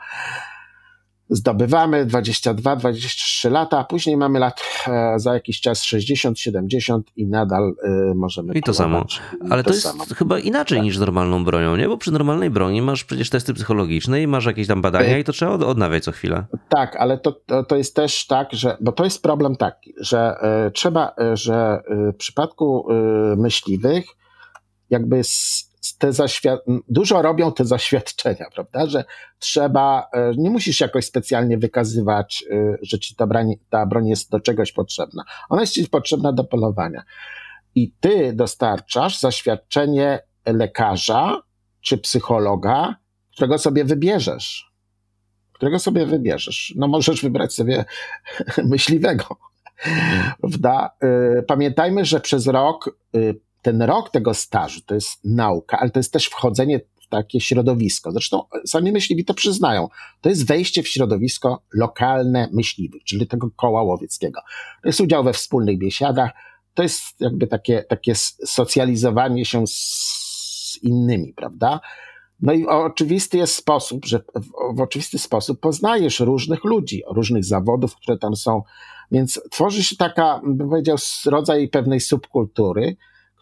zdobywamy 1.29 2.05
22, 2.05 2.75
23 2.75 3.49
lata, 3.49 3.79
a 3.79 3.83
później 3.83 4.17
mamy 4.17 4.39
lat 4.39 4.61
e, 4.87 5.19
za 5.19 5.33
jakiś 5.33 5.61
czas 5.61 5.83
60, 5.83 6.39
70 6.39 7.07
i 7.15 7.27
nadal 7.27 7.75
y, 8.11 8.15
możemy. 8.15 8.53
I 8.53 8.61
to 8.61 8.73
samo. 8.73 9.05
Ale 9.49 9.63
to, 9.63 9.69
to 9.69 9.75
jest 9.75 9.85
samo. 9.85 10.05
chyba 10.15 10.39
inaczej 10.39 10.77
tak. 10.77 10.85
niż 10.85 10.97
z 10.97 10.99
normalną 10.99 11.43
bronią, 11.43 11.75
nie? 11.75 11.87
Bo 11.87 11.97
przy 11.97 12.11
normalnej 12.11 12.49
broni 12.49 12.81
masz 12.81 13.03
przecież 13.03 13.29
testy 13.29 13.53
psychologiczne 13.53 14.21
i 14.21 14.27
masz 14.27 14.45
jakieś 14.45 14.67
tam 14.67 14.81
badania 14.81 15.17
y- 15.17 15.19
i 15.19 15.23
to 15.23 15.31
trzeba 15.31 15.51
odnawiać 15.51 16.03
co 16.03 16.11
chwilę. 16.11 16.45
Tak, 16.69 16.95
ale 16.95 17.17
to, 17.17 17.31
to, 17.31 17.63
to 17.63 17.75
jest 17.75 17.95
też 17.95 18.27
tak, 18.27 18.53
że, 18.53 18.77
bo 18.81 18.91
to 18.91 19.03
jest 19.03 19.23
problem 19.23 19.55
taki, 19.55 19.93
że 19.99 20.35
y, 20.67 20.71
trzeba, 20.71 21.15
że 21.33 21.81
w 22.13 22.15
przypadku 22.17 22.87
myśliwych 23.37 24.05
jakby 24.89 25.23
z, 25.23 25.66
te 25.93 26.09
zaświad- 26.09 26.59
dużo 26.89 27.21
robią 27.21 27.51
te 27.51 27.65
zaświadczenia, 27.65 28.45
prawda, 28.53 28.87
że 28.87 29.03
trzeba, 29.39 30.09
e, 30.13 30.31
nie 30.37 30.49
musisz 30.49 30.79
jakoś 30.79 31.05
specjalnie 31.05 31.57
wykazywać, 31.57 32.43
e, 32.51 32.77
że 32.81 32.99
ci 32.99 33.15
ta 33.15 33.27
broń, 33.27 33.53
ta 33.69 33.85
broń 33.85 34.07
jest 34.07 34.31
do 34.31 34.39
czegoś 34.39 34.71
potrzebna. 34.71 35.23
Ona 35.49 35.61
jest 35.61 35.73
ci 35.73 35.87
potrzebna 35.89 36.33
do 36.33 36.43
polowania. 36.43 37.03
I 37.75 37.91
ty 37.99 38.33
dostarczasz 38.33 39.19
zaświadczenie 39.19 40.19
lekarza 40.45 41.41
czy 41.81 41.97
psychologa, 41.97 42.95
którego 43.31 43.57
sobie 43.57 43.85
wybierzesz. 43.85 44.71
Którego 45.53 45.79
sobie 45.79 46.05
wybierzesz. 46.05 46.73
No 46.77 46.87
możesz 46.87 47.21
wybrać 47.21 47.53
sobie 47.53 47.85
myśliwego. 48.63 49.37
Prawda? 50.41 50.89
E, 51.01 51.41
pamiętajmy, 51.41 52.05
że 52.05 52.19
przez 52.19 52.47
rok 52.47 52.97
ten 53.67 53.81
rok 53.81 54.09
tego 54.09 54.33
stażu 54.33 54.81
to 54.81 54.95
jest 54.95 55.25
nauka, 55.25 55.79
ale 55.79 55.89
to 55.89 55.99
jest 55.99 56.13
też 56.13 56.25
wchodzenie 56.25 56.79
w 56.79 57.07
takie 57.09 57.41
środowisko. 57.41 58.11
Zresztą 58.11 58.43
sami 58.65 58.91
myśliwi 58.91 59.25
to 59.25 59.33
przyznają. 59.33 59.87
To 60.21 60.29
jest 60.29 60.47
wejście 60.47 60.83
w 60.83 60.87
środowisko 60.87 61.61
lokalne 61.73 62.49
myśliwych, 62.53 63.03
czyli 63.03 63.27
tego 63.27 63.49
koła 63.55 63.83
łowieckiego. 63.83 64.41
To 64.81 64.89
jest 64.89 65.01
udział 65.01 65.23
we 65.23 65.33
wspólnych 65.33 65.77
biesiadach, 65.77 66.31
to 66.73 66.83
jest 66.83 67.01
jakby 67.19 67.47
takie, 67.47 67.83
takie 67.83 68.15
socjalizowanie 68.45 69.45
się 69.45 69.67
z 69.67 70.79
innymi, 70.83 71.33
prawda? 71.33 71.79
No 72.41 72.53
i 72.53 72.65
oczywisty 72.65 73.37
jest 73.37 73.55
sposób, 73.55 74.05
że 74.05 74.19
w, 74.19 74.75
w 74.75 74.81
oczywisty 74.81 75.17
sposób 75.17 75.59
poznajesz 75.59 76.19
różnych 76.19 76.63
ludzi, 76.63 77.03
różnych 77.09 77.45
zawodów, 77.45 77.95
które 77.95 78.17
tam 78.17 78.35
są. 78.35 78.63
Więc 79.11 79.41
tworzy 79.51 79.83
się 79.83 79.95
taka, 79.95 80.41
bym 80.43 80.69
powiedział, 80.69 80.97
rodzaj 81.25 81.69
pewnej 81.69 81.99
subkultury, 81.99 82.97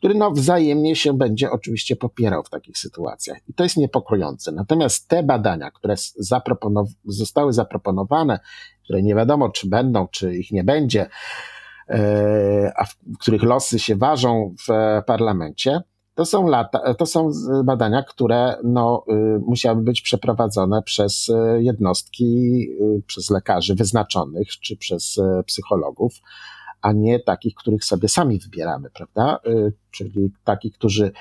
który 0.06 0.20
no 0.20 0.32
wzajemnie 0.32 0.95
się 0.95 1.14
będzie 1.14 1.51
oczywiście 1.51 1.95
popierał 1.95 2.43
w 2.43 2.49
takich 2.49 2.78
sytuacjach. 2.78 3.38
I 3.47 3.53
to 3.53 3.64
jest 3.64 3.78
niepokojące. 3.78 4.51
Natomiast 4.51 5.08
te 5.08 5.24
badania, 5.24 5.72
które 5.72 5.95
zaproponow 6.18 6.88
zostały 7.06 7.53
zaproponowane, 7.53 8.39
które 8.84 9.03
nie 9.03 9.16
wiadomo, 9.16 9.49
czy 9.49 9.70
będą, 9.70 10.08
czy 10.08 10.36
ich 10.36 10.51
nie 10.51 10.64
będzie, 10.64 11.10
e, 11.89 12.72
a 12.78 12.86
w 12.86 13.18
których 13.20 13.43
losy 13.43 13.80
się 13.80 13.95
ważą 13.95 14.56
w 14.68 14.74
parlamencie, 15.06 15.82
to 16.16 16.26
są, 16.26 16.47
lata, 16.47 16.93
to 16.93 17.06
są 17.06 17.32
badania, 17.64 18.03
które 18.03 18.58
no, 18.64 19.03
y, 19.10 19.39
musiały 19.39 19.82
być 19.82 20.01
przeprowadzone 20.01 20.82
przez 20.82 21.30
y, 21.30 21.64
jednostki, 21.64 22.60
y, 22.82 23.01
przez 23.08 23.30
lekarzy 23.30 23.76
wyznaczonych 23.76 24.47
czy 24.47 24.78
przez 24.78 25.20
psychologów 25.45 26.14
a 26.86 26.91
nie 26.91 27.19
takich, 27.19 27.55
których 27.55 27.86
sobie 27.86 28.07
sami 28.07 28.39
wybieramy, 28.39 28.89
prawda? 28.89 29.39
Y, 29.47 29.73
czyli 29.91 30.31
takich, 30.43 30.73
którzy 30.73 31.11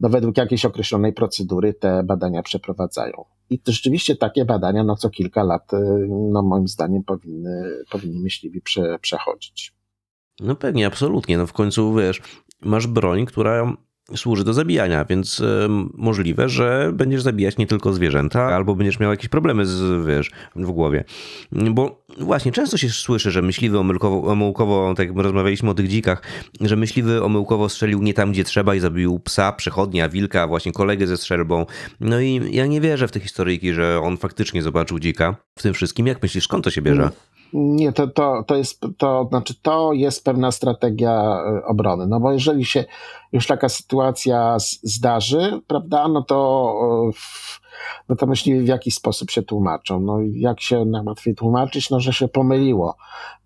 no, 0.00 0.08
według 0.08 0.36
jakiejś 0.36 0.64
określonej 0.64 1.12
procedury 1.12 1.74
te 1.74 2.02
badania 2.02 2.42
przeprowadzają. 2.42 3.24
I 3.50 3.58
to 3.58 3.72
rzeczywiście 3.72 4.16
takie 4.16 4.44
badania 4.44 4.84
no, 4.84 4.96
co 4.96 5.10
kilka 5.10 5.42
lat, 5.42 5.72
y, 5.72 6.06
no, 6.08 6.42
moim 6.42 6.68
zdaniem, 6.68 7.04
powinny, 7.04 7.70
powinni 7.90 8.20
myśliwi 8.20 8.60
prze, 8.60 8.98
przechodzić. 8.98 9.74
No 10.40 10.56
pewnie, 10.56 10.86
absolutnie. 10.86 11.38
No 11.38 11.46
w 11.46 11.52
końcu, 11.52 11.94
wiesz, 11.94 12.22
masz 12.60 12.86
broń, 12.86 13.26
która 13.26 13.72
służy 14.16 14.44
do 14.44 14.52
zabijania, 14.52 15.04
więc 15.04 15.42
możliwe, 15.94 16.48
że 16.48 16.90
będziesz 16.94 17.22
zabijać 17.22 17.56
nie 17.56 17.66
tylko 17.66 17.92
zwierzęta, 17.92 18.42
albo 18.42 18.74
będziesz 18.74 19.00
miał 19.00 19.10
jakieś 19.10 19.28
problemy 19.28 19.66
z, 19.66 20.06
wiesz, 20.06 20.30
w 20.56 20.70
głowie. 20.70 21.04
Bo 21.52 22.04
właśnie 22.18 22.52
często 22.52 22.76
się 22.76 22.88
słyszy, 22.88 23.30
że 23.30 23.42
myśliwy 23.42 23.78
omyłkowo, 23.78 24.32
omyłkowo 24.32 24.94
tak 24.96 25.08
jak 25.08 25.16
rozmawialiśmy 25.16 25.70
o 25.70 25.74
tych 25.74 25.88
dzikach, 25.88 26.22
że 26.60 26.76
myśliwy 26.76 27.24
omyłkowo 27.24 27.68
strzelił 27.68 28.02
nie 28.02 28.14
tam, 28.14 28.32
gdzie 28.32 28.44
trzeba 28.44 28.74
i 28.74 28.80
zabił 28.80 29.20
psa, 29.20 29.52
przechodnia, 29.52 30.08
wilka, 30.08 30.46
właśnie 30.46 30.72
kolegę 30.72 31.06
ze 31.06 31.16
strzelbą. 31.16 31.66
No 32.00 32.20
i 32.20 32.40
ja 32.50 32.66
nie 32.66 32.80
wierzę 32.80 33.08
w 33.08 33.12
te 33.12 33.20
historyjki, 33.20 33.72
że 33.72 34.00
on 34.02 34.16
faktycznie 34.16 34.62
zobaczył 34.62 34.98
dzika 34.98 35.36
w 35.58 35.62
tym 35.62 35.74
wszystkim. 35.74 36.06
Jak 36.06 36.22
myślisz, 36.22 36.44
skąd 36.44 36.64
to 36.64 36.70
się 36.70 36.82
bierze? 36.82 37.10
Nie, 37.56 37.92
to, 37.92 38.06
to, 38.06 38.44
to 38.46 38.56
jest, 38.56 38.80
to 38.98 39.26
znaczy, 39.30 39.54
to 39.62 39.92
jest 39.92 40.24
pewna 40.24 40.52
strategia 40.52 41.12
e, 41.12 41.64
obrony. 41.66 42.06
No 42.06 42.20
bo 42.20 42.32
jeżeli 42.32 42.64
się 42.64 42.84
już 43.32 43.46
taka 43.46 43.68
sytuacja 43.68 44.56
zdarzy, 44.82 45.60
prawda, 45.66 46.08
no 46.08 46.22
to, 46.22 46.72
e, 47.08 47.12
no 48.08 48.16
to 48.16 48.26
myśliwi 48.26 48.60
w 48.60 48.68
jakiś 48.68 48.94
sposób 48.94 49.30
się 49.30 49.42
tłumaczą. 49.42 50.00
No 50.00 50.18
jak 50.32 50.60
się 50.60 50.84
najłatwiej 50.84 51.34
tłumaczyć, 51.34 51.90
no 51.90 52.00
że 52.00 52.12
się 52.12 52.28
pomyliło. 52.28 52.96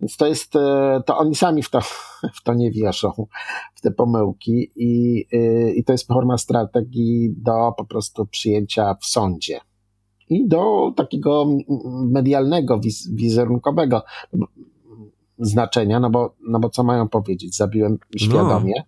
Więc 0.01 0.17
to 0.17 0.27
jest, 0.27 0.55
e, 0.55 1.01
to 1.05 1.17
oni 1.17 1.35
sami 1.35 1.63
w 1.63 1.69
to, 1.69 1.81
w 2.37 2.43
to 2.43 2.53
nie 2.53 2.71
wierzą, 2.71 3.27
w 3.75 3.81
te 3.81 3.91
pomyłki 3.91 4.71
i, 4.75 5.25
i 5.75 5.83
to 5.83 5.91
jest 5.91 6.07
forma 6.07 6.37
strategii 6.37 7.33
do 7.37 7.73
po 7.77 7.85
prostu 7.85 8.25
przyjęcia 8.25 8.95
w 9.01 9.05
sądzie 9.05 9.59
i 10.29 10.47
do 10.47 10.93
takiego 10.95 11.45
medialnego, 12.03 12.79
wizerunkowego 13.11 14.03
znaczenia, 15.39 15.99
no 15.99 16.09
bo, 16.09 16.35
no 16.47 16.59
bo 16.59 16.69
co 16.69 16.83
mają 16.83 17.07
powiedzieć? 17.07 17.55
Zabiłem 17.55 17.97
świadomie. 18.17 18.73
No. 18.77 18.83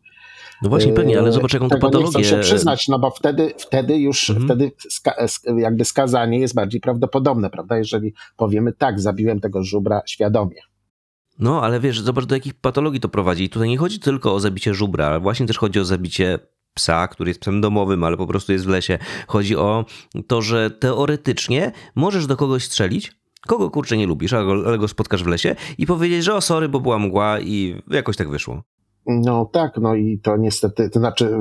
No 0.61 0.69
właśnie, 0.69 0.93
pewnie, 0.93 1.19
ale 1.19 1.31
zobacz, 1.31 1.53
jaką 1.53 1.69
to 1.69 1.77
patologię. 1.77 2.19
Nie 2.19 2.23
chcą 2.23 2.35
się 2.35 2.39
przyznać, 2.39 2.87
no 2.87 2.99
bo 2.99 3.11
wtedy, 3.11 3.53
wtedy 3.57 3.97
już, 3.97 4.29
mhm. 4.29 4.47
wtedy 4.47 4.71
ska, 4.89 5.13
jakby 5.57 5.85
skazanie 5.85 6.39
jest 6.39 6.55
bardziej 6.55 6.81
prawdopodobne, 6.81 7.49
prawda? 7.49 7.77
Jeżeli 7.77 8.13
powiemy 8.37 8.73
tak, 8.73 8.99
zabiłem 8.99 9.39
tego 9.39 9.63
żubra 9.63 10.01
świadomie. 10.05 10.61
No, 11.39 11.61
ale 11.61 11.79
wiesz, 11.79 12.01
zobacz, 12.01 12.25
do 12.25 12.35
jakich 12.35 12.53
patologii 12.53 12.99
to 12.99 13.09
prowadzi. 13.09 13.43
I 13.43 13.49
tutaj 13.49 13.69
nie 13.69 13.77
chodzi 13.77 13.99
tylko 13.99 14.33
o 14.33 14.39
zabicie 14.39 14.73
żubra, 14.73 15.07
ale 15.07 15.19
właśnie 15.19 15.47
też 15.47 15.57
chodzi 15.57 15.79
o 15.79 15.85
zabicie 15.85 16.39
psa, 16.73 17.07
który 17.07 17.29
jest 17.29 17.39
psem 17.39 17.61
domowym, 17.61 18.03
ale 18.03 18.17
po 18.17 18.27
prostu 18.27 18.51
jest 18.51 18.65
w 18.65 18.69
lesie. 18.69 18.97
Chodzi 19.27 19.55
o 19.55 19.85
to, 20.27 20.41
że 20.41 20.71
teoretycznie 20.71 21.71
możesz 21.95 22.27
do 22.27 22.37
kogoś 22.37 22.65
strzelić, 22.65 23.11
kogo 23.47 23.69
kurczę 23.69 23.97
nie 23.97 24.07
lubisz, 24.07 24.33
ale 24.33 24.77
go 24.77 24.87
spotkasz 24.87 25.23
w 25.23 25.27
lesie 25.27 25.55
i 25.77 25.85
powiedzieć, 25.85 26.23
że 26.23 26.33
o 26.33 26.41
sorry, 26.41 26.69
bo 26.69 26.79
była 26.79 26.99
mgła 26.99 27.39
i 27.39 27.81
jakoś 27.87 28.17
tak 28.17 28.29
wyszło. 28.29 28.61
No 29.05 29.45
tak, 29.45 29.77
no 29.77 29.95
i 29.95 30.19
to 30.19 30.37
niestety, 30.37 30.89
to 30.89 30.99
znaczy 30.99 31.39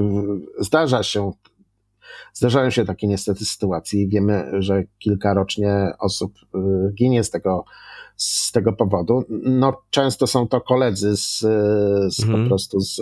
zdarza 0.58 1.02
się, 1.02 1.32
zdarzają 2.34 2.70
się 2.70 2.84
takie 2.84 3.06
niestety 3.06 3.44
sytuacje 3.44 4.02
i 4.02 4.08
wiemy, 4.08 4.50
że 4.58 4.82
kilka 4.98 5.34
rocznie 5.34 5.92
osób 5.98 6.32
y, 6.54 6.58
ginie 6.94 7.24
z 7.24 7.30
tego, 7.30 7.64
z 8.16 8.52
tego 8.52 8.72
powodu. 8.72 9.24
No 9.44 9.82
często 9.90 10.26
są 10.26 10.48
to 10.48 10.60
koledzy 10.60 11.16
z, 11.16 11.38
z 12.14 12.22
mhm. 12.22 12.42
po 12.42 12.48
prostu 12.48 12.80
z 12.80 13.00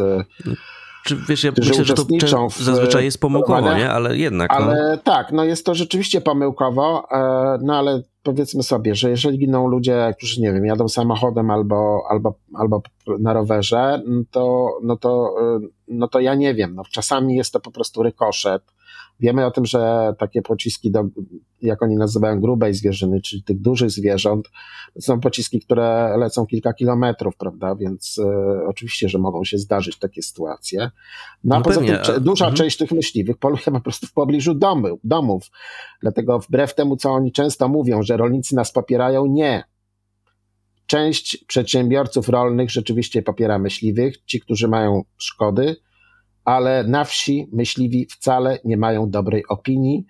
czy 1.09 1.17
wiesz, 1.29 1.45
ja 1.45 1.53
myślę, 1.59 1.85
że 1.85 1.95
to 1.95 2.05
w, 2.49 2.59
zazwyczaj 2.59 3.05
jest 3.05 3.21
pomyłkowo, 3.21 3.75
nie? 3.75 3.91
Ale 3.91 4.17
jednak. 4.17 4.53
Ale 4.53 4.91
no. 4.91 4.97
tak, 4.97 5.33
no 5.33 5.45
jest 5.45 5.67
to 5.67 5.75
rzeczywiście 5.75 6.21
pomyłkowo, 6.21 7.09
e, 7.13 7.59
no 7.63 7.79
ale 7.79 8.03
powiedzmy 8.23 8.63
sobie, 8.63 8.95
że 8.95 9.11
jeżeli 9.11 9.39
giną 9.39 9.67
ludzie, 9.67 10.15
którzy, 10.17 10.41
nie 10.41 10.53
wiem, 10.53 10.67
jadą 10.67 10.89
samochodem 10.89 11.51
albo, 11.51 12.03
albo, 12.11 12.35
albo 12.55 12.83
na 13.21 13.33
rowerze, 13.33 14.03
no 14.07 14.23
to, 14.31 14.69
no 14.83 14.97
to, 14.97 15.35
e, 15.41 15.61
no 15.89 16.09
to 16.09 16.21
ja 16.21 16.35
nie 16.35 16.55
wiem, 16.55 16.75
no 16.75 16.83
czasami 16.91 17.37
jest 17.37 17.53
to 17.53 17.61
po 17.61 17.71
prostu 17.71 18.03
rykoszet, 18.03 18.63
Wiemy 19.21 19.47
o 19.47 19.51
tym, 19.51 19.66
że 19.66 20.12
takie 20.19 20.43
pociski, 20.43 20.91
do, 20.91 21.05
jak 21.62 21.83
oni 21.83 21.97
nazywają 21.97 22.41
grubej 22.41 22.75
zwierzyny, 22.75 23.21
czyli 23.21 23.43
tych 23.43 23.61
dużych 23.61 23.91
zwierząt, 23.91 24.49
są 25.01 25.21
pociski, 25.21 25.61
które 25.61 26.16
lecą 26.19 26.47
kilka 26.47 26.73
kilometrów, 26.73 27.37
prawda? 27.37 27.75
Więc 27.75 28.19
e, 28.19 28.66
oczywiście, 28.66 29.09
że 29.09 29.19
mogą 29.19 29.45
się 29.45 29.59
zdarzyć 29.59 29.99
takie 29.99 30.23
sytuacje. 30.23 30.91
No 31.45 31.57
a 31.57 31.59
No 31.59 31.64
poza 31.64 31.81
pewnie, 31.81 31.99
tym 31.99 32.23
duża 32.25 32.45
mhm. 32.45 32.57
część 32.57 32.77
tych 32.77 32.93
myśliwych 32.93 33.37
poluje 33.37 33.62
po 33.64 33.81
prostu 33.81 34.07
w 34.07 34.12
pobliżu 34.12 34.55
domu, 34.55 34.99
domów. 35.05 35.51
Dlatego 36.03 36.39
wbrew 36.39 36.75
temu, 36.75 36.97
co 36.97 37.11
oni 37.11 37.33
często 37.33 37.69
mówią, 37.69 38.03
że 38.03 38.16
rolnicy 38.16 38.55
nas 38.55 38.73
popierają, 38.73 39.27
nie. 39.27 39.64
Część 40.87 41.45
przedsiębiorców 41.45 42.29
rolnych 42.29 42.71
rzeczywiście 42.71 43.23
popiera 43.23 43.59
myśliwych, 43.59 44.25
ci, 44.25 44.41
którzy 44.41 44.69
mają 44.69 45.03
szkody, 45.16 45.77
ale 46.49 46.84
na 46.84 47.05
wsi 47.05 47.49
myśliwi 47.53 48.07
wcale 48.07 48.59
nie 48.64 48.76
mają 48.76 49.11
dobrej 49.11 49.46
opinii. 49.49 50.05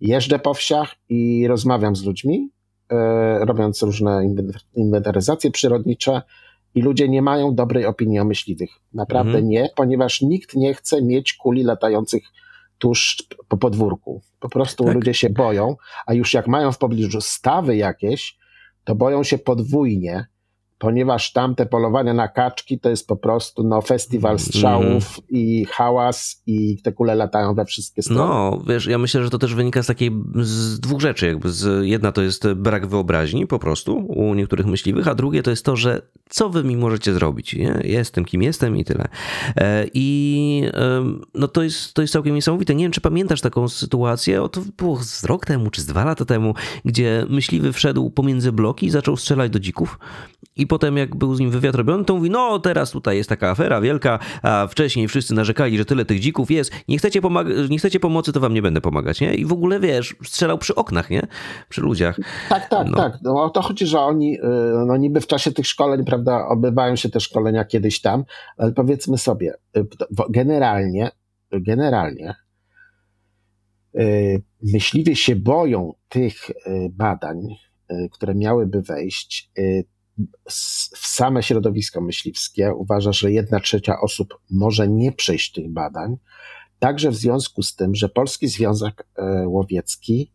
Jeżdżę 0.00 0.38
po 0.38 0.54
wsiach 0.54 0.94
i 1.08 1.46
rozmawiam 1.48 1.96
z 1.96 2.04
ludźmi, 2.04 2.50
e, 2.92 2.96
robiąc 3.44 3.82
różne 3.82 4.10
inwen- 4.10 4.58
inwentaryzacje 4.74 5.50
przyrodnicze, 5.50 6.22
i 6.74 6.82
ludzie 6.82 7.08
nie 7.08 7.22
mają 7.22 7.54
dobrej 7.54 7.86
opinii 7.86 8.18
o 8.18 8.24
myśliwych. 8.24 8.70
Naprawdę 8.94 9.30
Mhm. 9.38 9.48
nie, 9.48 9.68
ponieważ 9.76 10.22
nikt 10.22 10.54
nie 10.54 10.74
chce 10.74 11.02
mieć 11.02 11.32
kuli 11.34 11.62
latających 11.64 12.22
tuż 12.78 13.22
po 13.48 13.56
podwórku. 13.56 14.20
Po 14.40 14.48
prostu 14.48 14.84
Tak. 14.84 14.94
ludzie 14.94 15.14
się 15.14 15.30
boją, 15.30 15.76
a 16.06 16.14
już 16.14 16.34
jak 16.34 16.48
mają 16.48 16.72
w 16.72 16.78
pobliżu 16.78 17.20
stawy 17.20 17.76
jakieś, 17.76 18.36
to 18.84 18.94
boją 18.94 19.22
się 19.22 19.38
podwójnie, 19.38 20.26
ponieważ 20.78 21.32
tamte 21.32 21.66
polowania 21.66 22.14
na 22.14 22.28
kaczki 22.28 22.78
to 22.78 22.90
jest 22.90 23.06
po 23.06 23.16
prostu 23.16 23.62
no, 23.62 23.82
festiwal 23.82 24.38
strzałów 24.38 25.20
i 25.30 25.66
hałas 25.70 26.42
i 26.46 26.82
te 26.82 26.92
kule 26.92 27.14
latają 27.14 27.54
we 27.54 27.64
wszystkie 27.64 28.02
strony. 28.02 28.20
No, 28.20 28.62
wiesz, 28.66 28.86
ja 28.86 28.98
myślę, 28.98 29.22
że 29.22 29.30
to 29.30 29.38
też 29.38 29.54
wynika 29.54 29.82
z 29.82 29.86
takiej, 29.86 30.10
z 30.40 30.80
dwóch 30.80 31.00
rzeczy. 31.00 31.26
Jakby 31.26 31.50
z, 31.50 31.86
jedna 31.86 32.12
to 32.12 32.22
jest 32.22 32.52
brak 32.52 32.86
wyobraźni 32.86 33.46
po 33.46 33.58
prostu 33.58 33.96
u 33.96 34.34
niektórych 34.34 34.66
myśliwych, 34.66 35.08
a 35.08 35.14
drugie 35.14 35.42
to 35.42 35.50
jest 35.50 35.64
to, 35.64 35.76
że 35.76 36.02
co 36.28 36.48
wy 36.48 36.64
mi 36.64 36.76
możecie 36.76 37.14
zrobić? 37.14 37.54
Nie? 37.54 37.80
Jestem 37.84 38.24
kim 38.24 38.42
jestem 38.42 38.76
i 38.76 38.84
tyle. 38.84 39.08
E, 39.56 39.86
I 39.94 40.62
no 41.34 41.48
to 41.48 41.62
jest, 41.62 41.94
to 41.94 42.02
jest 42.02 42.12
całkiem 42.12 42.34
niesamowite. 42.34 42.74
Nie 42.74 42.84
wiem, 42.84 42.92
czy 42.92 43.00
pamiętasz 43.00 43.40
taką 43.40 43.68
sytuację, 43.68 44.42
o, 44.42 44.48
to 44.48 44.60
było 44.78 44.96
z 45.02 45.24
rok 45.24 45.46
temu, 45.46 45.70
czy 45.70 45.80
z 45.80 45.86
dwa 45.86 46.04
lata 46.04 46.24
temu, 46.24 46.54
gdzie 46.84 47.26
myśliwy 47.28 47.72
wszedł 47.72 48.10
pomiędzy 48.10 48.52
bloki 48.52 48.86
i 48.86 48.90
zaczął 48.90 49.16
strzelać 49.16 49.50
do 49.50 49.60
dzików. 49.60 49.98
I 50.56 50.65
potem 50.66 50.96
jak 50.96 51.16
był 51.16 51.34
z 51.34 51.40
nim 51.40 51.50
wywiad 51.50 51.74
robiony, 51.74 52.04
to 52.04 52.16
mówi, 52.16 52.30
no 52.30 52.58
teraz 52.58 52.90
tutaj 52.90 53.16
jest 53.16 53.28
taka 53.28 53.50
afera 53.50 53.80
wielka, 53.80 54.18
a 54.42 54.66
wcześniej 54.70 55.08
wszyscy 55.08 55.34
narzekali, 55.34 55.78
że 55.78 55.84
tyle 55.84 56.04
tych 56.04 56.20
dzików 56.20 56.50
jest, 56.50 56.72
nie 56.88 56.98
chcecie, 56.98 57.20
pomag- 57.22 57.70
nie 57.70 57.78
chcecie 57.78 58.00
pomocy, 58.00 58.32
to 58.32 58.40
wam 58.40 58.54
nie 58.54 58.62
będę 58.62 58.80
pomagać, 58.80 59.20
nie? 59.20 59.34
I 59.34 59.44
w 59.44 59.52
ogóle, 59.52 59.80
wiesz, 59.80 60.16
strzelał 60.24 60.58
przy 60.58 60.74
oknach, 60.74 61.10
nie? 61.10 61.22
Przy 61.68 61.80
ludziach. 61.80 62.16
Tak, 62.48 62.68
tak, 62.68 62.88
No. 62.88 62.96
tak. 62.96 63.18
No, 63.22 63.44
o 63.44 63.50
to 63.50 63.62
chodzi, 63.62 63.86
że 63.86 64.00
oni, 64.00 64.38
y, 64.38 64.42
no 64.86 64.96
niby 64.96 65.20
w 65.20 65.26
czasie 65.26 65.52
tych 65.52 65.66
szkoleń, 65.66 66.04
prawda, 66.04 66.48
odbywają 66.48 66.96
się 66.96 67.08
te 67.08 67.20
szkolenia 67.20 67.64
kiedyś 67.64 68.00
tam, 68.00 68.24
ale 68.56 68.72
powiedzmy 68.72 69.18
sobie, 69.18 69.54
y, 69.76 69.86
generalnie, 70.30 71.10
generalnie 71.52 72.34
y, 73.98 74.42
myśliwie 74.62 75.16
się 75.16 75.36
boją 75.36 75.92
tych 76.08 76.50
badań, 76.90 77.36
które 78.12 78.34
miałyby 78.34 78.82
wejść 78.82 79.50
w 80.96 81.06
same 81.06 81.42
środowisko 81.42 82.00
myśliwskie. 82.00 82.74
Uważa, 82.74 83.12
że 83.12 83.32
jedna 83.32 83.60
trzecia 83.60 84.00
osób 84.00 84.38
może 84.50 84.88
nie 84.88 85.12
przejść 85.12 85.52
tych 85.52 85.70
badań. 85.70 86.16
Także 86.78 87.10
w 87.10 87.16
związku 87.16 87.62
z 87.62 87.74
tym, 87.74 87.94
że 87.94 88.08
Polski 88.08 88.48
Związek 88.48 89.06
y, 89.18 89.48
Łowiecki 89.48 90.30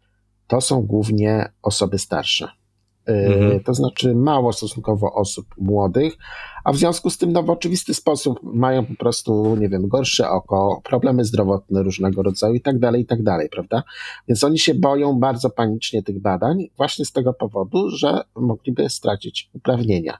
to 0.47 0.61
są 0.61 0.81
głównie 0.81 1.51
osoby 1.61 1.99
starsze. 1.99 2.60
Yy, 3.07 3.13
Mhm. 3.27 3.63
To 3.63 3.73
znaczy 3.73 4.15
mało 4.15 4.53
stosunkowo 4.53 5.13
osób 5.13 5.45
młodych, 5.57 6.17
a 6.63 6.71
w 6.71 6.77
związku 6.77 7.09
z 7.09 7.17
tym 7.17 7.31
no, 7.31 7.43
w 7.43 7.49
oczywisty 7.49 7.93
sposób 7.93 8.39
mają 8.43 8.85
po 8.85 8.95
prostu, 8.95 9.55
nie 9.55 9.69
wiem, 9.69 9.87
gorsze 9.87 10.29
oko, 10.29 10.81
problemy 10.83 11.25
zdrowotne 11.25 11.83
różnego 11.83 12.23
rodzaju 12.23 12.53
i 12.53 12.61
tak 12.61 12.79
dalej, 12.79 13.01
i 13.01 13.05
tak 13.05 13.23
dalej, 13.23 13.49
prawda? 13.49 13.83
Więc 14.27 14.43
oni 14.43 14.59
się 14.59 14.73
boją 14.73 15.19
bardzo 15.19 15.49
panicznie 15.49 16.03
tych 16.03 16.21
badań 16.21 16.69
właśnie 16.77 17.05
z 17.05 17.11
tego 17.11 17.33
powodu, 17.33 17.89
że 17.89 18.21
mogliby 18.35 18.89
stracić 18.89 19.49
uprawnienia. 19.53 20.17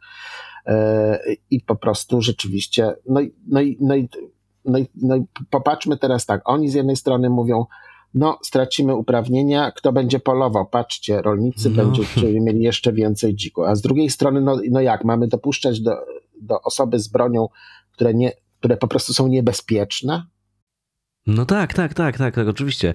Yy, 0.68 0.74
I 1.52 1.62
po 1.62 1.76
prostu 1.76 2.22
rzeczywiście, 2.22 2.94
no, 3.10 3.20
no, 3.48 3.60
no, 3.80 3.96
no, 4.66 4.78
no 4.96 5.16
i 5.16 5.24
popatrzmy 5.50 5.98
teraz 5.98 6.26
tak, 6.26 6.42
oni 6.46 6.70
z 6.70 6.74
jednej 6.74 6.96
strony 6.96 7.30
mówią, 7.30 7.66
no 8.14 8.40
stracimy 8.44 8.96
uprawnienia, 8.96 9.72
kto 9.72 9.92
będzie 9.94 10.20
polował? 10.20 10.66
Patrzcie, 10.66 11.22
rolnicy 11.22 11.70
No. 11.70 11.76
będziecie 11.76 12.42
mieli 12.42 12.62
jeszcze 12.62 12.94
więcej 12.94 13.36
dziku. 13.36 13.64
A 13.64 13.76
z 13.76 13.82
drugiej 13.82 14.10
strony, 14.10 14.42
no, 14.42 14.58
no 14.72 14.82
jak, 14.82 15.06
mamy 15.06 15.28
dopuszczać 15.28 15.82
do, 15.82 15.92
do 16.42 16.62
osoby 16.62 17.00
z 17.00 17.08
bronią, 17.08 17.48
które, 17.92 18.14
nie, 18.14 18.32
które 18.60 18.78
po 18.78 18.88
prostu 18.88 19.14
są 19.14 19.28
niebezpieczne? 19.28 20.26
No 21.28 21.46
tak, 21.46 21.74
tak, 21.74 21.94
tak, 21.94 22.18
tak, 22.18 22.36
tak, 22.36 22.48
oczywiście. 22.48 22.94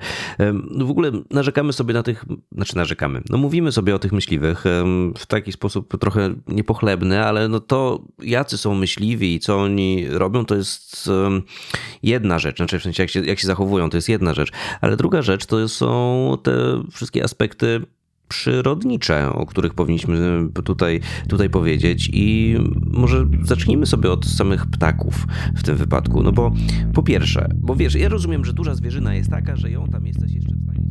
W 0.78 0.90
ogóle 0.90 1.10
narzekamy 1.30 1.72
sobie 1.72 1.94
na 1.94 2.02
tych, 2.02 2.24
znaczy 2.52 2.76
narzekamy, 2.76 3.22
no 3.30 3.38
mówimy 3.38 3.72
sobie 3.72 3.94
o 3.94 3.98
tych 3.98 4.12
myśliwych 4.12 4.64
w 5.18 5.26
taki 5.26 5.52
sposób 5.52 5.98
trochę 6.00 6.34
niepochlebny, 6.48 7.24
ale 7.24 7.48
no 7.48 7.60
to 7.60 8.04
jacy 8.22 8.58
są 8.58 8.74
myśliwi 8.74 9.34
i 9.34 9.40
co 9.40 9.60
oni 9.60 10.08
robią, 10.08 10.44
to 10.44 10.54
jest 10.54 11.10
jedna 12.02 12.38
rzecz, 12.38 12.56
znaczy 12.56 12.78
w 12.78 12.82
sensie 12.82 13.02
jak 13.02 13.10
się, 13.10 13.24
jak 13.24 13.38
się 13.38 13.46
zachowują, 13.46 13.90
to 13.90 13.96
jest 13.96 14.08
jedna 14.08 14.34
rzecz, 14.34 14.50
ale 14.80 14.96
druga 14.96 15.22
rzecz 15.22 15.46
to 15.46 15.68
są 15.68 16.38
te 16.42 16.82
wszystkie 16.92 17.24
aspekty 17.24 17.86
przyrodnicze, 18.28 19.32
o 19.32 19.46
których 19.46 19.74
powinniśmy 19.74 20.18
tutaj, 20.64 21.00
tutaj 21.28 21.50
powiedzieć. 21.50 22.10
I 22.12 22.56
może 22.86 23.26
zacznijmy 23.42 23.86
sobie 23.86 24.10
od 24.10 24.26
samych 24.26 24.66
ptaków 24.66 25.26
w 25.56 25.62
tym 25.62 25.76
wypadku, 25.76 26.22
no 26.22 26.32
bo 26.32 26.52
po 26.94 27.02
pierwsze, 27.02 27.48
bo 27.54 27.76
wiesz, 27.76 27.94
ja 27.94 28.08
rozumiem, 28.08 28.44
że 28.44 28.52
duża 28.52 28.74
zwierzyna 28.74 29.14
jest 29.14 29.30
taka, 29.30 29.56
że 29.56 29.70
ją 29.70 29.88
tam 29.88 30.06
jesteś 30.06 30.32
jeszcze 30.32 30.54
w 30.54 30.62
stanie 30.64 30.85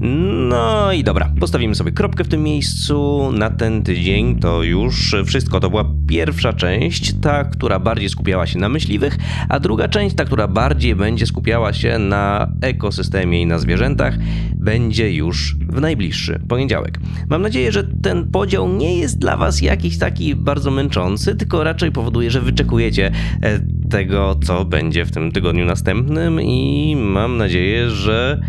no 0.00 0.92
i 0.92 1.04
dobra, 1.04 1.32
postawimy 1.40 1.74
sobie 1.74 1.92
kropkę 1.92 2.24
w 2.24 2.28
tym 2.28 2.42
miejscu. 2.42 3.30
Na 3.32 3.50
ten 3.50 3.82
tydzień 3.82 4.38
to 4.38 4.62
już 4.62 5.16
wszystko. 5.26 5.60
To 5.60 5.70
była 5.70 5.84
pierwsza 6.08 6.52
część, 6.52 7.12
ta, 7.20 7.44
która 7.44 7.78
bardziej 7.78 8.08
skupiała 8.08 8.46
się 8.46 8.58
na 8.58 8.68
myśliwych, 8.68 9.18
a 9.48 9.60
druga 9.60 9.88
część, 9.88 10.16
ta, 10.16 10.24
która 10.24 10.48
bardziej 10.48 10.96
będzie 10.96 11.26
skupiała 11.26 11.72
się 11.72 11.98
na 11.98 12.52
ekosystemie 12.60 13.42
i 13.42 13.46
na 13.46 13.58
zwierzętach, 13.58 14.18
będzie 14.54 15.12
już 15.12 15.56
w 15.68 15.80
najbliższy 15.80 16.40
poniedziałek. 16.48 16.98
Mam 17.28 17.42
nadzieję, 17.42 17.72
że 17.72 17.84
ten 18.02 18.30
podział 18.30 18.68
nie 18.68 18.98
jest 18.98 19.18
dla 19.18 19.36
Was 19.36 19.62
jakiś 19.62 19.98
taki 19.98 20.34
bardzo 20.34 20.70
męczący, 20.70 21.36
tylko 21.36 21.64
raczej 21.64 21.92
powoduje, 21.92 22.30
że 22.30 22.40
wyczekujecie 22.40 23.10
e, 23.42 23.60
tego, 23.90 24.36
co 24.44 24.64
będzie 24.64 25.04
w 25.04 25.10
tym 25.10 25.32
tygodniu 25.32 25.64
następnym 25.64 26.40
i 26.40 26.96
mam 26.96 27.36
nadzieję, 27.36 27.90
że 27.90 28.40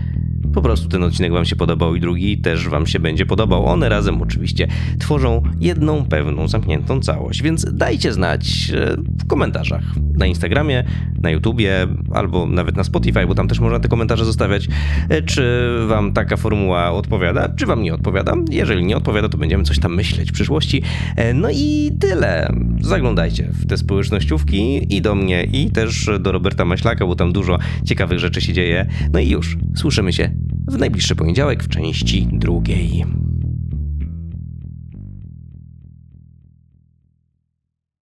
po 0.54 0.62
prostu 0.62 0.89
ten 0.89 1.04
odcinek 1.04 1.32
Wam 1.32 1.45
się 1.45 1.56
podobał 1.56 1.95
i 1.95 2.00
drugi 2.00 2.38
też 2.38 2.70
Wam 2.70 2.88
się 2.88 3.00
będzie 3.00 3.26
podobał. 3.26 3.66
One 3.66 3.89
razem 3.89 4.22
oczywiście 4.22 4.68
tworzą 5.00 5.43
jedną 5.60 6.06
pewną, 6.06 6.47
zamkniętą 6.47 7.00
całość, 7.00 7.41
więc 7.41 7.74
dajcie 7.74 8.14
znać 8.14 8.72
e, 8.76 8.95
w 9.24 9.28
komentarzach 9.28 9.84
na 10.14 10.26
Instagramie, 10.26 10.84
na 11.22 11.30
YouTubie 11.30 11.88
albo 12.14 12.45
nawet 12.45 12.76
na 12.76 12.84
Spotify, 12.84 13.28
bo 13.28 13.36
tam 13.36 13.47
też 13.47 13.60
można 13.60 13.80
te 13.80 13.88
komentarze 13.88 14.26
zostawiać, 14.26 14.68
e, 15.10 15.22
czy 15.22 15.70
Wam 15.88 16.14
taka 16.14 16.38
formuła 16.38 16.91
odpowiada, 16.91 17.50
czy 17.50 17.66
Wam 17.66 17.84
nie 17.84 17.93
odpowiada. 17.93 18.34
Jeżeli 18.52 18.86
nie 18.86 18.97
odpowiada, 18.97 19.30
to 19.30 19.38
będziemy 19.38 19.64
coś 19.64 19.80
tam 19.80 19.95
myśleć 19.95 20.30
w 20.30 20.34
przyszłości. 20.34 20.82
E, 21.16 21.34
No 21.34 21.50
i 21.54 21.91
tyle. 22.00 22.54
Zaglądajcie 22.82 23.50
w 23.52 23.68
te 23.68 23.78
społecznościówki 23.78 24.95
i 24.95 25.02
do 25.02 25.16
mnie, 25.16 25.43
i 25.43 25.72
też 25.72 26.10
do 26.20 26.32
Roberta 26.32 26.66
Maślaka, 26.66 27.06
bo 27.06 27.16
tam 27.16 27.32
dużo 27.32 27.58
ciekawych 27.86 28.20
rzeczy 28.20 28.41
się 28.41 28.54
dzieje. 28.54 28.86
No 29.14 29.20
i 29.20 29.30
już, 29.30 29.58
słyszymy 29.76 30.14
się 30.14 30.30
w 30.68 30.78
najbliższy 30.78 31.16
poniedziałek 31.16 31.64
w 31.64 31.68
części 31.70 32.28
drugiej. 32.32 33.06